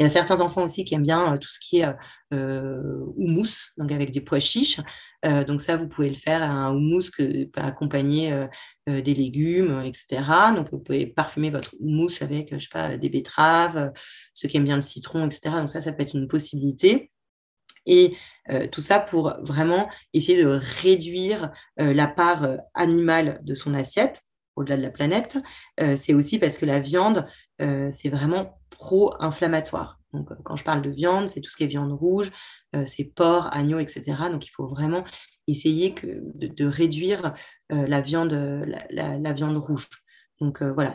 Il 0.00 0.02
y 0.02 0.06
a 0.06 0.08
certains 0.08 0.40
enfants 0.40 0.64
aussi 0.64 0.84
qui 0.84 0.94
aiment 0.94 1.02
bien 1.02 1.34
euh, 1.34 1.38
tout 1.38 1.48
ce 1.48 1.60
qui 1.60 1.80
est 1.80 1.94
euh, 2.32 3.00
houmous, 3.16 3.70
donc 3.76 3.92
avec 3.92 4.10
des 4.10 4.20
pois 4.20 4.40
chiches. 4.40 4.80
Euh, 5.24 5.44
donc 5.44 5.62
ça, 5.62 5.76
vous 5.76 5.86
pouvez 5.86 6.08
le 6.08 6.16
faire 6.16 6.42
à 6.42 6.46
un 6.46 6.74
houmous 6.74 7.10
que, 7.16 7.48
accompagner 7.56 8.46
des 8.86 9.14
légumes, 9.14 9.82
etc. 9.84 10.22
Donc 10.54 10.70
vous 10.70 10.80
pouvez 10.80 11.06
parfumer 11.06 11.50
votre 11.50 11.74
houmous 11.80 12.10
avec, 12.20 12.52
je 12.52 12.58
sais 12.58 12.68
pas, 12.70 12.96
des 12.96 13.08
betteraves, 13.08 13.92
ceux 14.34 14.48
qui 14.48 14.56
aiment 14.56 14.64
bien 14.64 14.76
le 14.76 14.82
citron, 14.82 15.26
etc. 15.26 15.56
Donc 15.56 15.68
ça, 15.70 15.80
ça 15.80 15.92
peut 15.92 16.02
être 16.02 16.14
une 16.14 16.28
possibilité. 16.28 17.10
Et 17.86 18.16
tout 18.72 18.80
ça 18.80 18.98
pour 18.98 19.34
vraiment 19.42 19.88
essayer 20.12 20.42
de 20.42 20.48
réduire 20.82 21.50
la 21.76 22.06
part 22.06 22.46
animale 22.74 23.40
de 23.42 23.54
son 23.54 23.74
assiette 23.74 24.22
au-delà 24.56 24.76
de 24.76 24.82
la 24.82 24.90
planète. 24.90 25.38
c'est 25.78 26.14
aussi 26.14 26.38
parce 26.38 26.58
que 26.58 26.66
la 26.66 26.80
viande, 26.80 27.26
c'est 27.58 28.08
vraiment 28.10 28.58
pro-inflammatoire. 28.76 29.98
Donc, 30.14 30.30
euh, 30.30 30.36
quand 30.44 30.56
je 30.56 30.64
parle 30.64 30.82
de 30.82 30.90
viande, 30.90 31.28
c'est 31.28 31.40
tout 31.40 31.50
ce 31.50 31.56
qui 31.56 31.64
est 31.64 31.68
viande 31.68 31.92
rouge, 31.92 32.30
euh, 32.74 32.86
c'est 32.86 33.04
porc, 33.04 33.48
agneau, 33.52 33.78
etc. 33.78 34.02
Donc, 34.30 34.46
il 34.46 34.50
faut 34.50 34.66
vraiment 34.66 35.04
essayer 35.46 35.94
de, 35.94 36.66
réduire 36.66 37.34
euh, 37.72 37.86
la, 37.86 38.00
viande, 38.00 38.32
la, 38.90 39.32
viande 39.34 39.58
rouge. 39.58 39.88
Donc 40.40 40.62
voilà, 40.62 40.94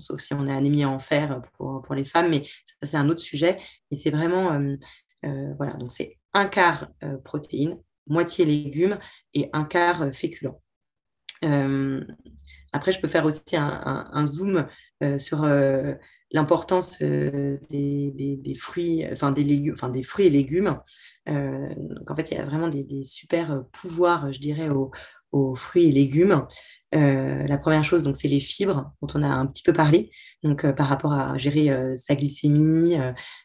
sauf 0.00 0.20
si 0.20 0.34
on 0.34 0.46
est 0.46 0.52
anémie 0.52 0.84
en 0.84 0.98
fer 0.98 1.40
pour, 1.54 1.80
pour 1.82 1.94
les 1.94 2.04
femmes, 2.04 2.28
mais 2.28 2.42
c'est 2.82 2.96
un 2.96 3.08
autre 3.08 3.20
sujet. 3.20 3.58
Et 3.90 3.96
c'est 3.96 4.10
vraiment, 4.10 4.60
voilà, 5.22 5.72
donc 5.74 5.90
c'est 5.90 6.18
un 6.34 6.46
quart 6.46 6.88
protéines, 7.24 7.78
moitié 8.06 8.44
légumes 8.44 8.98
et 9.32 9.48
un 9.54 9.64
quart 9.64 10.12
féculents. 10.12 10.60
après, 12.72 12.92
je 12.92 13.00
peux 13.00 13.08
faire 13.08 13.24
aussi 13.24 13.56
un 13.56 14.26
zoom 14.26 14.66
sur 15.16 15.44
l'importance 16.34 16.96
euh, 17.00 17.58
des, 17.70 18.54
fruits, 18.58 19.06
enfin 19.10 19.30
des 19.30 19.44
légumes, 19.44 19.74
enfin 19.74 19.88
des 19.88 20.02
fruits 20.02 20.26
et 20.26 20.30
légumes. 20.30 20.78
Euh, 21.28 21.74
donc 21.76 22.10
en 22.10 22.16
fait, 22.16 22.30
il 22.30 22.36
y 22.36 22.40
a 22.40 22.44
vraiment 22.44 22.68
des, 22.68 23.04
super 23.04 23.62
pouvoirs, 23.72 24.32
je 24.32 24.40
dirais, 24.40 24.68
aux, 24.68 24.90
fruits 25.56 25.86
et 25.86 25.92
légumes. 25.92 26.46
Euh, 26.94 27.44
la 27.46 27.58
première 27.58 27.82
chose, 27.82 28.04
donc, 28.04 28.16
c'est 28.16 28.28
les 28.28 28.38
fibres 28.38 28.92
dont 29.02 29.08
on 29.14 29.22
a 29.24 29.28
un 29.28 29.46
petit 29.46 29.64
peu 29.64 29.72
parlé. 29.72 30.10
Donc, 30.44 30.70
par 30.74 30.88
rapport 30.88 31.12
à 31.12 31.36
gérer 31.38 31.96
sa 31.96 32.14
glycémie, 32.14 32.96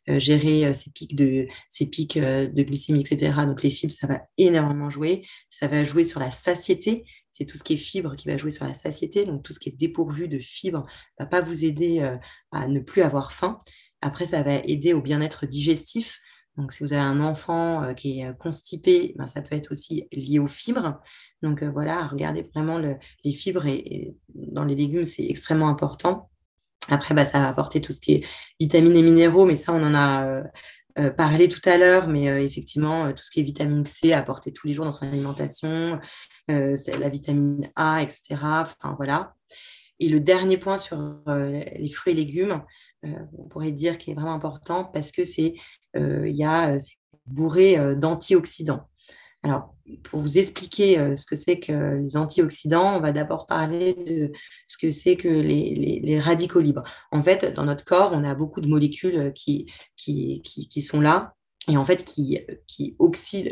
gérer 0.08 0.72
ses 0.76 0.92
pics 0.92 1.16
de, 1.16 1.48
ses 1.70 1.88
pics 1.88 2.20
de 2.20 2.64
glycémie, 2.64 3.02
etc. 3.02 3.34
Donc, 3.48 3.64
les 3.64 3.72
fibres, 3.72 3.94
ça 3.94 4.06
va 4.06 4.22
énormément 4.38 4.92
jouer. 4.92 5.26
Ça 5.50 5.68
va 5.68 5.84
jouer 5.84 6.06
sur 6.06 6.20
la 6.20 6.30
satiété 6.30 7.06
c'est 7.32 7.46
tout 7.46 7.58
ce 7.58 7.64
qui 7.64 7.74
est 7.74 7.78
fibre 7.78 8.16
qui 8.16 8.28
va 8.28 8.38
jouer 8.38 8.52
sur 8.52 8.66
la 8.66 8.74
satiété. 8.74 9.26
Donc, 9.26 9.44
tout 9.44 9.54
ce 9.54 9.60
qui 9.60 9.70
est 9.70 9.78
dépourvu 9.78 10.28
de 10.28 10.40
fibres 10.40 10.86
va 11.18 11.26
pas 11.26 11.42
vous 11.42 11.64
aider 11.64 12.00
euh, 12.02 12.18
à 12.52 12.68
ne 12.68 12.80
plus 12.80 13.02
avoir 13.02 13.32
faim. 13.32 13.62
Après, 14.02 14.26
ça 14.26 14.44
va 14.44 14.56
aider 14.56 14.94
au 14.94 15.02
bien-être 15.02 15.46
digestif. 15.46 16.20
Donc, 16.58 16.74
si 16.74 16.84
vous 16.84 16.94
avez 16.94 17.02
un 17.02 17.22
enfant 17.22 17.84
euh, 17.84 17.94
qui 17.94 18.20
est 18.20 18.28
euh, 18.28 18.34
constipé, 18.34 19.14
ben, 19.18 19.28
ça 19.28 19.42
peut 19.42 19.56
être 19.56 19.72
aussi 19.72 20.08
lié 20.12 20.40
aux 20.40 20.48
fibres. 20.48 21.00
Donc, 21.42 21.64
voilà, 21.64 22.08
regardez 22.08 22.50
vraiment 22.54 22.80
les 22.80 23.32
fibres 23.32 23.66
et, 23.66 24.14
dans 24.36 24.66
les 24.66 24.76
légumes, 24.76 25.06
c'est 25.06 25.26
extrêmement 25.26 25.70
important. 25.70 26.30
Après, 26.90 27.14
bah, 27.14 27.24
ça 27.24 27.40
va 27.40 27.48
apporter 27.48 27.80
tout 27.80 27.94
ce 27.94 28.02
qui 28.02 28.16
est 28.16 28.28
vitamines 28.60 28.96
et 28.96 29.02
minéraux, 29.02 29.46
mais 29.46 29.56
ça, 29.56 29.72
on 29.72 29.82
en 29.84 29.96
a 29.96 30.44
euh, 31.00 31.12
parler 31.12 31.48
tout 31.48 31.62
à 31.64 31.78
l'heure, 31.78 32.08
mais 32.10 32.30
euh, 32.30 32.44
effectivement, 32.44 33.06
euh, 33.06 33.14
tout 33.14 33.24
ce 33.24 33.32
qui 33.32 33.40
est 33.40 33.44
vitamine 33.44 33.86
C 33.86 34.12
à 34.12 34.20
apporter 34.20 34.52
tous 34.52 34.68
les 34.68 34.74
jours 34.74 34.84
dans 34.84 34.92
son 34.92 35.08
alimentation, 35.08 36.00
la 36.48 37.10
vitamine 37.10 37.70
A, 37.76 38.02
etc. 38.02 38.36
Et 40.00 40.10
le 40.10 40.20
dernier 40.20 40.58
point 40.58 40.78
sur 40.78 40.98
les 41.28 41.90
fruits 41.90 42.14
et 42.14 42.16
légumes, 42.16 42.64
on 43.04 43.48
pourrait 43.50 43.72
dire 43.72 43.98
qu'il 43.98 44.12
est 44.12 44.16
vraiment 44.16 44.34
important 44.34 44.84
parce 44.84 45.12
que 45.12 45.24
c'est 45.24 45.54
il 45.96 46.36
y 46.36 46.44
a 46.44 46.78
bourré 47.28 47.96
d'antioxydants. 47.96 48.90
Alors, 49.44 49.74
pour 50.04 50.20
vous 50.20 50.38
expliquer 50.38 51.00
euh, 51.00 51.16
ce 51.16 51.26
que 51.26 51.36
c'est 51.36 51.60
que 51.60 52.02
les 52.02 52.18
antioxydants, 52.18 52.98
on 52.98 53.00
va 53.00 53.14
d'abord 53.14 53.48
parler 53.48 53.94
de 53.94 54.32
ce 54.68 54.78
que 54.78 54.92
c'est 54.92 55.16
que 55.16 55.30
les, 55.30 56.20
radicaux 56.20 56.60
libres. 56.60 56.84
En 57.12 57.22
fait, 57.22 57.46
dans 57.46 57.66
notre 57.66 57.86
corps, 57.86 58.12
on 58.14 58.24
a 58.26 58.36
beaucoup 58.36 58.60
de 58.60 58.68
molécules 58.68 59.32
qui, 59.34 59.72
qui, 59.96 60.42
qui, 60.42 60.82
sont 60.82 61.00
là 61.00 61.34
et 61.70 61.78
en 61.78 61.86
fait 61.86 62.04
qui, 62.04 62.40
qui 62.68 62.98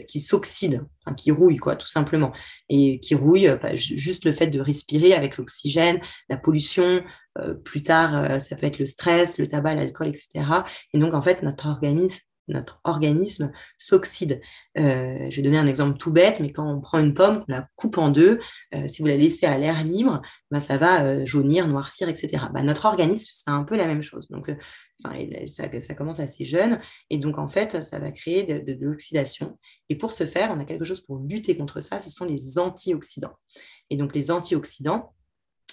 qui 0.08 0.20
s'oxydent, 0.20 0.86
qui 1.16 1.32
rouillent, 1.32 1.58
quoi, 1.58 1.76
tout 1.76 1.88
simplement. 1.88 2.34
Et 2.70 3.00
qui 3.00 3.16
rouillent, 3.16 3.58
bah, 3.62 3.76
juste 3.76 4.26
le 4.26 4.32
fait 4.32 4.48
de 4.48 4.60
respirer 4.60 5.14
avec 5.14 5.38
l'oxygène, 5.38 6.02
la 6.30 6.38
pollution, 6.38 7.04
euh, 7.40 7.54
plus 7.54 7.82
tard, 7.82 8.16
euh, 8.16 8.40
ça 8.40 8.56
peut 8.56 8.66
être 8.66 8.80
le 8.80 8.86
stress, 8.86 9.38
le 9.38 9.48
tabac, 9.48 9.76
l'alcool, 9.76 10.08
etc. 10.10 10.46
Et 10.94 11.00
donc, 11.00 11.14
en 11.14 11.22
fait, 11.22 11.44
notre 11.44 11.68
organisme 11.68 12.24
notre 12.48 12.80
organisme 12.84 13.52
s'oxyde. 13.78 14.42
Euh, 14.78 15.30
je 15.30 15.36
vais 15.36 15.42
donner 15.42 15.58
un 15.58 15.68
exemple 15.68 15.98
tout 15.98 16.12
bête, 16.12 16.40
mais 16.40 16.52
quand 16.52 16.70
on 16.70 16.80
prend 16.80 17.00
une 17.00 17.14
pomme, 17.14 17.40
qu'on 17.40 17.52
la 17.52 17.68
coupe 17.76 17.98
en 17.98 18.10
deux, 18.10 18.40
euh, 18.76 18.88
si 18.88 19.02
vous 19.02 19.08
la 19.08 19.18
laissez 19.18 19.46
à 19.46 19.58
l'air 19.58 19.84
libre, 19.84 20.22
ben, 20.52 20.60
ça 20.60 20.78
va 20.78 21.04
euh, 21.04 21.26
jaunir, 21.26 21.68
noircir, 21.68 22.08
etc. 22.10 22.46
Ben, 22.54 22.64
notre 22.64 22.86
organisme, 22.86 23.30
c'est 23.32 23.50
un 23.50 23.64
peu 23.64 23.76
la 23.76 23.88
même 23.88 24.02
chose. 24.02 24.28
Donc, 24.30 24.52
ça, 25.04 25.64
ça, 25.80 25.94
commence 25.94 26.20
assez 26.20 26.44
jeune, 26.44 26.80
et 27.10 27.18
donc 27.18 27.38
en 27.38 27.48
fait, 27.48 27.82
ça 27.82 28.00
va 28.00 28.12
créer 28.12 28.44
de, 28.44 28.86
l'oxydation. 28.86 29.58
Et 29.90 29.96
pour 29.96 30.12
ce 30.12 30.26
faire, 30.26 30.52
on 30.52 30.60
a 30.60 30.66
quelque 30.66 30.86
chose 30.86 31.02
pour 31.02 31.20
lutter 31.20 31.56
contre 31.56 31.82
ça, 31.82 32.00
ce 32.00 32.10
sont 32.10 32.26
les 32.26 32.58
antioxydants. 32.58 33.36
Et 33.90 33.98
donc 33.98 34.16
les 34.16 34.32
antioxydants, 34.32 35.14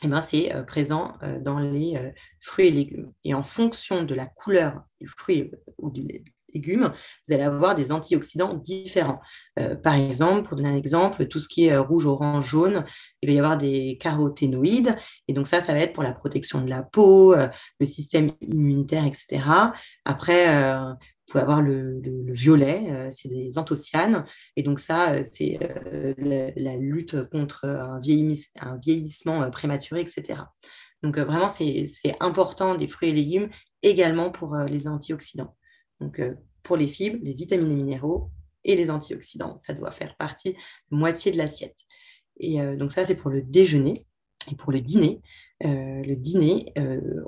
eh 0.03 0.09
ben, 0.09 0.21
c'est 0.21 0.53
présent 0.67 1.15
dans 1.41 1.59
les 1.59 2.13
fruits 2.39 2.67
et 2.67 2.71
légumes. 2.71 3.13
Et 3.25 3.33
en 3.33 3.43
fonction 3.43 4.03
de 4.03 4.15
la 4.15 4.27
couleur 4.27 4.83
du 5.01 5.09
fruit 5.09 5.51
ou 5.79 5.91
du, 5.91 6.23
légumes, 6.55 6.93
vous 7.27 7.35
allez 7.35 7.43
avoir 7.43 7.75
des 7.75 7.93
antioxydants 7.93 8.55
différents. 8.55 9.21
Euh, 9.59 9.75
par 9.75 9.95
exemple, 9.95 10.49
pour 10.49 10.57
donner 10.57 10.71
un 10.71 10.77
exemple, 10.77 11.27
tout 11.27 11.39
ce 11.39 11.49
qui 11.49 11.67
est 11.67 11.77
rouge, 11.77 12.07
orange, 12.07 12.47
jaune, 12.47 12.85
il 13.23 13.29
va 13.29 13.35
y 13.35 13.39
avoir 13.39 13.57
des 13.57 13.99
caroténoïdes. 14.01 14.97
Et 15.29 15.33
donc 15.33 15.47
ça, 15.47 15.61
ça 15.61 15.73
va 15.73 15.81
être 15.81 15.93
pour 15.93 16.03
la 16.03 16.13
protection 16.13 16.61
de 16.61 16.71
la 16.71 16.83
peau, 16.83 17.35
le 17.35 17.87
système 17.87 18.33
immunitaire, 18.41 19.05
etc. 19.05 19.43
Après, 20.05 20.47
vous 20.73 21.33
pouvez 21.33 21.43
avoir 21.43 21.63
le, 21.63 22.01
violet, 22.33 23.11
c'est 23.11 23.29
des 23.29 23.59
anthocyanes. 23.59 24.25
Et 24.57 24.63
donc 24.63 24.81
ça, 24.81 25.15
c'est 25.31 25.59
la, 26.19 26.77
lutte 26.77 27.29
contre 27.31 27.67
un, 27.67 28.01
un 28.61 28.79
vieillissement 28.79 29.51
prématuré, 29.51 30.01
etc. 30.01 30.43
Donc 31.05 31.19
euh, 31.19 31.25
vraiment, 31.25 31.49
c'est 31.49 31.87
important 32.19 32.75
des 32.75 32.89
fruits 32.89 33.11
et 33.11 33.13
légumes 33.13 33.51
également 33.83 34.31
pour 34.31 34.55
euh, 34.55 34.65
les 34.65 34.89
antioxydants. 34.89 35.55
Donc 36.01 36.19
euh, 36.19 36.35
pour 36.65 36.77
les 36.77 36.89
fibres, 36.89 37.19
les 37.23 37.35
vitamines 37.35 37.71
et 37.71 37.77
minéraux 37.77 38.31
et 38.65 38.75
les 38.75 38.91
antioxydants, 38.91 39.57
ça 39.59 39.75
doit 39.75 39.93
faire 39.93 40.17
partie 40.17 40.55
de 40.55 40.97
moitié 40.97 41.31
de 41.31 41.39
l'assiette. 41.39 41.79
Et 42.39 42.59
donc 42.77 42.91
ça, 42.91 43.07
c'est 43.07 43.15
pour 43.15 43.31
le 43.31 43.43
déjeuner. 43.43 43.95
Et 44.51 44.57
pour 44.57 44.73
le 44.73 44.81
dîner, 44.83 45.23
le 45.63 46.15
dîner, 46.15 46.73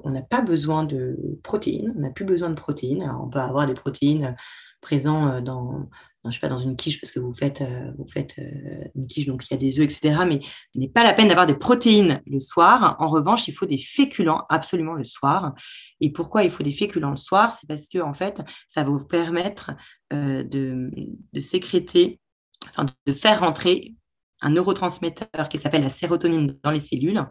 on 0.05 0.11
n'a 0.11 0.20
pas 0.20 0.43
besoin 0.43 0.84
de 0.84 1.39
protéines, 1.43 1.95
on 1.97 2.01
n'a 2.01 2.11
plus 2.11 2.26
besoin 2.26 2.51
de 2.51 2.55
protéines. 2.55 3.11
On 3.22 3.28
peut 3.28 3.39
avoir 3.39 3.66
des 3.66 3.74
protéines 3.74 4.37
présentes 4.82 5.43
dans, 5.43 5.89
je 6.30 6.36
sais 6.36 6.40
pas, 6.40 6.48
dans 6.48 6.58
une 6.58 6.76
quiche 6.76 7.00
parce 7.00 7.12
que 7.12 7.20
vous 7.20 7.32
faites, 7.32 7.60
euh, 7.62 7.92
vous 7.98 8.06
faites 8.06 8.38
euh, 8.38 8.84
une 8.94 9.06
quiche, 9.06 9.26
donc 9.26 9.46
il 9.46 9.52
y 9.52 9.54
a 9.54 9.58
des 9.58 9.78
œufs, 9.78 9.84
etc. 9.84 10.24
Mais 10.26 10.40
il 10.74 10.80
n'est 10.80 10.88
pas 10.88 11.04
la 11.04 11.12
peine 11.12 11.28
d'avoir 11.28 11.46
des 11.46 11.54
protéines 11.54 12.22
le 12.26 12.40
soir. 12.40 12.96
En 12.98 13.08
revanche, 13.08 13.48
il 13.48 13.54
faut 13.54 13.66
des 13.66 13.78
féculents 13.78 14.44
absolument 14.48 14.94
le 14.94 15.04
soir. 15.04 15.54
Et 16.00 16.10
pourquoi 16.12 16.44
il 16.44 16.50
faut 16.50 16.62
des 16.62 16.70
féculents 16.70 17.10
le 17.10 17.16
soir? 17.16 17.52
C'est 17.52 17.66
parce 17.66 17.88
que 17.88 17.98
en 17.98 18.14
fait, 18.14 18.40
ça 18.68 18.82
va 18.82 18.90
vous 18.90 19.06
permettre 19.06 19.72
euh, 20.12 20.42
de, 20.42 20.90
de, 21.32 21.40
sécréter, 21.40 22.20
enfin 22.68 22.86
de 23.06 23.12
faire 23.12 23.40
rentrer 23.40 23.94
un 24.40 24.50
neurotransmetteur 24.50 25.48
qui 25.48 25.58
s'appelle 25.58 25.82
la 25.82 25.90
sérotonine 25.90 26.58
dans 26.62 26.70
les 26.70 26.80
cellules. 26.80 27.24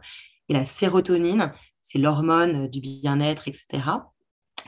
Et 0.50 0.54
la 0.54 0.66
sérotonine, 0.66 1.52
c'est 1.82 2.00
l'hormone 2.00 2.68
du 2.68 2.80
bien-être, 2.80 3.48
etc., 3.48 3.84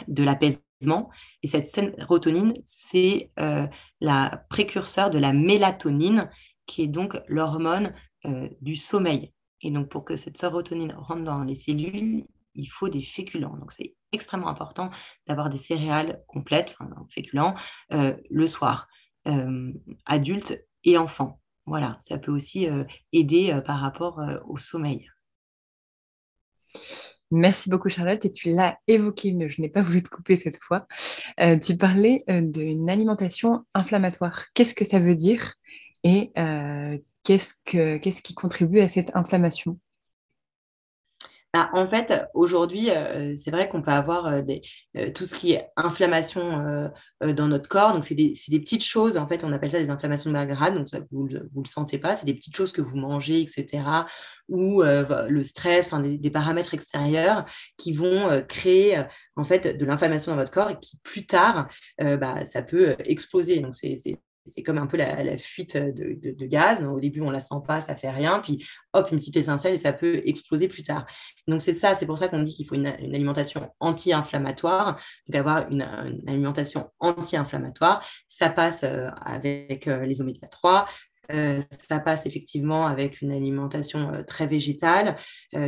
de 0.07 0.23
l'apaisement 0.23 0.61
et 0.81 1.47
cette 1.47 1.67
sérotonine, 1.67 2.53
c'est 2.65 3.31
euh, 3.39 3.67
la 3.99 4.45
précurseur 4.49 5.09
de 5.09 5.17
la 5.17 5.33
mélatonine, 5.33 6.29
qui 6.65 6.83
est 6.83 6.87
donc 6.87 7.19
l'hormone 7.27 7.93
euh, 8.25 8.49
du 8.61 8.75
sommeil. 8.75 9.33
Et 9.61 9.71
donc, 9.71 9.89
pour 9.89 10.05
que 10.05 10.15
cette 10.15 10.37
sérotonine 10.37 10.93
rentre 10.93 11.23
dans 11.23 11.43
les 11.43 11.55
cellules, 11.55 12.25
il 12.53 12.67
faut 12.67 12.89
des 12.89 13.01
féculents. 13.01 13.57
Donc, 13.57 13.71
c'est 13.71 13.95
extrêmement 14.11 14.49
important 14.49 14.91
d'avoir 15.25 15.49
des 15.49 15.57
céréales 15.57 16.23
complètes, 16.27 16.75
enfin, 16.79 16.89
féculents, 17.09 17.55
euh, 17.93 18.15
le 18.29 18.47
soir, 18.47 18.87
adultes 20.05 20.57
et 20.85 20.97
enfants. 20.97 21.41
Voilà, 21.65 21.97
ça 21.99 22.17
peut 22.17 22.31
aussi 22.31 22.65
aider 23.11 23.59
par 23.65 23.81
rapport 23.81 24.21
au 24.47 24.57
sommeil. 24.57 25.09
Merci 27.31 27.69
beaucoup 27.69 27.89
Charlotte 27.89 28.23
et 28.23 28.31
tu 28.31 28.53
l'as 28.53 28.77
évoqué, 28.87 29.33
mais 29.33 29.49
je 29.49 29.61
n'ai 29.61 29.69
pas 29.69 29.81
voulu 29.83 30.01
te 30.01 30.09
couper 30.09 30.37
cette 30.37 30.57
fois. 30.57 30.87
Euh, 31.39 31.57
tu 31.57 31.77
parlais 31.77 32.23
euh, 32.29 32.41
d'une 32.41 32.89
alimentation 32.89 33.65
inflammatoire. 33.73 34.45
Qu'est-ce 34.53 34.73
que 34.73 34.85
ça 34.85 34.99
veut 34.99 35.15
dire 35.15 35.53
et 36.03 36.31
euh, 36.37 36.97
qu'est-ce 37.23 38.21
qui 38.21 38.35
contribue 38.35 38.79
à 38.79 38.87
cette 38.87 39.15
inflammation? 39.15 39.77
Bah, 41.53 41.69
en 41.73 41.87
fait, 41.87 42.13
aujourd'hui, 42.33 42.91
euh, 42.91 43.33
c'est 43.35 43.51
vrai 43.51 43.69
qu'on 43.69 43.81
peut 43.81 43.91
avoir 43.91 44.27
euh, 44.27 44.41
euh, 44.97 45.11
tout 45.11 45.25
ce 45.25 45.33
qui 45.33 45.53
est 45.53 45.69
inflammation 45.77 46.91
dans 47.21 47.47
notre 47.47 47.69
corps. 47.69 47.93
Donc, 47.93 48.03
c'est 48.03 48.15
des, 48.15 48.33
petites 48.59 48.83
choses. 48.83 49.17
En 49.17 49.27
fait, 49.27 49.43
on 49.43 49.53
appelle 49.53 49.71
ça 49.71 49.79
des 49.79 49.89
inflammations 49.89 50.31
grade. 50.31 50.75
Donc, 50.75 50.87
vous 51.11 51.27
ne 51.29 51.39
le 51.39 51.65
sentez 51.65 51.97
pas. 51.97 52.15
C'est 52.15 52.25
des 52.25 52.33
petites 52.33 52.55
choses 52.55 52.71
que 52.71 52.81
vous 52.81 52.97
mangez, 52.97 53.41
etc. 53.41 53.83
Ou 54.49 54.83
le 54.83 55.43
stress, 55.43 55.93
des, 55.93 56.17
des, 56.17 56.29
paramètres 56.29 56.73
extérieurs 56.73 57.45
qui 57.77 57.93
vont 57.93 58.43
créer 58.47 59.03
en 59.35 59.43
fait 59.43 59.77
de 59.77 59.85
l'inflammation 59.85 60.31
dans 60.33 60.37
votre 60.37 60.51
corps 60.51 60.69
et 60.69 60.79
qui, 60.79 60.97
plus 61.03 61.25
tard, 61.25 61.69
bah, 61.99 62.43
ça 62.45 62.61
peut 62.61 62.95
exploser. 62.99 63.59
Donc, 63.59 63.73
c'est 63.73 64.19
c'est 64.47 64.63
comme 64.63 64.77
un 64.77 64.87
peu 64.87 64.97
la, 64.97 65.37
fuite 65.37 65.77
de, 65.77 66.45
gaz. 66.45 66.81
au 66.83 66.99
début, 66.99 67.21
on 67.21 67.27
ne 67.27 67.33
la 67.33 67.39
sent 67.39 67.55
pas, 67.65 67.81
ça 67.81 67.93
ne 67.93 67.97
fait 67.97 68.09
rien. 68.09 68.39
Puis, 68.39 68.65
hop, 68.93 69.09
une 69.11 69.19
petite 69.19 69.37
étincelle 69.37 69.73
et 69.73 69.77
ça 69.77 69.93
peut 69.93 70.21
exploser 70.25 70.67
plus 70.67 70.83
tard. 70.83 71.05
Donc, 71.47 71.61
c'est 71.61 71.73
ça, 71.73 71.95
c'est 71.95 72.05
pour 72.05 72.17
ça 72.17 72.27
qu'on 72.27 72.41
dit 72.41 72.53
qu'il 72.53 72.67
faut 72.67 72.75
une, 72.75 72.87
alimentation 72.87 73.71
anti-inflammatoire. 73.79 74.99
Donc, 75.27 75.35
avoir 75.35 75.69
une, 75.69 75.81
alimentation 76.27 76.89
anti-inflammatoire, 76.99 78.05
ça 78.27 78.49
passe 78.49 78.83
euh, 78.83 79.09
avec 79.21 79.87
euh, 79.87 80.05
les 80.05 80.21
oméga 80.21 80.47
3, 80.47 80.85
euh, 81.31 81.61
ça 81.89 81.99
passe 81.99 82.25
effectivement 82.25 82.87
avec 82.87 83.21
une 83.21 83.31
alimentation 83.31 84.23
très 84.25 84.47
végétale. 84.47 85.17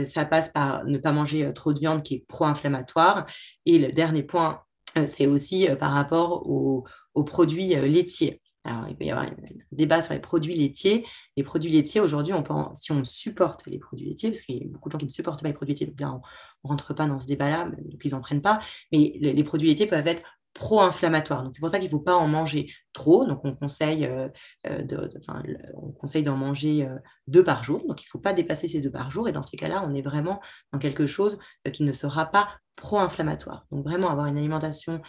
ça 0.03 0.23
passe 0.23 0.49
par 0.49 0.85
ne 0.85 0.97
pas 0.97 1.11
manger 1.11 1.51
trop 1.53 1.73
de 1.73 1.79
viande 1.79 2.01
qui 2.01 2.15
est 2.15 2.25
pro-inflammatoire. 2.27 3.25
Et 3.65 3.77
le 3.77 3.91
dernier 3.91 4.23
point, 4.23 4.61
c'est 5.07 5.27
aussi 5.27 5.67
par 5.77 5.91
rapport 5.91 6.47
aux 6.47 6.85
produits 7.25 7.75
laitiers. 7.75 8.41
Il 8.65 8.95
peut 8.95 9.05
y 9.05 9.11
avoir 9.11 9.25
un 9.25 9.35
débat 9.71 10.01
sur 10.01 10.13
les 10.13 10.19
produits 10.19 10.53
laitiers. 10.53 11.05
Les 11.37 11.43
produits 11.43 11.71
laitiers, 11.71 12.01
aujourd'hui, 12.01 12.33
on 12.33 12.73
si 12.73 12.91
on 12.91 13.03
supporte 13.03 13.65
les 13.67 13.79
produits 13.79 14.09
laitiers, 14.09 14.29
parce 14.29 14.41
qu'il 14.41 14.57
y 14.57 14.63
a 14.63 14.67
beaucoup 14.67 14.89
de 14.89 14.93
gens 14.93 14.97
qui 14.97 15.05
ne 15.05 15.11
supportent 15.11 15.41
pas 15.41 15.47
les 15.47 15.53
produits 15.53 15.73
laitiers, 15.73 15.87
donc 15.87 15.99
là, 15.99 16.11
on 16.11 16.67
ne 16.67 16.69
rentre 16.69 16.93
pas 16.93 17.07
dans 17.07 17.19
ce 17.19 17.27
débat-là, 17.27 17.65
donc 17.65 18.01
ils 18.03 18.11
n'en 18.11 18.21
prennent 18.21 18.41
pas. 18.41 18.59
Mais 18.91 19.13
les, 19.19 19.43
produits 19.43 19.69
laitiers 19.69 19.87
peuvent 19.87 20.07
être 20.07 20.23
pro-inflammatoires. 20.53 21.43
Donc, 21.43 21.53
c'est 21.53 21.59
pour 21.59 21.69
ça 21.69 21.79
qu'il 21.79 21.87
ne 21.87 21.91
faut 21.91 21.99
pas 21.99 22.15
en 22.15 22.27
manger 22.27 22.71
trop. 22.93 23.25
Donc, 23.25 23.45
on 23.45 23.55
conseille, 23.55 24.05
euh, 24.05 24.27
euh, 24.67 24.83
d'en 24.83 26.35
manger 26.35 26.85
euh, 26.85 26.95
deux 27.27 27.43
par 27.43 27.63
jour. 27.63 27.85
Donc, 27.87 28.01
il 28.01 28.05
ne 28.05 28.09
faut 28.09 28.19
pas 28.19 28.33
dépasser 28.33 28.67
ces 28.67 28.81
deux 28.81 28.91
par 28.91 29.11
jour. 29.11 29.27
Et 29.27 29.31
dans 29.31 29.43
ces 29.43 29.57
cas-là, 29.57 29.83
on 29.87 29.93
est 29.93 30.01
vraiment 30.01 30.41
dans 30.73 30.79
quelque 30.79 31.05
chose 31.05 31.37
qui 31.71 31.83
ne 31.83 31.91
sera 31.91 32.25
pas 32.25 32.49
pro-inflammatoire. 32.75 33.65
Donc, 33.71 33.83
vraiment 33.83 34.09
avoir 34.09 34.25
une 34.25 34.37
alimentation 34.37 35.01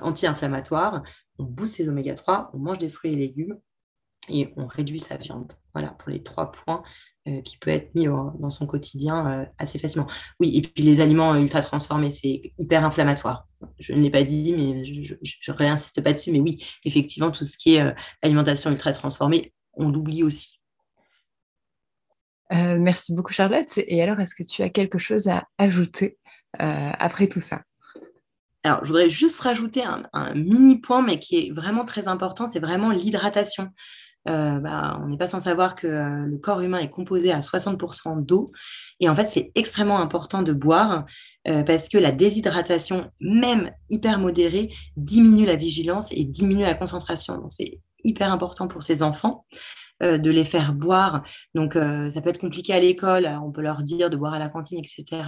anti-inflammatoire 0.00 1.02
on 1.38 1.44
booste 1.44 1.76
ses 1.76 1.88
oméga 1.88 2.14
3, 2.14 2.50
on 2.54 2.58
mange 2.58 2.78
des 2.78 2.88
fruits 2.88 3.12
et 3.12 3.16
légumes 3.16 3.58
et 4.28 4.52
on 4.56 4.66
réduit 4.66 5.00
sa 5.00 5.16
viande. 5.16 5.52
Voilà 5.74 5.90
pour 5.90 6.10
les 6.10 6.22
trois 6.22 6.52
points 6.52 6.82
euh, 7.28 7.40
qui 7.40 7.56
peuvent 7.56 7.74
être 7.74 7.94
mis 7.94 8.06
dans 8.06 8.50
son 8.50 8.66
quotidien 8.66 9.26
euh, 9.26 9.44
assez 9.58 9.78
facilement. 9.78 10.06
Oui, 10.38 10.56
et 10.56 10.62
puis 10.62 10.84
les 10.84 11.00
aliments 11.00 11.34
ultra 11.34 11.62
transformés, 11.62 12.10
c'est 12.10 12.52
hyper 12.58 12.84
inflammatoire. 12.84 13.48
Je 13.78 13.92
ne 13.92 14.00
l'ai 14.00 14.10
pas 14.10 14.22
dit, 14.22 14.54
mais 14.54 14.84
je 14.84 15.14
ne 15.14 15.56
réinsiste 15.56 16.00
pas 16.02 16.12
dessus. 16.12 16.30
Mais 16.30 16.40
oui, 16.40 16.64
effectivement, 16.84 17.30
tout 17.30 17.44
ce 17.44 17.56
qui 17.56 17.74
est 17.74 17.82
euh, 17.82 17.92
alimentation 18.22 18.70
ultra 18.70 18.92
transformée, 18.92 19.52
on 19.74 19.88
l'oublie 19.88 20.22
aussi. 20.22 20.60
merci 22.50 23.14
beaucoup 23.14 23.32
Charlotte. 23.32 23.78
Et 23.78 24.02
alors, 24.02 24.20
est-ce 24.20 24.34
que 24.34 24.42
tu 24.42 24.62
as 24.62 24.68
quelque 24.68 24.98
chose 24.98 25.28
à 25.28 25.48
ajouter 25.58 26.18
après 26.58 27.26
tout 27.26 27.40
ça? 27.40 27.62
Alors, 28.64 28.84
je 28.84 28.88
voudrais 28.88 29.08
juste 29.08 29.40
rajouter 29.40 29.82
un, 29.84 30.34
mini 30.34 30.78
point, 30.78 31.02
mais 31.02 31.18
qui 31.18 31.36
est 31.38 31.52
vraiment 31.52 31.84
très 31.84 32.06
important, 32.06 32.48
c'est 32.48 32.60
vraiment 32.60 32.90
l'hydratation. 32.90 33.68
Euh, 34.28 34.60
bah, 34.60 35.00
on 35.02 35.08
n'est 35.08 35.16
pas 35.16 35.26
sans 35.26 35.40
savoir 35.40 35.74
que 35.74 35.88
euh, 35.88 36.26
le 36.26 36.38
corps 36.38 36.60
humain 36.60 36.78
est 36.78 36.90
composé 36.90 37.32
à 37.32 37.40
60% 37.40 38.24
d'eau. 38.24 38.52
Et 39.00 39.08
en 39.08 39.14
fait, 39.16 39.28
c'est 39.28 39.50
extrêmement 39.56 40.00
important 40.00 40.42
de 40.42 40.52
boire 40.52 41.06
euh, 41.48 41.64
parce 41.64 41.88
que 41.88 41.98
la 41.98 42.12
déshydratation, 42.12 43.10
même 43.20 43.72
hyper 43.90 44.20
modérée, 44.20 44.72
diminue 44.96 45.44
la 45.44 45.56
vigilance 45.56 46.06
et 46.12 46.22
diminue 46.22 46.62
la 46.62 46.74
concentration. 46.74 47.34
Donc, 47.38 47.50
c'est 47.50 47.80
hyper 48.04 48.32
important 48.32 48.68
pour 48.68 48.84
ces 48.84 49.02
enfants. 49.02 49.44
Euh, 50.02 50.18
de 50.18 50.30
les 50.30 50.44
faire 50.44 50.72
boire. 50.72 51.22
Donc, 51.54 51.76
euh, 51.76 52.10
ça 52.10 52.20
peut 52.20 52.30
être 52.30 52.40
compliqué 52.40 52.72
à 52.74 52.80
l'école, 52.80 53.24
on 53.40 53.52
peut 53.52 53.60
leur 53.60 53.82
dire 53.82 54.10
de 54.10 54.16
boire 54.16 54.34
à 54.34 54.38
la 54.40 54.48
cantine, 54.48 54.80
etc. 54.80 55.22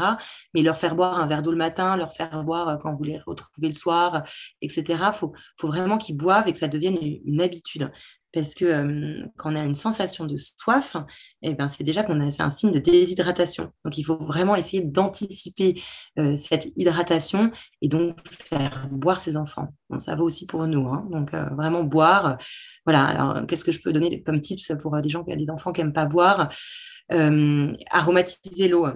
Mais 0.52 0.62
leur 0.62 0.78
faire 0.78 0.96
boire 0.96 1.16
un 1.16 1.28
verre 1.28 1.42
d'eau 1.42 1.52
le 1.52 1.56
matin, 1.56 1.96
leur 1.96 2.12
faire 2.12 2.42
boire 2.42 2.68
euh, 2.68 2.76
quand 2.76 2.92
vous 2.96 3.04
les 3.04 3.18
retrouvez 3.18 3.68
le 3.68 3.72
soir, 3.72 4.24
etc. 4.62 4.84
Il 4.88 5.14
faut, 5.14 5.32
vraiment 5.62 5.96
qu'ils 5.96 6.16
boivent 6.16 6.48
et 6.48 6.52
que 6.52 6.58
ça 6.58 6.66
devienne 6.66 6.98
une 7.24 7.40
habitude 7.40 7.88
parce 8.34 8.52
que 8.54 9.24
quand 9.36 9.52
on 9.52 9.56
a 9.56 9.64
une 9.64 9.74
sensation 9.74 10.26
de 10.26 10.36
soif, 10.36 10.96
eh 11.42 11.54
ben, 11.54 11.68
c'est 11.68 11.84
déjà 11.84 12.02
qu'on 12.02 12.20
a, 12.20 12.42
un 12.42 12.50
signe 12.50 12.72
de 12.72 12.80
déshydratation. 12.80 13.72
Donc, 13.84 13.96
il 13.96 14.02
faut 14.02 14.16
vraiment 14.16 14.56
essayer 14.56 14.82
d'anticiper 14.82 15.80
cette 16.16 16.66
hydratation 16.76 17.52
et 17.80 17.88
donc 17.88 18.16
faire 18.28 18.88
boire 18.90 19.20
ses 19.20 19.36
enfants. 19.36 19.68
ça 19.98 20.16
vaut 20.16 20.24
aussi 20.24 20.46
pour 20.46 20.66
nous. 20.66 20.88
Hein. 20.88 21.06
Donc, 21.10 21.32
vraiment 21.32 21.84
boire. 21.84 22.38
Voilà. 22.84 23.04
Alors, 23.04 23.46
qu'est-ce 23.46 23.64
que 23.64 23.72
je 23.72 23.80
peux 23.80 23.92
donner 23.92 24.22
comme 24.22 24.40
tips 24.40 24.72
pour 24.82 25.00
des 25.00 25.08
gens 25.08 25.24
qui 25.24 25.32
ont 25.32 25.36
des 25.36 25.50
enfants 25.50 25.72
qui 25.72 25.80
n'aiment 25.80 25.92
pas 25.92 26.06
boire? 26.06 26.52
Aromatiser 27.10 28.68
l'eau. 28.68 28.88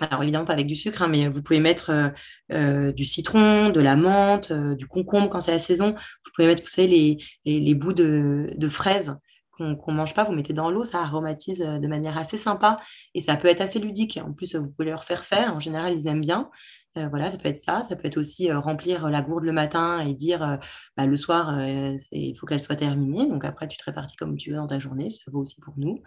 Alors 0.00 0.22
évidemment 0.24 0.44
pas 0.44 0.54
avec 0.54 0.66
du 0.66 0.74
sucre, 0.74 1.02
hein, 1.02 1.08
mais 1.08 1.28
vous 1.28 1.40
pouvez 1.42 1.60
mettre 1.60 1.90
euh, 1.90 2.08
euh, 2.52 2.92
du 2.92 3.04
citron, 3.04 3.70
de 3.70 3.80
la 3.80 3.94
menthe, 3.94 4.50
euh, 4.50 4.74
du 4.74 4.88
concombre 4.88 5.28
quand 5.28 5.40
c'est 5.40 5.52
la 5.52 5.60
saison. 5.60 5.92
Vous 5.92 6.32
pouvez 6.34 6.48
mettre, 6.48 6.62
vous 6.62 6.68
savez, 6.68 7.18
les, 7.44 7.74
bouts 7.74 7.92
de, 7.92 8.68
fraises 8.68 9.14
qu'on 9.52 9.76
ne 9.76 9.92
mange 9.96 10.14
pas, 10.14 10.24
vous 10.24 10.32
mettez 10.32 10.52
dans 10.52 10.68
l'eau, 10.68 10.82
ça 10.82 11.00
aromatise 11.00 11.60
de 11.60 11.86
manière 11.86 12.18
assez 12.18 12.36
sympa 12.36 12.80
et 13.14 13.20
ça 13.20 13.36
peut 13.36 13.46
être 13.46 13.60
assez 13.60 13.78
ludique. 13.78 14.18
En 14.20 14.32
plus, 14.32 14.56
vous 14.56 14.68
pouvez 14.68 14.90
leur 14.90 15.04
faire 15.04 15.24
faire. 15.24 15.54
En 15.54 15.60
général, 15.60 15.92
ils 15.92 16.08
aiment 16.08 16.20
bien. 16.20 16.50
Voilà, 16.96 17.30
ça 17.30 17.38
peut 17.38 17.48
être 17.48 17.58
ça. 17.58 17.82
Ça 17.84 17.94
peut 17.94 18.08
être 18.08 18.16
aussi 18.16 18.50
remplir 18.50 19.08
la 19.10 19.22
gourde 19.22 19.44
le 19.44 19.52
matin 19.52 20.00
et 20.00 20.14
dire 20.14 20.58
bah, 20.96 21.06
le 21.06 21.16
soir, 21.16 21.56
il 21.60 22.34
faut 22.36 22.46
qu'elle 22.46 22.60
soit 22.60 22.74
terminée. 22.74 23.28
Donc 23.28 23.44
après, 23.44 23.68
tu 23.68 23.76
te 23.78 23.84
répartis 23.84 24.16
comme 24.16 24.36
tu 24.36 24.50
veux 24.50 24.56
dans 24.56 24.66
ta 24.66 24.80
journée. 24.80 25.10
Ça 25.10 25.22
vaut 25.30 25.42
aussi 25.42 25.60
pour 25.60 25.74
nous. 25.76 26.02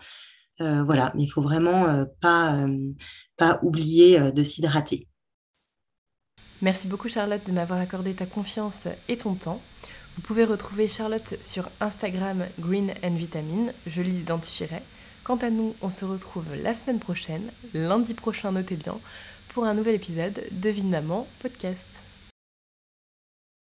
Voilà, 0.59 1.11
mais 1.15 1.23
il 1.23 1.27
faut 1.27 1.41
vraiment 1.41 2.05
pas, 2.21 2.65
pas 3.35 3.59
oublier 3.61 4.31
de 4.31 4.43
s'hydrater. 4.43 5.07
Merci 6.61 6.87
beaucoup 6.87 7.07
Charlotte 7.07 7.45
de 7.45 7.51
m'avoir 7.51 7.79
accordé 7.79 8.15
ta 8.15 8.25
confiance 8.25 8.87
et 9.07 9.17
ton 9.17 9.35
temps. 9.35 9.61
Vous 10.15 10.23
pouvez 10.23 10.43
retrouver 10.45 10.87
Charlotte 10.87 11.35
sur 11.41 11.69
Instagram 11.79 12.45
Green 12.59 12.95
and 13.03 13.15
Vitamine, 13.15 13.73
je 13.85 14.01
l'identifierai. 14.01 14.81
Quant 15.23 15.35
à 15.35 15.51
nous, 15.51 15.75
on 15.83 15.91
se 15.91 16.05
retrouve 16.05 16.55
la 16.55 16.73
semaine 16.73 16.99
prochaine, 16.99 17.51
lundi 17.75 18.15
prochain, 18.15 18.51
notez 18.51 18.77
bien, 18.77 18.99
pour 19.49 19.65
un 19.65 19.75
nouvel 19.75 19.93
épisode 19.93 20.41
de 20.51 20.69
Vie 20.69 20.81
de 20.81 20.87
Maman 20.87 21.27
podcast. 21.39 22.06